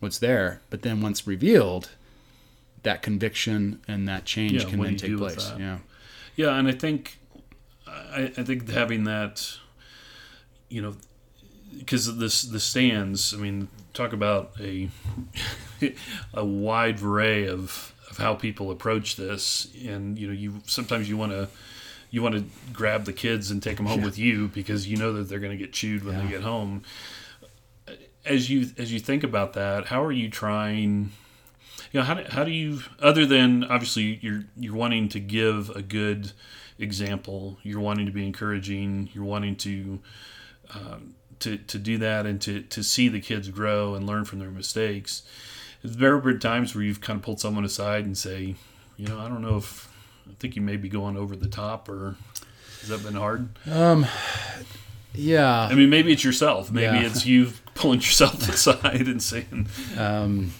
what's 0.00 0.18
there. 0.18 0.60
But 0.70 0.82
then 0.82 1.00
once 1.00 1.26
revealed, 1.26 1.90
that 2.82 3.02
conviction 3.02 3.80
and 3.86 4.08
that 4.08 4.24
change 4.24 4.64
yeah, 4.64 4.70
can 4.70 4.80
then 4.80 4.96
take 4.96 5.16
place. 5.16 5.52
Yeah, 5.58 5.78
yeah, 6.36 6.54
and 6.54 6.68
I 6.68 6.72
think, 6.72 7.18
I, 7.86 8.32
I 8.36 8.42
think 8.42 8.68
having 8.70 9.04
that, 9.04 9.56
you 10.68 10.80
know, 10.80 10.96
because 11.78 12.16
this 12.16 12.42
the 12.42 12.60
stands. 12.60 13.34
I 13.34 13.36
mean, 13.36 13.68
talk 13.94 14.12
about 14.12 14.52
a 14.60 14.88
a 16.34 16.44
wide 16.44 17.02
array 17.02 17.46
of 17.46 17.94
of 18.10 18.16
how 18.16 18.34
people 18.34 18.70
approach 18.70 19.16
this, 19.16 19.68
and 19.86 20.18
you 20.18 20.26
know, 20.26 20.32
you 20.32 20.60
sometimes 20.66 21.08
you 21.08 21.16
want 21.16 21.32
to 21.32 21.48
you 22.10 22.22
want 22.22 22.34
to 22.34 22.44
grab 22.72 23.04
the 23.04 23.12
kids 23.12 23.50
and 23.50 23.62
take 23.62 23.76
them 23.76 23.86
home 23.86 24.00
yeah. 24.00 24.06
with 24.06 24.18
you 24.18 24.48
because 24.48 24.88
you 24.88 24.96
know 24.96 25.12
that 25.12 25.28
they're 25.28 25.38
going 25.38 25.56
to 25.56 25.62
get 25.62 25.72
chewed 25.72 26.04
when 26.04 26.16
yeah. 26.16 26.22
they 26.22 26.28
get 26.28 26.42
home. 26.42 26.82
As 28.24 28.50
you 28.50 28.70
as 28.76 28.92
you 28.92 29.00
think 29.00 29.24
about 29.24 29.54
that, 29.54 29.86
how 29.86 30.04
are 30.04 30.12
you 30.12 30.28
trying? 30.28 31.12
You 31.92 32.00
know, 32.00 32.04
how 32.04 32.14
do, 32.14 32.24
how 32.28 32.44
do 32.44 32.50
you 32.50 32.80
other 33.00 33.24
than 33.24 33.64
obviously 33.64 34.18
you're 34.22 34.44
you're 34.56 34.74
wanting 34.74 35.08
to 35.10 35.20
give 35.20 35.70
a 35.70 35.82
good 35.82 36.32
example, 36.78 37.58
you're 37.62 37.80
wanting 37.80 38.06
to 38.06 38.12
be 38.12 38.26
encouraging, 38.26 39.08
you're 39.12 39.24
wanting 39.24 39.56
to 39.56 40.00
um, 40.74 41.14
to 41.40 41.56
to 41.56 41.78
do 41.78 41.98
that 41.98 42.26
and 42.26 42.40
to 42.42 42.62
to 42.62 42.82
see 42.82 43.08
the 43.08 43.20
kids 43.20 43.48
grow 43.48 43.94
and 43.94 44.06
learn 44.06 44.24
from 44.24 44.38
their 44.38 44.50
mistakes. 44.50 45.22
There 45.82 46.14
have 46.14 46.24
been 46.24 46.38
times 46.38 46.74
where 46.74 46.84
you've 46.84 47.00
kind 47.00 47.18
of 47.18 47.22
pulled 47.22 47.40
someone 47.40 47.64
aside 47.64 48.04
and 48.04 48.16
say, 48.16 48.56
you 48.98 49.08
know, 49.08 49.18
I 49.18 49.28
don't 49.28 49.40
know 49.40 49.56
if 49.56 49.89
I 50.30 50.34
think 50.38 50.56
you 50.56 50.62
may 50.62 50.76
be 50.76 50.88
going 50.88 51.16
over 51.16 51.34
the 51.36 51.48
top, 51.48 51.88
or 51.88 52.16
has 52.80 52.88
that 52.88 53.02
been 53.02 53.14
hard? 53.14 53.48
Um, 53.70 54.06
yeah. 55.14 55.62
I 55.70 55.74
mean, 55.74 55.90
maybe 55.90 56.12
it's 56.12 56.24
yourself. 56.24 56.70
Maybe 56.70 56.96
Yeah. 56.98 57.06
it's 57.06 57.26
you 57.26 57.52
pulling 57.74 57.98
yourself 58.00 58.48
aside 58.48 59.08
and 59.08 59.22
saying, 59.22 59.66
Um, 59.96 60.52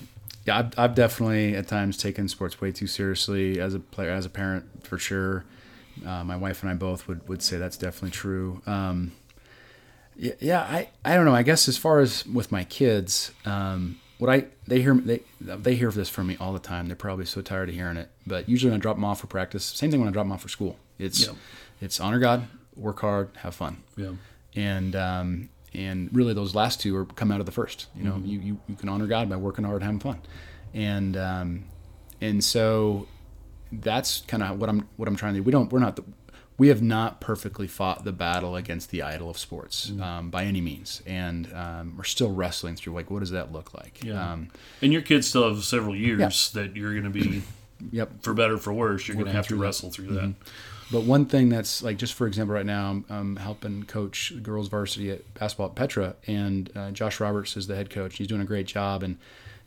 yeah, 0.45 0.59
I've, 0.59 0.79
I've 0.79 0.95
definitely 0.95 1.55
at 1.55 1.69
times 1.69 1.97
taken 1.97 2.29
sports 2.29 2.61
way 2.61 2.73
too 2.73 2.87
seriously 2.87 3.61
as 3.61 3.75
a 3.75 3.79
player, 3.81 4.11
as 4.11 4.27
a 4.27 4.31
parent, 4.31 4.85
for 4.87 4.99
sure. 4.99 5.45
Uh, 6.05 6.25
my 6.25 6.37
wife 6.37 6.63
and 6.63 6.71
I 6.71 6.75
both 6.75 7.07
would, 7.09 7.29
would 7.29 7.43
say 7.43 7.59
that's 7.59 7.77
definitely 7.77 8.11
true. 8.11 8.63
Um, 8.67 9.13
yeah, 10.17 10.33
yeah, 10.41 10.61
I, 10.63 10.89
I 11.05 11.15
don't 11.15 11.25
know. 11.27 11.35
I 11.35 11.43
guess 11.43 11.69
as 11.69 11.77
far 11.77 12.01
as 12.01 12.27
with 12.27 12.51
my 12.51 12.65
kids, 12.65 13.33
um, 13.45 14.01
what 14.21 14.31
I 14.31 14.45
they 14.67 14.81
hear 14.83 14.95
they 14.95 15.21
they 15.41 15.75
hear 15.75 15.91
this 15.91 16.09
from 16.09 16.29
me 16.29 16.37
all 16.39 16.53
the 16.53 16.59
time. 16.59 16.87
They're 16.87 16.97
probably 16.97 17.25
so 17.25 17.41
tired 17.41 17.69
of 17.69 17.75
hearing 17.75 17.97
it. 17.97 18.11
But 18.27 18.49
usually 18.49 18.71
when 18.71 18.81
I 18.81 18.83
drop 18.83 18.97
them 18.97 19.05
off 19.05 19.21
for 19.21 19.27
practice, 19.27 19.65
same 19.65 19.91
thing 19.91 20.01
when 20.01 20.09
I 20.09 20.13
drop 20.13 20.25
them 20.25 20.33
off 20.33 20.43
for 20.43 20.49
school. 20.49 20.77
It's 20.99 21.27
it's 21.81 21.99
honor 21.99 22.19
God, 22.19 22.47
work 22.77 23.01
hard, 23.01 23.31
have 23.37 23.55
fun 23.55 23.83
yeah, 23.97 24.13
and 24.55 24.95
um, 24.95 25.49
and 25.73 26.11
really 26.15 26.35
those 26.35 26.55
last 26.55 26.81
two 26.81 26.95
are 26.97 27.07
come 27.07 27.33
out 27.33 27.41
of 27.41 27.47
the 27.47 27.53
first. 27.53 27.87
You 27.97 28.05
know, 28.05 28.21
you, 28.25 28.39
you 28.41 28.61
you 28.69 28.77
can 28.77 28.89
honor 28.89 29.07
God 29.07 29.29
by 29.31 29.37
working 29.37 29.65
hard, 29.65 29.83
having 29.83 30.01
fun, 30.01 30.21
and 30.75 31.17
um, 31.17 31.65
and 32.21 32.45
so 32.45 33.07
that's 33.73 34.21
kind 34.23 34.43
of 34.43 34.59
what 34.59 34.69
I'm 34.69 34.89
what 34.97 35.09
I'm 35.09 35.17
trying 35.17 35.35
to 35.35 35.41
do. 35.41 35.43
We 35.45 35.53
don't 35.53 35.73
we're 35.73 35.79
not 35.79 35.97
the, 35.97 36.05
we 36.61 36.69
have 36.69 36.83
not 36.83 37.23
perfectly 37.23 37.67
fought 37.67 38.05
the 38.05 38.13
battle 38.13 38.55
against 38.55 38.91
the 38.91 39.01
idol 39.01 39.31
of 39.31 39.39
sports 39.39 39.93
um, 40.03 40.29
by 40.29 40.45
any 40.45 40.61
means, 40.61 41.03
and 41.07 41.51
um, 41.55 41.95
we're 41.97 42.05
still 42.05 42.31
wrestling 42.31 42.77
through 42.77 42.93
like 42.93 43.11
what 43.11 43.21
does 43.21 43.31
that 43.31 43.51
look 43.51 43.73
like? 43.73 44.05
Yeah. 44.05 44.33
Um, 44.33 44.51
and 44.83 44.93
your 44.93 45.01
kids 45.01 45.27
still 45.27 45.49
have 45.49 45.65
several 45.65 45.97
years 45.97 46.51
that 46.51 46.77
you're 46.77 46.93
going 46.93 47.05
to 47.05 47.09
be, 47.09 47.43
yep. 47.91 48.11
for 48.21 48.35
better 48.35 48.57
or 48.57 48.59
for 48.59 48.75
worse, 48.75 49.09
you're 49.09 49.15
going 49.15 49.25
to 49.25 49.33
have 49.33 49.47
to 49.47 49.49
through 49.49 49.59
that. 49.61 49.65
wrestle 49.65 49.91
through 49.91 50.09
that. 50.09 50.35
But 50.93 51.05
one 51.05 51.25
thing 51.25 51.49
that's 51.49 51.83
like, 51.83 51.97
just 51.97 52.13
for 52.13 52.27
example, 52.27 52.55
right 52.55 52.67
now, 52.67 52.91
I'm, 52.91 53.05
I'm 53.09 53.37
helping 53.37 53.85
coach 53.85 54.35
girls 54.43 54.69
varsity 54.69 55.11
at 55.13 55.33
basketball 55.33 55.69
at 55.69 55.77
Petra, 55.77 56.15
and 56.27 56.71
uh, 56.77 56.91
Josh 56.91 57.21
Roberts 57.21 57.57
is 57.57 57.69
the 57.69 57.77
head 57.77 57.89
coach. 57.89 58.19
He's 58.19 58.27
doing 58.27 58.43
a 58.43 58.45
great 58.45 58.67
job, 58.67 59.03
and 59.03 59.17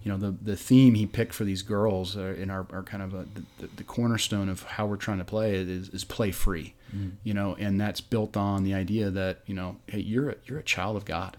you 0.04 0.12
know 0.12 0.18
the 0.20 0.36
the 0.40 0.56
theme 0.56 0.94
he 0.94 1.08
picked 1.08 1.34
for 1.34 1.44
these 1.44 1.64
girls 1.64 2.16
are 2.16 2.34
in 2.34 2.52
our, 2.52 2.68
our 2.72 2.84
kind 2.84 3.02
of 3.02 3.16
a, 3.16 3.26
the, 3.58 3.68
the 3.78 3.84
cornerstone 3.84 4.48
of 4.48 4.62
how 4.62 4.86
we're 4.86 4.96
trying 4.96 5.18
to 5.18 5.26
play 5.26 5.56
is, 5.56 5.90
is 5.90 6.04
play 6.04 6.30
free, 6.30 6.76
Mm. 6.94 7.12
you 7.24 7.34
know, 7.34 7.56
and 7.60 7.80
that's 7.80 8.02
built 8.02 8.38
on 8.38 8.64
the 8.64 8.74
idea 8.74 9.10
that 9.10 9.40
you 9.46 9.56
know, 9.56 9.78
hey, 9.88 10.00
you're 10.00 10.30
a, 10.32 10.36
you're 10.46 10.60
a 10.60 10.64
child 10.64 10.96
of 10.98 11.06
God, 11.06 11.38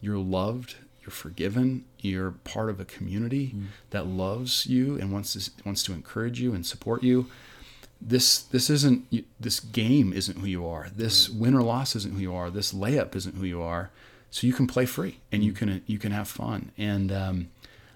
you're 0.00 0.18
loved, 0.18 0.76
you're 1.02 1.10
forgiven, 1.10 1.84
you're 1.98 2.32
part 2.32 2.70
of 2.70 2.80
a 2.80 2.84
community 2.84 3.54
mm. 3.54 3.66
that 3.90 4.06
loves 4.06 4.66
you 4.66 4.98
and 4.98 5.12
wants 5.12 5.32
to 5.34 5.50
wants 5.64 5.82
to 5.84 5.92
encourage 5.92 6.40
you 6.40 6.54
and 6.54 6.64
support 6.64 7.02
you 7.02 7.26
this 8.00 8.42
this 8.42 8.68
isn't 8.68 9.06
this 9.40 9.60
game 9.60 10.12
isn't 10.12 10.38
who 10.38 10.46
you 10.46 10.66
are. 10.66 10.88
This 10.94 11.30
win 11.30 11.54
or 11.54 11.62
loss 11.62 11.96
isn't 11.96 12.14
who 12.14 12.20
you 12.20 12.34
are. 12.34 12.50
This 12.50 12.72
layup 12.72 13.16
isn't 13.16 13.36
who 13.36 13.44
you 13.44 13.62
are. 13.62 13.90
So 14.30 14.46
you 14.46 14.52
can 14.52 14.66
play 14.66 14.84
free 14.84 15.20
and 15.32 15.42
you 15.42 15.52
mm. 15.52 15.56
can 15.56 15.82
you 15.86 15.98
can 15.98 16.12
have 16.12 16.28
fun. 16.28 16.72
And 16.76 17.10
um, 17.10 17.48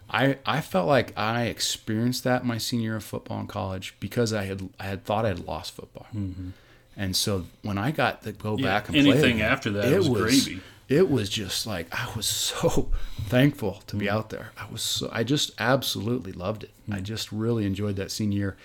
I 0.09 0.38
I 0.46 0.61
felt 0.61 0.88
like 0.88 1.12
I 1.16 1.44
experienced 1.44 2.24
that 2.24 2.44
my 2.44 2.59
senior 2.59 2.84
year 2.84 2.96
of 2.96 3.04
football 3.04 3.40
in 3.40 3.46
college 3.46 3.94
because 4.00 4.32
I 4.32 4.44
had 4.44 4.70
I 4.80 4.84
had 4.84 5.04
thought 5.04 5.26
I 5.26 5.28
had 5.28 5.46
lost 5.46 5.72
football. 5.72 6.06
Mm-hmm. 6.14 6.50
And 6.99 7.14
so 7.16 7.46
when 7.62 7.78
I 7.78 7.90
got 7.92 8.24
to 8.24 8.32
go 8.32 8.57
Yeah, 8.59 8.64
back 8.66 8.88
and 8.88 8.94
play 8.96 9.12
anything 9.12 9.36
again, 9.36 9.51
after 9.53 9.70
that 9.70 9.92
it 9.92 9.99
was 9.99 10.09
gravy. 10.09 10.61
It 10.88 11.09
was 11.11 11.28
just 11.28 11.66
like 11.66 11.86
I 11.92 12.11
was 12.16 12.26
so 12.26 12.90
thankful 13.28 13.82
to 13.86 13.96
Mm. 13.96 13.99
be 14.01 14.11
out 14.11 14.30
there. 14.30 14.51
I 14.59 14.66
was 14.70 14.82
so 14.82 15.09
I 15.12 15.22
just 15.22 15.53
absolutely 15.59 16.32
loved 16.32 16.64
it. 16.64 16.70
Mm. 16.88 16.96
I 16.96 17.01
just 17.01 17.30
really 17.30 17.64
enjoyed 17.66 17.96
that 17.96 18.11
senior 18.11 18.38
year 18.38 18.57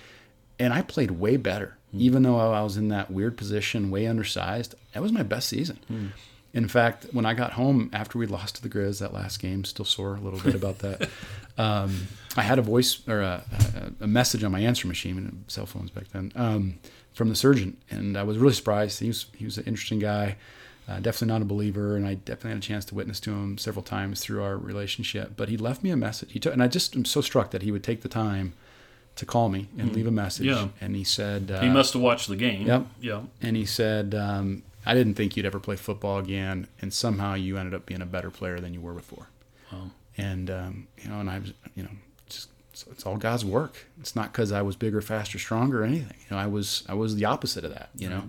and 0.60 0.74
I 0.74 0.82
played 0.82 1.12
way 1.12 1.38
better, 1.38 1.78
Hmm. 1.92 2.00
even 2.02 2.24
though 2.24 2.38
I 2.38 2.62
was 2.64 2.76
in 2.78 2.88
that 2.90 3.12
weird 3.12 3.38
position, 3.38 3.92
way 3.92 4.08
undersized. 4.08 4.74
That 4.94 5.02
was 5.04 5.12
my 5.12 5.24
best 5.24 5.48
season. 5.50 5.78
Hmm. 5.88 6.08
In 6.54 6.68
fact, 6.68 7.08
when 7.12 7.26
I 7.26 7.34
got 7.34 7.54
home 7.54 7.90
after 7.94 8.18
we 8.20 8.28
lost 8.28 8.56
to 8.56 8.62
the 8.62 8.70
Griz 8.70 9.00
that 9.00 9.14
last 9.14 9.40
game, 9.40 9.64
still 9.64 9.86
sore 9.86 10.16
a 10.16 10.20
little 10.20 10.40
bit 10.40 10.54
about 10.56 10.80
that. 10.80 11.10
Um, 11.58 12.08
I 12.36 12.41
had 12.41 12.58
a 12.58 12.64
voice 12.64 13.08
or 13.08 13.22
a, 13.22 13.43
a, 14.01 14.08
message 14.08 14.43
on 14.43 14.51
my 14.51 14.60
answer 14.60 14.88
machine, 14.88 15.18
and 15.18 15.43
cell 15.47 15.68
phones 15.68 15.91
back 15.91 16.08
then, 16.12 16.32
um, 16.36 16.80
from 17.14 17.30
the 17.30 17.36
surgeon, 17.36 17.78
and 17.91 18.18
I 18.18 18.24
was 18.24 18.38
really 18.38 18.56
surprised. 18.56 18.99
He 18.99 19.08
was 19.08 19.28
he 19.36 19.45
was 19.45 19.60
an 19.60 19.66
interesting 19.66 19.99
guy, 19.99 20.38
uh, 20.88 20.99
definitely 20.99 21.28
not 21.28 21.41
a 21.43 21.45
believer, 21.45 21.95
and 21.95 22.08
I 22.08 22.16
definitely 22.16 22.51
had 22.51 22.58
a 22.58 22.62
chance 22.62 22.86
to 22.86 22.95
witness 22.95 23.20
to 23.22 23.32
him 23.32 23.60
several 23.60 23.84
times 23.84 24.20
through 24.20 24.41
our 24.41 24.58
relationship. 24.58 25.34
But 25.38 25.49
he 25.49 25.58
left 25.58 25.84
me 25.84 25.91
a 25.91 25.97
message. 25.97 26.32
He 26.32 26.39
took, 26.39 26.54
and 26.54 26.64
I 26.64 26.68
just 26.68 26.95
am 26.95 27.06
so 27.06 27.22
struck 27.22 27.51
that 27.51 27.62
he 27.62 27.72
would 27.72 27.84
take 27.84 28.01
the 28.01 28.10
time 28.10 28.54
to 29.16 29.26
call 29.26 29.49
me 29.49 29.68
and 29.78 29.93
leave 29.93 30.08
a 30.08 30.12
message. 30.12 30.47
Yeah. 30.47 30.70
And 30.82 30.95
he 30.95 31.04
said, 31.04 31.51
uh, 31.51 31.62
He 31.62 31.70
must 31.70 31.93
have 31.93 32.01
watched 32.01 32.28
the 32.28 32.36
game. 32.36 32.66
Yep. 32.66 32.88
Yeah. 32.99 33.22
and 33.41 33.56
he 33.56 33.66
said, 33.66 34.16
um, 34.16 34.64
I 34.86 34.93
didn't 34.93 35.14
think 35.14 35.38
you'd 35.38 35.45
ever 35.45 35.60
play 35.60 35.76
football 35.76 36.18
again, 36.18 36.68
and 36.82 36.93
somehow 36.93 37.36
you 37.36 37.58
ended 37.58 37.74
up 37.74 37.86
being 37.86 38.01
a 38.01 38.06
better 38.06 38.30
player 38.30 38.60
than 38.60 38.74
you 38.74 38.82
were 38.82 38.93
before. 38.93 39.28
Wow. 39.72 39.91
And 40.18 40.49
um, 40.49 40.88
you 41.01 41.09
know, 41.09 41.20
and 41.20 41.30
I 41.30 41.39
was, 41.39 41.53
you 41.76 41.84
know, 41.84 41.89
just 42.30 42.49
so 42.74 42.88
it's 42.91 43.05
all 43.05 43.18
God's 43.18 43.43
work. 43.45 43.88
It's 43.99 44.16
not 44.16 44.32
because 44.32 44.51
I 44.51 44.61
was 44.61 44.76
bigger, 44.76 45.01
faster, 45.01 45.39
stronger, 45.39 45.82
or 45.82 45.86
anything. 45.86 46.18
You 46.30 46.36
know, 46.36 46.41
I 46.41 46.47
was 46.47 46.84
I 46.88 46.93
was 46.93 47.16
the 47.16 47.26
opposite 47.26 47.64
of 47.66 47.74
that. 47.74 47.89
You 47.95 48.09
know, 48.09 48.24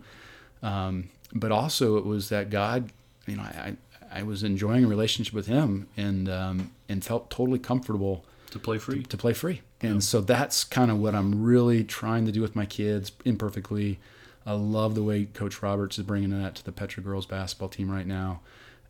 um, 0.62 1.10
but 1.34 1.52
also 1.52 1.96
it 1.98 2.06
was 2.06 2.28
that 2.30 2.50
God, 2.50 2.90
you 3.26 3.36
know, 3.36 3.42
I 3.42 3.76
I, 4.12 4.20
I 4.20 4.22
was 4.22 4.42
enjoying 4.42 4.84
a 4.84 4.88
relationship 4.88 5.34
with 5.34 5.46
Him 5.46 5.88
and 5.96 6.28
um, 6.28 6.70
and 6.88 7.04
felt 7.04 7.30
totally 7.30 7.58
comfortable 7.58 8.24
To 8.52 8.58
play 8.58 8.78
free. 8.78 9.02
to 9.02 9.16
play 9.16 9.32
free. 9.34 9.60
And 9.82 10.02
so 10.02 10.22
that's 10.22 10.64
kind 10.64 10.90
of 10.90 10.98
what 10.98 11.14
I'm 11.14 11.42
really 11.42 11.84
trying 11.84 12.24
to 12.24 12.32
do 12.32 12.40
with 12.40 12.56
my 12.56 12.64
kids 12.64 13.12
imperfectly. 13.26 13.98
I 14.46 14.52
love 14.52 14.94
the 14.94 15.02
way 15.02 15.26
Coach 15.26 15.62
Roberts 15.62 15.98
is 15.98 16.04
bringing 16.04 16.30
that 16.42 16.54
to 16.54 16.64
the 16.64 16.72
Petra 16.72 17.02
girls 17.02 17.26
basketball 17.26 17.68
team 17.68 17.90
right 17.90 18.06
now. 18.06 18.40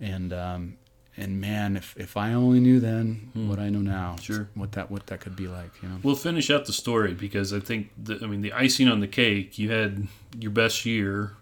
And 0.01 0.33
um, 0.33 0.77
and 1.17 1.41
man, 1.41 1.77
if, 1.77 1.95
if 1.97 2.17
I 2.17 2.33
only 2.33 2.59
knew 2.61 2.81
then 2.81 3.31
what 3.35 3.59
I 3.59 3.69
know 3.69 3.81
now, 3.81 4.17
Sure. 4.21 4.49
what 4.55 4.73
that 4.73 4.91
what 4.91 5.07
that 5.09 5.21
could 5.21 5.37
be 5.37 5.47
like, 5.47 5.71
you 5.83 5.89
know. 5.89 5.99
We'll 6.03 6.17
finish 6.17 6.51
out 6.51 6.65
the 6.67 6.73
story 6.73 7.15
because 7.15 7.53
I 7.53 7.61
think, 7.61 7.91
the, 7.97 8.19
I 8.23 8.27
mean, 8.27 8.43
the 8.43 8.53
icing 8.53 8.89
on 8.89 9.01
the 9.01 9.07
cake, 9.09 9.59
you 9.59 9.71
had 9.71 10.09
your 10.39 10.51
best 10.51 10.85
year, 10.85 11.37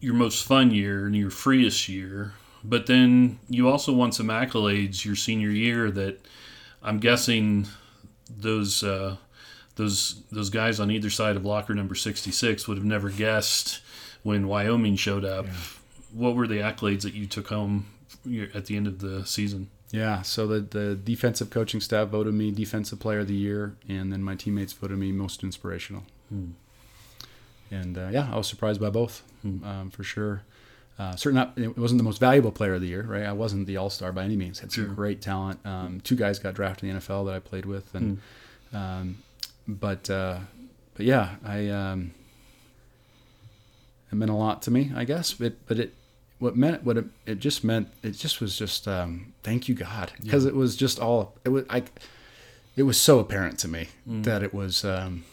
your 0.00 0.14
most 0.14 0.44
fun 0.46 0.70
year, 0.70 1.06
and 1.06 1.14
your 1.16 1.30
freest 1.30 1.88
year. 1.88 2.32
But 2.64 2.86
then 2.86 3.38
you 3.48 3.68
also 3.68 3.92
won 3.92 4.12
some 4.12 4.28
accolades 4.28 5.04
your 5.04 5.16
senior 5.16 5.50
year 5.50 5.90
that 5.92 6.20
I'm 6.82 6.98
guessing 6.98 7.66
those 8.28 8.82
uh, 8.82 9.16
those 9.76 10.22
those 10.30 10.50
guys 10.50 10.80
on 10.80 10.90
either 10.90 11.10
side 11.10 11.36
of 11.36 11.44
locker 11.44 11.74
number 11.74 11.94
66 11.94 12.68
would 12.68 12.76
have 12.76 12.86
never 12.86 13.10
guessed 13.10 13.80
when 14.22 14.46
Wyoming 14.48 14.96
showed 14.96 15.24
up. 15.24 15.46
What 16.12 16.34
were 16.34 16.46
the 16.46 16.58
accolades 16.58 17.02
that 17.02 17.14
you 17.14 17.26
took 17.26 17.48
home 17.48 17.86
at 18.54 18.66
the 18.66 18.76
end 18.76 18.86
of 18.86 18.98
the 19.00 19.24
season? 19.26 19.70
Yeah, 19.92 20.22
so 20.22 20.46
the, 20.46 20.60
the 20.60 20.94
defensive 20.94 21.50
coaching 21.50 21.80
staff 21.80 22.08
voted 22.08 22.32
me 22.34 22.52
defensive 22.52 23.00
player 23.00 23.20
of 23.20 23.26
the 23.28 23.34
year, 23.34 23.74
and 23.88 24.12
then 24.12 24.22
my 24.22 24.36
teammates 24.36 24.72
voted 24.72 24.98
me 24.98 25.10
most 25.10 25.42
inspirational. 25.42 26.04
And 27.72 27.98
uh, 27.98 28.08
yeah, 28.12 28.28
I 28.32 28.36
was 28.36 28.46
surprised 28.48 28.80
by 28.80 28.90
both, 28.90 29.22
um, 29.44 29.90
for 29.92 30.02
sure. 30.04 30.42
Uh, 30.98 31.16
certainly, 31.16 31.44
not, 31.44 31.58
it 31.58 31.78
wasn't 31.78 31.98
the 31.98 32.04
most 32.04 32.18
valuable 32.20 32.52
player 32.52 32.74
of 32.74 32.80
the 32.82 32.86
year, 32.88 33.02
right? 33.02 33.22
I 33.24 33.32
wasn't 33.32 33.66
the 33.66 33.76
all 33.78 33.88
star 33.90 34.12
by 34.12 34.22
any 34.24 34.36
means. 34.36 34.58
Had 34.60 34.70
some 34.70 34.84
Sure. 34.86 34.94
great 34.94 35.22
talent. 35.22 35.58
Um, 35.64 36.00
two 36.02 36.14
guys 36.14 36.38
got 36.38 36.54
drafted 36.54 36.88
in 36.88 36.94
the 36.94 37.00
NFL 37.00 37.26
that 37.26 37.34
I 37.34 37.38
played 37.38 37.64
with, 37.64 37.94
and 37.94 38.20
um, 38.72 39.18
but 39.66 40.10
uh, 40.10 40.40
but 40.94 41.06
yeah, 41.06 41.36
I 41.44 41.68
um, 41.68 42.12
it 44.12 44.14
meant 44.16 44.30
a 44.30 44.34
lot 44.34 44.62
to 44.62 44.70
me, 44.70 44.92
I 44.94 45.04
guess. 45.04 45.32
But 45.32 45.54
but 45.66 45.78
it 45.78 45.94
what 46.40 46.56
meant 46.56 46.82
what 46.82 46.96
it, 46.96 47.04
it 47.26 47.38
just 47.38 47.62
meant 47.62 47.88
it 48.02 48.12
just 48.12 48.40
was 48.40 48.56
just 48.56 48.88
um, 48.88 49.32
thank 49.44 49.68
you 49.68 49.74
God. 49.74 50.10
Because 50.20 50.44
it 50.46 50.54
was 50.54 50.74
just 50.74 50.98
all 50.98 51.36
it 51.44 51.50
was 51.50 51.64
I 51.70 51.84
it 52.76 52.82
was 52.84 52.98
so 52.98 53.18
apparent 53.18 53.58
to 53.60 53.68
me 53.68 53.88
that 54.06 54.42
it 54.42 54.52
was 54.52 54.84
um, 54.84 55.24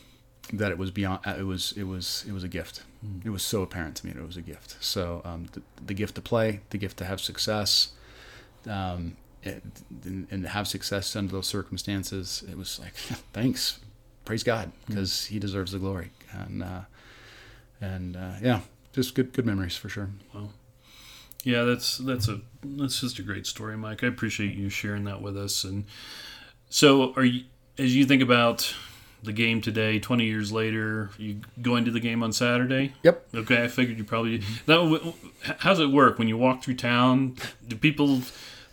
that 0.53 0.69
it 0.69 0.77
was 0.77 0.91
beyond 0.91 1.21
uh, 1.25 1.35
it 1.39 1.45
was 1.45 1.73
it 1.77 1.85
was 1.85 2.25
it 2.27 2.33
was 2.33 2.43
a 2.43 2.47
gift. 2.47 2.83
It 3.23 3.29
was 3.29 3.41
so 3.41 3.61
apparent 3.61 3.95
to 3.97 4.05
me 4.05 4.11
that 4.11 4.19
it 4.21 4.27
was 4.27 4.37
a 4.37 4.41
gift. 4.41 4.75
So 4.81 5.21
um, 5.23 5.47
the, 5.53 5.61
the 5.85 5.93
gift 5.93 6.15
to 6.15 6.21
play 6.21 6.59
the 6.71 6.77
gift 6.77 6.97
to 6.97 7.05
have 7.05 7.21
success 7.21 7.89
um, 8.67 9.15
it, 9.43 9.63
and, 10.03 10.27
and 10.29 10.43
to 10.43 10.49
have 10.49 10.67
success 10.67 11.15
under 11.15 11.31
those 11.31 11.47
circumstances 11.47 12.43
it 12.49 12.57
was 12.57 12.79
like 12.79 12.93
thanks. 13.33 13.79
Praise 14.25 14.43
God 14.43 14.73
because 14.87 15.27
he 15.27 15.39
deserves 15.39 15.71
the 15.71 15.79
glory. 15.79 16.11
And 16.33 16.61
uh, 16.61 16.81
and 17.79 18.17
uh, 18.17 18.33
yeah 18.41 18.59
just 18.91 19.15
good 19.15 19.31
good 19.31 19.45
memories 19.45 19.77
for 19.77 19.87
sure 19.87 20.09
Yeah, 21.43 21.63
that's 21.63 21.97
that's 21.97 22.27
a 22.27 22.41
that's 22.63 23.01
just 23.01 23.19
a 23.19 23.21
great 23.21 23.45
story, 23.45 23.77
Mike. 23.77 24.03
I 24.03 24.07
appreciate 24.07 24.55
you 24.55 24.69
sharing 24.69 25.05
that 25.05 25.21
with 25.21 25.37
us. 25.37 25.63
And 25.63 25.85
so, 26.69 27.13
are 27.15 27.23
you 27.23 27.45
as 27.77 27.95
you 27.95 28.05
think 28.05 28.21
about 28.21 28.73
the 29.23 29.31
game 29.33 29.61
today, 29.61 29.99
twenty 29.99 30.25
years 30.25 30.51
later, 30.51 31.11
you 31.17 31.41
going 31.61 31.85
to 31.85 31.91
the 31.91 31.99
game 31.99 32.23
on 32.23 32.33
Saturday? 32.33 32.93
yep 33.03 33.25
Okay, 33.33 33.63
I 33.63 33.67
figured 33.67 33.97
you 33.97 34.03
probably. 34.03 34.43
That, 34.65 35.13
how's 35.59 35.79
it 35.79 35.89
work 35.89 36.19
when 36.19 36.27
you 36.27 36.37
walk 36.37 36.63
through 36.63 36.75
town? 36.75 37.35
Do 37.67 37.75
people 37.75 38.21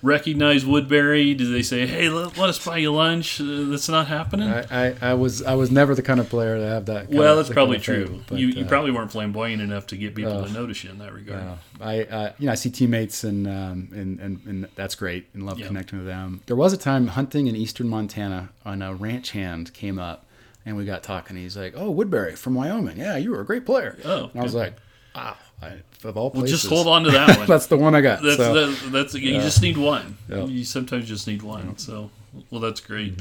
recognize 0.05 0.65
Woodberry? 0.65 1.37
Did 1.37 1.53
they 1.53 1.63
say, 1.63 1.87
"Hey, 1.87 2.09
let, 2.09 2.37
let 2.37 2.49
us 2.51 2.65
buy 2.65 2.77
you 2.79 2.93
lunch"? 2.93 3.41
Uh, 3.41 3.65
that's 3.71 3.89
not 3.89 4.07
happening. 4.07 4.49
I, 4.49 4.89
I, 4.89 4.95
I 5.01 5.15
was 5.15 5.43
I 5.43 5.55
was 5.55 5.71
never 5.71 5.95
the 5.95 6.03
kind 6.03 6.21
of 6.21 6.29
player 6.29 6.57
to 6.59 6.67
have 6.67 6.87
that. 6.87 7.07
kind 7.07 7.19
well, 7.19 7.39
of- 7.39 7.47
that's 7.47 7.55
probably 7.55 7.79
kind 7.79 8.03
of 8.03 8.07
true. 8.09 8.17
thing, 8.19 8.25
but, 8.29 8.39
you, 8.39 8.47
you 8.49 8.65
uh, 8.65 8.69
probably 8.69 8.91
weren't 8.91 9.11
flamboyant 9.11 9.63
enough 9.63 9.87
to 9.89 9.97
get 9.97 10.15
people 10.15 10.33
uh, 10.39 10.47
to 10.47 10.53
notice 10.53 10.85
you 10.85 10.91
in 10.91 10.99
that 10.99 11.13
regard. 11.13 11.43
I, 11.81 12.03
uh, 12.05 12.33
you 12.39 12.47
know, 12.47 12.53
I 12.53 12.55
see 12.55 12.71
teammates 12.71 13.25
and, 13.25 13.47
um, 13.47 13.89
and, 13.93 14.21
and, 14.21 14.41
and 14.47 14.69
that's 14.77 14.95
great 14.95 15.27
and 15.35 15.45
love 15.45 15.59
Yeah. 15.59 15.67
connecting 15.67 15.99
with 15.99 16.07
them. 16.07 16.43
There 16.47 16.57
was 16.57 16.73
a 16.73 16.79
time 16.79 17.09
hunting 17.09 17.47
in 17.47 17.57
eastern 17.57 17.89
Montana 17.89 18.51
on 18.65 18.81
a 18.83 18.95
ranch 18.95 19.31
hand 19.33 19.73
came 19.75 19.99
up 19.99 20.27
and 20.65 20.77
we 20.77 20.85
got 20.85 21.03
talking. 21.03 21.37
He's 21.37 21.57
like, 21.57 21.75
oh, 21.77 21.93
Woodberry 21.93 22.37
from 22.39 22.55
Wyoming. 22.55 22.97
Yeah, 22.97 23.17
you 23.17 23.31
were 23.33 23.41
a 23.41 23.45
great 23.45 23.67
player. 23.67 23.99
Oh, 24.05 24.31
And 24.33 24.41
I 24.41 24.43
was 24.45 24.55
like, 24.55 24.77
wow, 25.15 25.37
I, 25.61 25.73
of 26.05 26.17
all 26.17 26.31
Well, 26.31 26.45
just 26.45 26.67
hold 26.67 26.87
on 26.87 27.05
to 27.05 27.11
that 27.11 27.39
one. 27.39 27.47
that's 27.47 27.67
the 27.67 27.77
one 27.77 27.95
I 27.95 28.01
got. 28.01 28.23
That's 28.23 28.37
so, 28.37 28.55
that's, 28.55 28.91
that's 28.91 29.15
you 29.15 29.35
just 29.41 29.63
need 29.63 29.77
one. 29.77 30.17
Yeah. 30.29 30.37
Mm-hmm. 30.37 30.51
You 30.51 30.65
sometimes 30.65 31.09
just 31.09 31.27
need 31.27 31.43
one. 31.43 31.79
So, 31.79 32.11
well, 32.51 32.61
that's 32.61 32.81
great. 32.81 33.21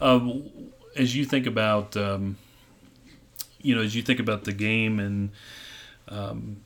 Um, 0.00 0.50
as 0.96 1.14
you 1.16 1.24
think 1.24 1.46
about, 1.46 1.96
um, 1.96 2.36
you 3.60 3.74
know, 3.74 3.82
as 3.82 3.94
you 3.94 4.02
think 4.02 4.20
about 4.20 4.44
the 4.44 4.52
game, 4.52 4.98
and 4.98 5.30
um, 6.08 6.62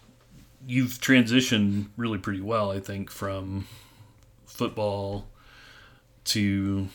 you've 0.67 0.93
transitioned 1.01 1.89
really 1.97 2.19
pretty 2.19 2.41
well, 2.41 2.71
I 2.71 2.81
think, 2.81 3.11
from 3.11 3.67
football 4.47 5.27
to 6.25 6.89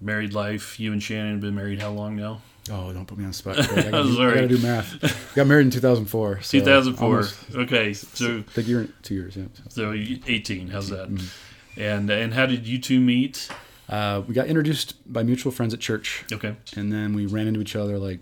married 0.00 0.32
life. 0.32 0.80
You 0.80 0.92
and 0.92 1.02
Shannon 1.02 1.32
have 1.32 1.40
been 1.40 1.54
married 1.54 1.80
how 1.80 1.90
long 1.90 2.16
now? 2.16 2.40
Oh, 2.70 2.92
don't 2.92 3.06
put 3.06 3.18
me 3.18 3.24
on 3.24 3.30
the 3.30 3.34
spot. 3.36 3.58
I 3.58 3.66
gotta, 3.66 3.90
do, 3.90 3.98
I 4.12 4.14
Sorry. 4.14 4.34
gotta 4.34 4.48
do 4.48 4.58
math. 4.58 5.34
Got 5.34 5.46
married 5.46 5.66
in 5.66 5.70
2004. 5.70 6.40
so 6.42 6.58
2004. 6.58 7.06
almost 7.06 7.54
Okay, 7.54 7.92
so 7.92 8.42
Big 8.54 8.66
year, 8.66 8.88
two 9.02 9.14
years. 9.14 9.36
Yeah. 9.36 9.44
so 9.68 9.90
you- 9.92 10.20
18. 10.26 10.68
How's 10.68 10.88
that? 10.90 11.08
Mm-hmm. 11.10 11.80
And 11.80 12.10
and 12.10 12.34
how 12.34 12.46
did 12.46 12.66
you 12.66 12.78
two 12.78 13.00
meet? 13.00 13.48
Uh, 13.88 14.22
we 14.26 14.34
got 14.34 14.46
introduced 14.46 14.94
by 15.12 15.22
mutual 15.22 15.50
friends 15.52 15.74
at 15.74 15.80
church. 15.80 16.24
Okay. 16.32 16.54
and 16.76 16.92
then 16.92 17.14
we 17.14 17.26
ran 17.26 17.46
into 17.48 17.60
each 17.60 17.74
other 17.76 17.98
like 17.98 18.20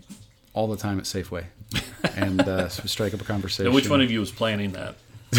all 0.53 0.67
the 0.67 0.77
time 0.77 0.97
at 0.97 1.05
Safeway, 1.05 1.45
and 2.15 2.41
uh, 2.41 2.69
so 2.69 2.81
we 2.83 2.89
strike 2.89 3.13
up 3.13 3.21
a 3.21 3.23
conversation. 3.23 3.71
Which 3.73 3.89
one 3.89 4.01
of 4.01 4.09
you 4.09 4.19
was 4.19 4.31
planning 4.31 4.71
that? 4.73 4.95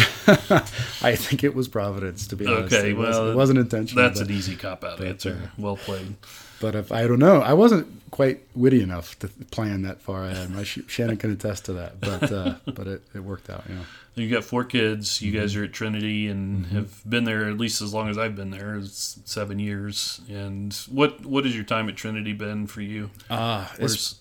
I 1.01 1.15
think 1.15 1.43
it 1.43 1.53
was 1.53 1.67
Providence, 1.67 2.27
to 2.27 2.35
be 2.37 2.45
honest. 2.47 2.73
Okay, 2.73 2.91
it, 2.91 2.93
was, 2.97 3.09
well, 3.15 3.31
it 3.31 3.35
wasn't 3.35 3.59
intentional. 3.59 4.03
That's 4.03 4.21
an 4.21 4.31
easy 4.31 4.55
cop 4.55 4.83
out 4.85 5.01
answer. 5.01 5.51
Well 5.57 5.75
played. 5.75 6.15
But 6.61 6.75
if 6.75 6.91
I 6.91 7.05
don't 7.07 7.19
know, 7.19 7.41
I 7.41 7.53
wasn't 7.53 7.87
quite 8.11 8.41
witty 8.55 8.81
enough 8.81 9.17
to 9.19 9.27
plan 9.51 9.81
that 9.83 10.01
far 10.01 10.25
ahead. 10.25 10.49
My 10.51 10.63
Sh- 10.63 10.79
Shannon 10.87 11.17
can 11.17 11.31
attest 11.31 11.65
to 11.65 11.73
that, 11.73 11.99
but 11.99 12.31
uh, 12.31 12.55
but 12.65 12.87
it, 12.87 13.01
it 13.15 13.19
worked 13.19 13.49
out. 13.49 13.63
You 13.67 13.75
know, 13.75 13.81
You 14.15 14.29
got 14.29 14.43
four 14.43 14.63
kids. 14.63 15.21
You 15.21 15.31
Mm-hmm. 15.31 15.41
guys 15.41 15.55
are 15.55 15.63
at 15.63 15.73
Trinity 15.73 16.27
and 16.27 16.65
have 16.67 17.01
been 17.09 17.23
there 17.23 17.45
at 17.49 17.57
least 17.57 17.81
as 17.81 17.93
long 17.93 18.09
as 18.09 18.17
I've 18.17 18.35
been 18.35 18.51
there. 18.51 18.75
It's 18.75 19.19
seven 19.25 19.59
years. 19.59 20.21
And 20.29 20.73
what 20.89 21.25
what 21.25 21.45
has 21.45 21.55
your 21.55 21.63
time 21.65 21.89
at 21.89 21.95
Trinity 21.95 22.33
been 22.33 22.67
for 22.67 22.81
you? 22.81 23.09
ah, 23.29 23.73
it's 23.79 24.19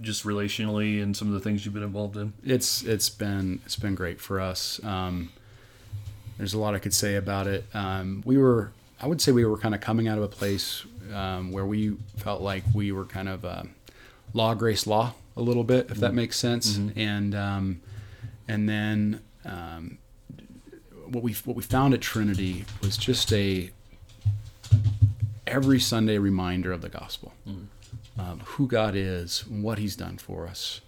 just 0.00 0.24
relationally 0.24 1.02
and 1.02 1.16
some 1.16 1.28
of 1.28 1.34
the 1.34 1.40
things 1.40 1.64
you've 1.64 1.74
been 1.74 1.82
involved 1.82 2.16
in? 2.16 2.32
it's 2.44 2.82
it's 2.84 3.08
been 3.10 3.60
it's 3.64 3.76
been 3.76 3.94
great 3.94 4.20
for 4.20 4.40
us. 4.40 4.80
Um, 4.84 5.30
there's 6.36 6.54
a 6.54 6.58
lot 6.58 6.74
I 6.74 6.78
could 6.78 6.94
say 6.94 7.16
about 7.16 7.46
it. 7.48 7.64
Um, 7.74 8.22
we 8.24 8.38
were, 8.38 8.70
I 9.00 9.08
would 9.08 9.20
say, 9.20 9.32
we 9.32 9.44
were 9.44 9.58
kind 9.58 9.74
of 9.74 9.80
coming 9.80 10.06
out 10.06 10.18
of 10.18 10.24
a 10.24 10.28
place 10.28 10.84
um, 11.12 11.52
where 11.52 11.66
we 11.66 11.96
felt 12.16 12.40
like 12.40 12.64
we 12.74 12.92
were 12.92 13.04
kind 13.04 13.28
of 13.28 13.44
uh, 13.44 13.62
law, 14.32 14.54
grace, 14.54 14.86
law 14.86 15.14
a 15.36 15.42
little 15.42 15.64
bit, 15.64 15.90
if 15.90 15.98
that 15.98 16.14
makes 16.14 16.36
sense. 16.36 16.76
And 16.96 17.34
um, 17.34 17.80
and 18.46 18.68
then 18.68 19.20
um, 19.44 19.98
what 21.06 21.22
we 21.22 21.32
what 21.44 21.56
we 21.56 21.62
found 21.62 21.94
at 21.94 22.00
Trinity 22.00 22.64
was 22.82 22.96
just 22.96 23.32
a 23.32 23.70
every 25.46 25.80
Sunday 25.80 26.18
reminder 26.18 26.72
of 26.72 26.82
the 26.82 26.88
gospel, 26.88 27.32
um, 28.18 28.40
who 28.44 28.66
God 28.66 28.94
is, 28.94 29.46
what 29.46 29.78
He's 29.78 29.96
done 29.96 30.18
for 30.18 30.46
us, 30.46 30.80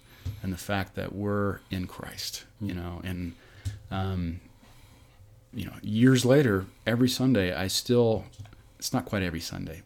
and 0.43 0.53
the 0.53 0.57
fact 0.57 0.95
that 0.95 1.13
we're 1.15 1.59
in 1.69 1.87
Christ. 1.87 2.45
You 2.59 2.75
know, 2.75 3.01
and 3.03 3.33
um, 3.89 4.41
you 5.53 5.65
know, 5.65 5.73
years 5.81 6.25
later, 6.25 6.65
every 6.85 7.09
Sunday, 7.09 7.53
I 7.53 7.67
still, 7.67 8.25
it's 8.79 8.93
not 8.93 9.05
quite 9.05 9.23
every 9.23 9.39
Sunday, 9.39 9.81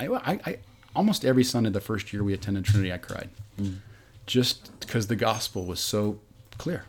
I, 0.00 0.32
I, 0.32 0.40
I 0.46 0.58
almost 0.94 1.24
every 1.24 1.44
Sunday 1.44 1.70
the 1.70 1.80
first 1.80 2.12
year 2.12 2.22
we 2.24 2.32
attended 2.32 2.64
Trinity, 2.64 2.92
I 2.92 2.98
cried. 2.98 3.30
Just 4.26 4.78
because 4.80 5.06
the 5.08 5.16
gospel 5.16 5.64
was 5.64 5.80
so 5.80 6.20
clear. 6.58 6.84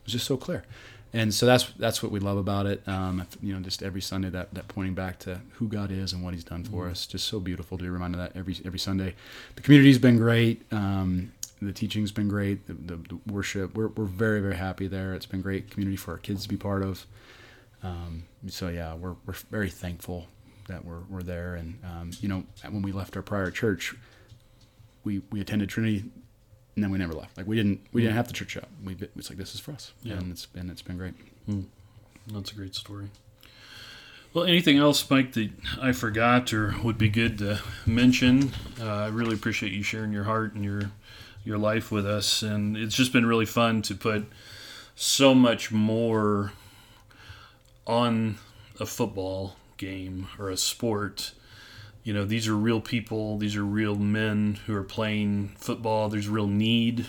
It 0.00 0.04
was 0.04 0.12
just 0.12 0.26
so 0.26 0.36
clear. 0.36 0.64
And 1.12 1.32
so 1.32 1.46
that's 1.46 1.70
that's 1.78 2.02
what 2.02 2.10
we 2.10 2.18
love 2.18 2.36
about 2.36 2.66
it. 2.66 2.82
Um, 2.88 3.24
you 3.40 3.54
know, 3.54 3.60
just 3.60 3.82
every 3.82 4.00
Sunday 4.00 4.30
that, 4.30 4.52
that 4.54 4.66
pointing 4.66 4.94
back 4.94 5.20
to 5.20 5.40
who 5.52 5.68
God 5.68 5.92
is 5.92 6.12
and 6.12 6.24
what 6.24 6.34
He's 6.34 6.42
done 6.42 6.64
for 6.64 6.88
us. 6.88 7.06
Just 7.06 7.28
so 7.28 7.38
beautiful 7.38 7.78
to 7.78 7.84
be 7.84 7.88
reminded 7.88 8.20
of 8.20 8.32
that 8.32 8.38
every 8.38 8.56
every 8.64 8.80
Sunday. 8.80 9.14
The 9.54 9.62
community's 9.62 9.98
been 9.98 10.18
great. 10.18 10.62
Um, 10.72 11.32
the 11.62 11.72
teaching's 11.72 12.10
been 12.10 12.28
great. 12.28 12.66
The, 12.66 12.74
the, 12.74 12.96
the 12.96 13.32
worship, 13.32 13.76
we're, 13.76 13.88
we're 13.88 14.04
very 14.04 14.40
very 14.40 14.56
happy 14.56 14.88
there. 14.88 15.14
It's 15.14 15.24
been 15.24 15.40
great 15.40 15.70
community 15.70 15.96
for 15.96 16.10
our 16.12 16.18
kids 16.18 16.42
to 16.42 16.48
be 16.48 16.56
part 16.56 16.82
of. 16.82 17.06
Um, 17.82 18.24
so 18.48 18.68
yeah, 18.68 18.94
we're, 18.94 19.14
we're 19.24 19.34
very 19.50 19.70
thankful 19.70 20.26
that 20.68 20.84
we're, 20.84 21.00
we're 21.08 21.22
there. 21.22 21.54
And 21.54 21.78
um, 21.84 22.10
you 22.20 22.28
know, 22.28 22.44
when 22.68 22.82
we 22.82 22.92
left 22.92 23.16
our 23.16 23.22
prior 23.22 23.50
church, 23.50 23.94
we 25.04 25.22
we 25.30 25.40
attended 25.40 25.68
Trinity, 25.68 26.04
and 26.74 26.82
then 26.84 26.90
we 26.90 26.98
never 26.98 27.12
left. 27.12 27.36
Like 27.36 27.46
we 27.46 27.56
didn't 27.56 27.80
we 27.92 28.02
didn't 28.02 28.16
have 28.16 28.26
the 28.28 28.32
church 28.34 28.56
out. 28.56 28.68
We 28.84 28.96
it's 29.16 29.28
like 29.30 29.38
this 29.38 29.54
is 29.54 29.60
for 29.60 29.72
us, 29.72 29.92
Yeah. 30.02 30.14
and 30.14 30.30
it's 30.32 30.46
been 30.46 30.70
it's 30.70 30.82
been 30.82 30.96
great. 30.98 31.14
That's 32.28 32.52
a 32.52 32.54
great 32.54 32.74
story. 32.74 33.08
Well, 34.32 34.44
anything 34.46 34.78
else, 34.78 35.08
Mike, 35.10 35.32
that 35.34 35.50
I 35.80 35.92
forgot 35.92 36.52
or 36.52 36.74
would 36.82 36.98
be 36.98 37.08
good 37.08 37.38
to 37.38 37.60
mention? 37.86 38.50
Uh, 38.80 38.86
I 38.92 39.06
really 39.06 39.34
appreciate 39.34 39.70
you 39.72 39.84
sharing 39.84 40.12
your 40.12 40.24
heart 40.24 40.54
and 40.54 40.64
your 40.64 40.90
your 41.44 41.58
life 41.58 41.92
with 41.92 42.06
us, 42.06 42.42
and 42.42 42.76
it's 42.76 42.96
just 42.96 43.12
been 43.12 43.26
really 43.26 43.46
fun 43.46 43.82
to 43.82 43.94
put 43.94 44.24
so 44.96 45.34
much 45.34 45.70
more 45.70 46.52
on 47.86 48.38
a 48.80 48.86
football 48.86 49.56
game 49.76 50.28
or 50.38 50.50
a 50.50 50.56
sport. 50.56 51.32
You 52.02 52.12
know, 52.12 52.24
these 52.24 52.48
are 52.48 52.56
real 52.56 52.80
people. 52.80 53.38
These 53.38 53.56
are 53.56 53.64
real 53.64 53.96
men 53.96 54.58
who 54.66 54.74
are 54.74 54.82
playing 54.82 55.54
football. 55.56 56.08
There's 56.08 56.28
real 56.28 56.46
need 56.46 57.06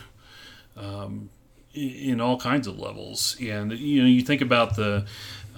um, 0.78 1.30
in 1.74 2.22
all 2.22 2.38
kinds 2.39 2.68
of 2.68 2.80
levels. 2.80 3.36
And 3.41 3.74
you 3.74 4.01
know, 4.01 4.07
you 4.07 4.22
think 4.22 4.41
about 4.41 4.76
the 4.76 5.05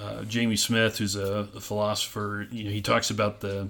uh, 0.02 0.24
Jamie 0.24 0.56
Smith, 0.56 0.98
who's 0.98 1.16
a, 1.16 1.48
a 1.56 1.60
philosopher. 1.60 2.48
You 2.52 2.66
know, 2.66 2.72
he 2.72 2.82
talks 2.82 3.10
about 3.10 3.42
the 3.42 3.70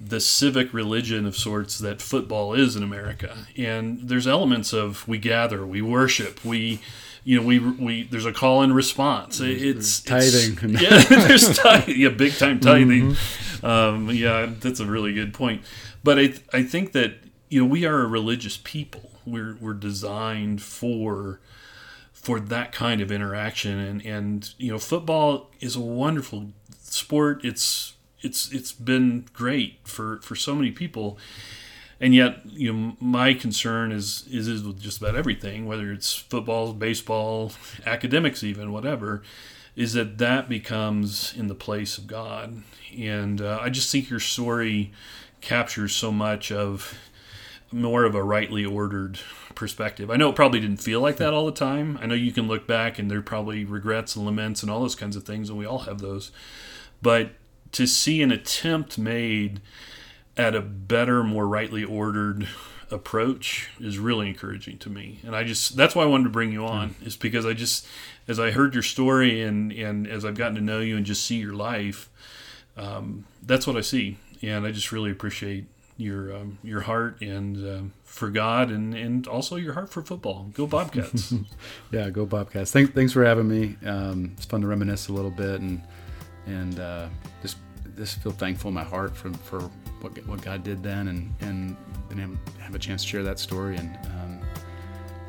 the 0.00 0.20
civic 0.20 0.74
religion 0.74 1.24
of 1.26 1.36
sorts 1.36 1.78
that 1.78 2.02
football 2.02 2.52
is 2.52 2.76
in 2.76 2.82
America. 2.82 3.46
And 3.56 4.08
there's 4.08 4.26
elements 4.26 4.72
of 4.72 5.06
we 5.08 5.18
gather, 5.18 5.66
we 5.66 5.80
worship, 5.80 6.44
we 6.44 6.80
you 7.26 7.40
know, 7.40 7.44
we 7.44 7.58
we 7.58 8.04
there's 8.04 8.24
a 8.24 8.32
call 8.32 8.62
and 8.62 8.72
response. 8.72 9.40
It's 9.40 10.00
tithing. 10.00 10.70
It's, 10.70 10.82
yeah, 11.10 11.26
there's 11.26 11.58
tithing. 11.58 11.98
Yeah, 11.98 12.10
big 12.10 12.34
time 12.34 12.60
tithing. 12.60 13.16
Um, 13.64 14.10
yeah, 14.10 14.48
that's 14.60 14.78
a 14.78 14.86
really 14.86 15.12
good 15.12 15.34
point. 15.34 15.62
But 16.04 16.20
I 16.20 16.34
I 16.52 16.62
think 16.62 16.92
that 16.92 17.14
you 17.48 17.60
know 17.60 17.66
we 17.66 17.84
are 17.84 18.02
a 18.02 18.06
religious 18.06 18.60
people. 18.62 19.10
We're 19.26 19.56
we're 19.60 19.74
designed 19.74 20.62
for 20.62 21.40
for 22.12 22.38
that 22.38 22.70
kind 22.70 23.00
of 23.00 23.10
interaction 23.10 23.76
and 23.76 24.06
and 24.06 24.54
you 24.56 24.70
know 24.70 24.78
football 24.78 25.50
is 25.58 25.74
a 25.74 25.80
wonderful 25.80 26.52
sport. 26.78 27.44
It's 27.44 27.94
it's 28.20 28.52
it's 28.52 28.70
been 28.70 29.26
great 29.32 29.80
for 29.82 30.20
for 30.22 30.36
so 30.36 30.54
many 30.54 30.70
people 30.70 31.18
and 32.00 32.14
yet 32.14 32.40
you 32.46 32.72
know 32.72 32.96
my 33.00 33.34
concern 33.34 33.92
is 33.92 34.26
is, 34.30 34.48
is 34.48 34.62
with 34.62 34.80
just 34.80 35.00
about 35.00 35.16
everything 35.16 35.66
whether 35.66 35.92
it's 35.92 36.14
football 36.14 36.72
baseball 36.72 37.52
academics 37.86 38.42
even 38.42 38.72
whatever 38.72 39.22
is 39.74 39.92
that 39.92 40.18
that 40.18 40.48
becomes 40.48 41.34
in 41.36 41.48
the 41.48 41.54
place 41.54 41.98
of 41.98 42.06
god. 42.06 42.62
And 42.96 43.40
uh, 43.40 43.58
i 43.60 43.70
just 43.70 43.90
think 43.90 44.10
your 44.10 44.20
story 44.20 44.92
captures 45.40 45.94
so 45.94 46.10
much 46.10 46.50
of 46.50 46.98
more 47.72 48.04
of 48.04 48.14
a 48.14 48.22
rightly 48.22 48.64
ordered 48.64 49.18
perspective. 49.54 50.10
I 50.10 50.16
know 50.16 50.30
it 50.30 50.36
probably 50.36 50.60
didn't 50.60 50.78
feel 50.78 51.00
like 51.00 51.16
that 51.16 51.34
all 51.34 51.46
the 51.46 51.52
time. 51.52 51.98
I 52.00 52.06
know 52.06 52.14
you 52.14 52.32
can 52.32 52.46
look 52.46 52.66
back 52.66 52.98
and 52.98 53.10
there 53.10 53.18
are 53.18 53.22
probably 53.22 53.64
regrets 53.64 54.14
and 54.14 54.24
laments 54.24 54.62
and 54.62 54.70
all 54.70 54.80
those 54.80 54.94
kinds 54.94 55.16
of 55.16 55.24
things 55.24 55.50
and 55.50 55.58
we 55.58 55.66
all 55.66 55.80
have 55.80 55.98
those. 55.98 56.30
But 57.02 57.32
to 57.72 57.86
see 57.86 58.22
an 58.22 58.30
attempt 58.30 58.98
made 58.98 59.60
at 60.36 60.54
a 60.54 60.60
better, 60.60 61.22
more 61.22 61.46
rightly 61.48 61.84
ordered 61.84 62.48
approach 62.90 63.68
is 63.80 63.98
really 63.98 64.28
encouraging 64.28 64.78
to 64.78 64.90
me. 64.90 65.18
And 65.24 65.34
I 65.34 65.44
just 65.44 65.76
that's 65.76 65.94
why 65.94 66.04
I 66.04 66.06
wanted 66.06 66.24
to 66.24 66.30
bring 66.30 66.52
you 66.52 66.64
on 66.64 66.94
is 67.04 67.16
because 67.16 67.44
I 67.44 67.52
just 67.52 67.86
as 68.28 68.38
I 68.38 68.50
heard 68.50 68.74
your 68.74 68.82
story 68.82 69.42
and 69.42 69.72
and 69.72 70.06
as 70.06 70.24
I've 70.24 70.36
gotten 70.36 70.54
to 70.56 70.60
know 70.60 70.80
you 70.80 70.96
and 70.96 71.04
just 71.04 71.24
see 71.24 71.36
your 71.36 71.54
life, 71.54 72.08
um, 72.76 73.24
that's 73.42 73.66
what 73.66 73.76
I 73.76 73.80
see. 73.80 74.18
And 74.42 74.66
I 74.66 74.70
just 74.70 74.92
really 74.92 75.10
appreciate 75.10 75.64
your 75.98 76.36
um, 76.36 76.58
your 76.62 76.82
heart 76.82 77.20
and 77.22 77.56
um 77.56 77.92
for 78.04 78.30
God 78.30 78.70
and 78.70 78.94
and 78.94 79.26
also 79.26 79.56
your 79.56 79.72
heart 79.72 79.90
for 79.90 80.02
football. 80.02 80.50
Go 80.54 80.66
Bobcats! 80.66 81.32
Yeah, 81.90 82.10
go 82.10 82.26
Bobcats. 82.26 82.70
Thanks, 82.70 82.92
thanks 82.92 83.12
for 83.12 83.24
having 83.24 83.48
me. 83.48 83.76
Um, 83.86 84.32
it's 84.36 84.44
fun 84.44 84.60
to 84.60 84.66
reminisce 84.66 85.08
a 85.08 85.12
little 85.12 85.30
bit 85.30 85.60
and 85.60 85.82
and 86.46 86.78
uh, 86.78 87.08
just 87.42 87.56
just 87.96 88.22
feel 88.22 88.32
thankful 88.32 88.68
in 88.68 88.74
my 88.74 88.84
heart 88.84 89.16
for, 89.16 89.32
for 89.32 89.60
what, 90.00 90.12
what 90.26 90.42
God 90.42 90.62
did 90.62 90.82
then 90.82 91.08
and, 91.08 91.34
and 91.40 91.76
to 92.10 92.62
have 92.62 92.74
a 92.74 92.78
chance 92.78 93.02
to 93.02 93.08
share 93.08 93.22
that 93.22 93.38
story. 93.38 93.76
And 93.76 93.96
um, 94.06 94.40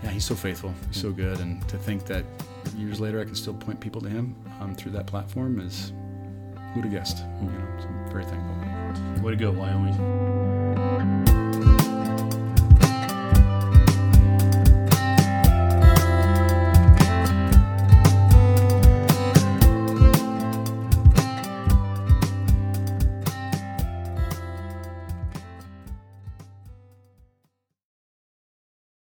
yeah, 0.03 0.09
he's 0.09 0.25
so 0.25 0.35
faithful, 0.35 0.73
he's 0.87 1.01
so 1.01 1.11
good. 1.11 1.39
And 1.39 1.67
to 1.69 1.77
think 1.77 2.05
that 2.05 2.25
years 2.75 2.99
later 2.99 3.19
I 3.19 3.25
can 3.25 3.35
still 3.35 3.53
point 3.53 3.79
people 3.79 4.01
to 4.01 4.09
him 4.09 4.35
um, 4.59 4.75
through 4.75 4.91
that 4.91 5.07
platform 5.07 5.59
is 5.59 5.93
who'd 6.73 6.83
have 6.83 6.93
guessed? 6.93 7.19
You 7.41 7.49
know, 7.49 7.79
so 7.79 7.87
I'm 7.87 8.11
very 8.11 8.25
thankful. 8.25 9.23
Way 9.23 9.31
to 9.31 9.37
go, 9.37 9.51
Wyoming. 9.51 10.56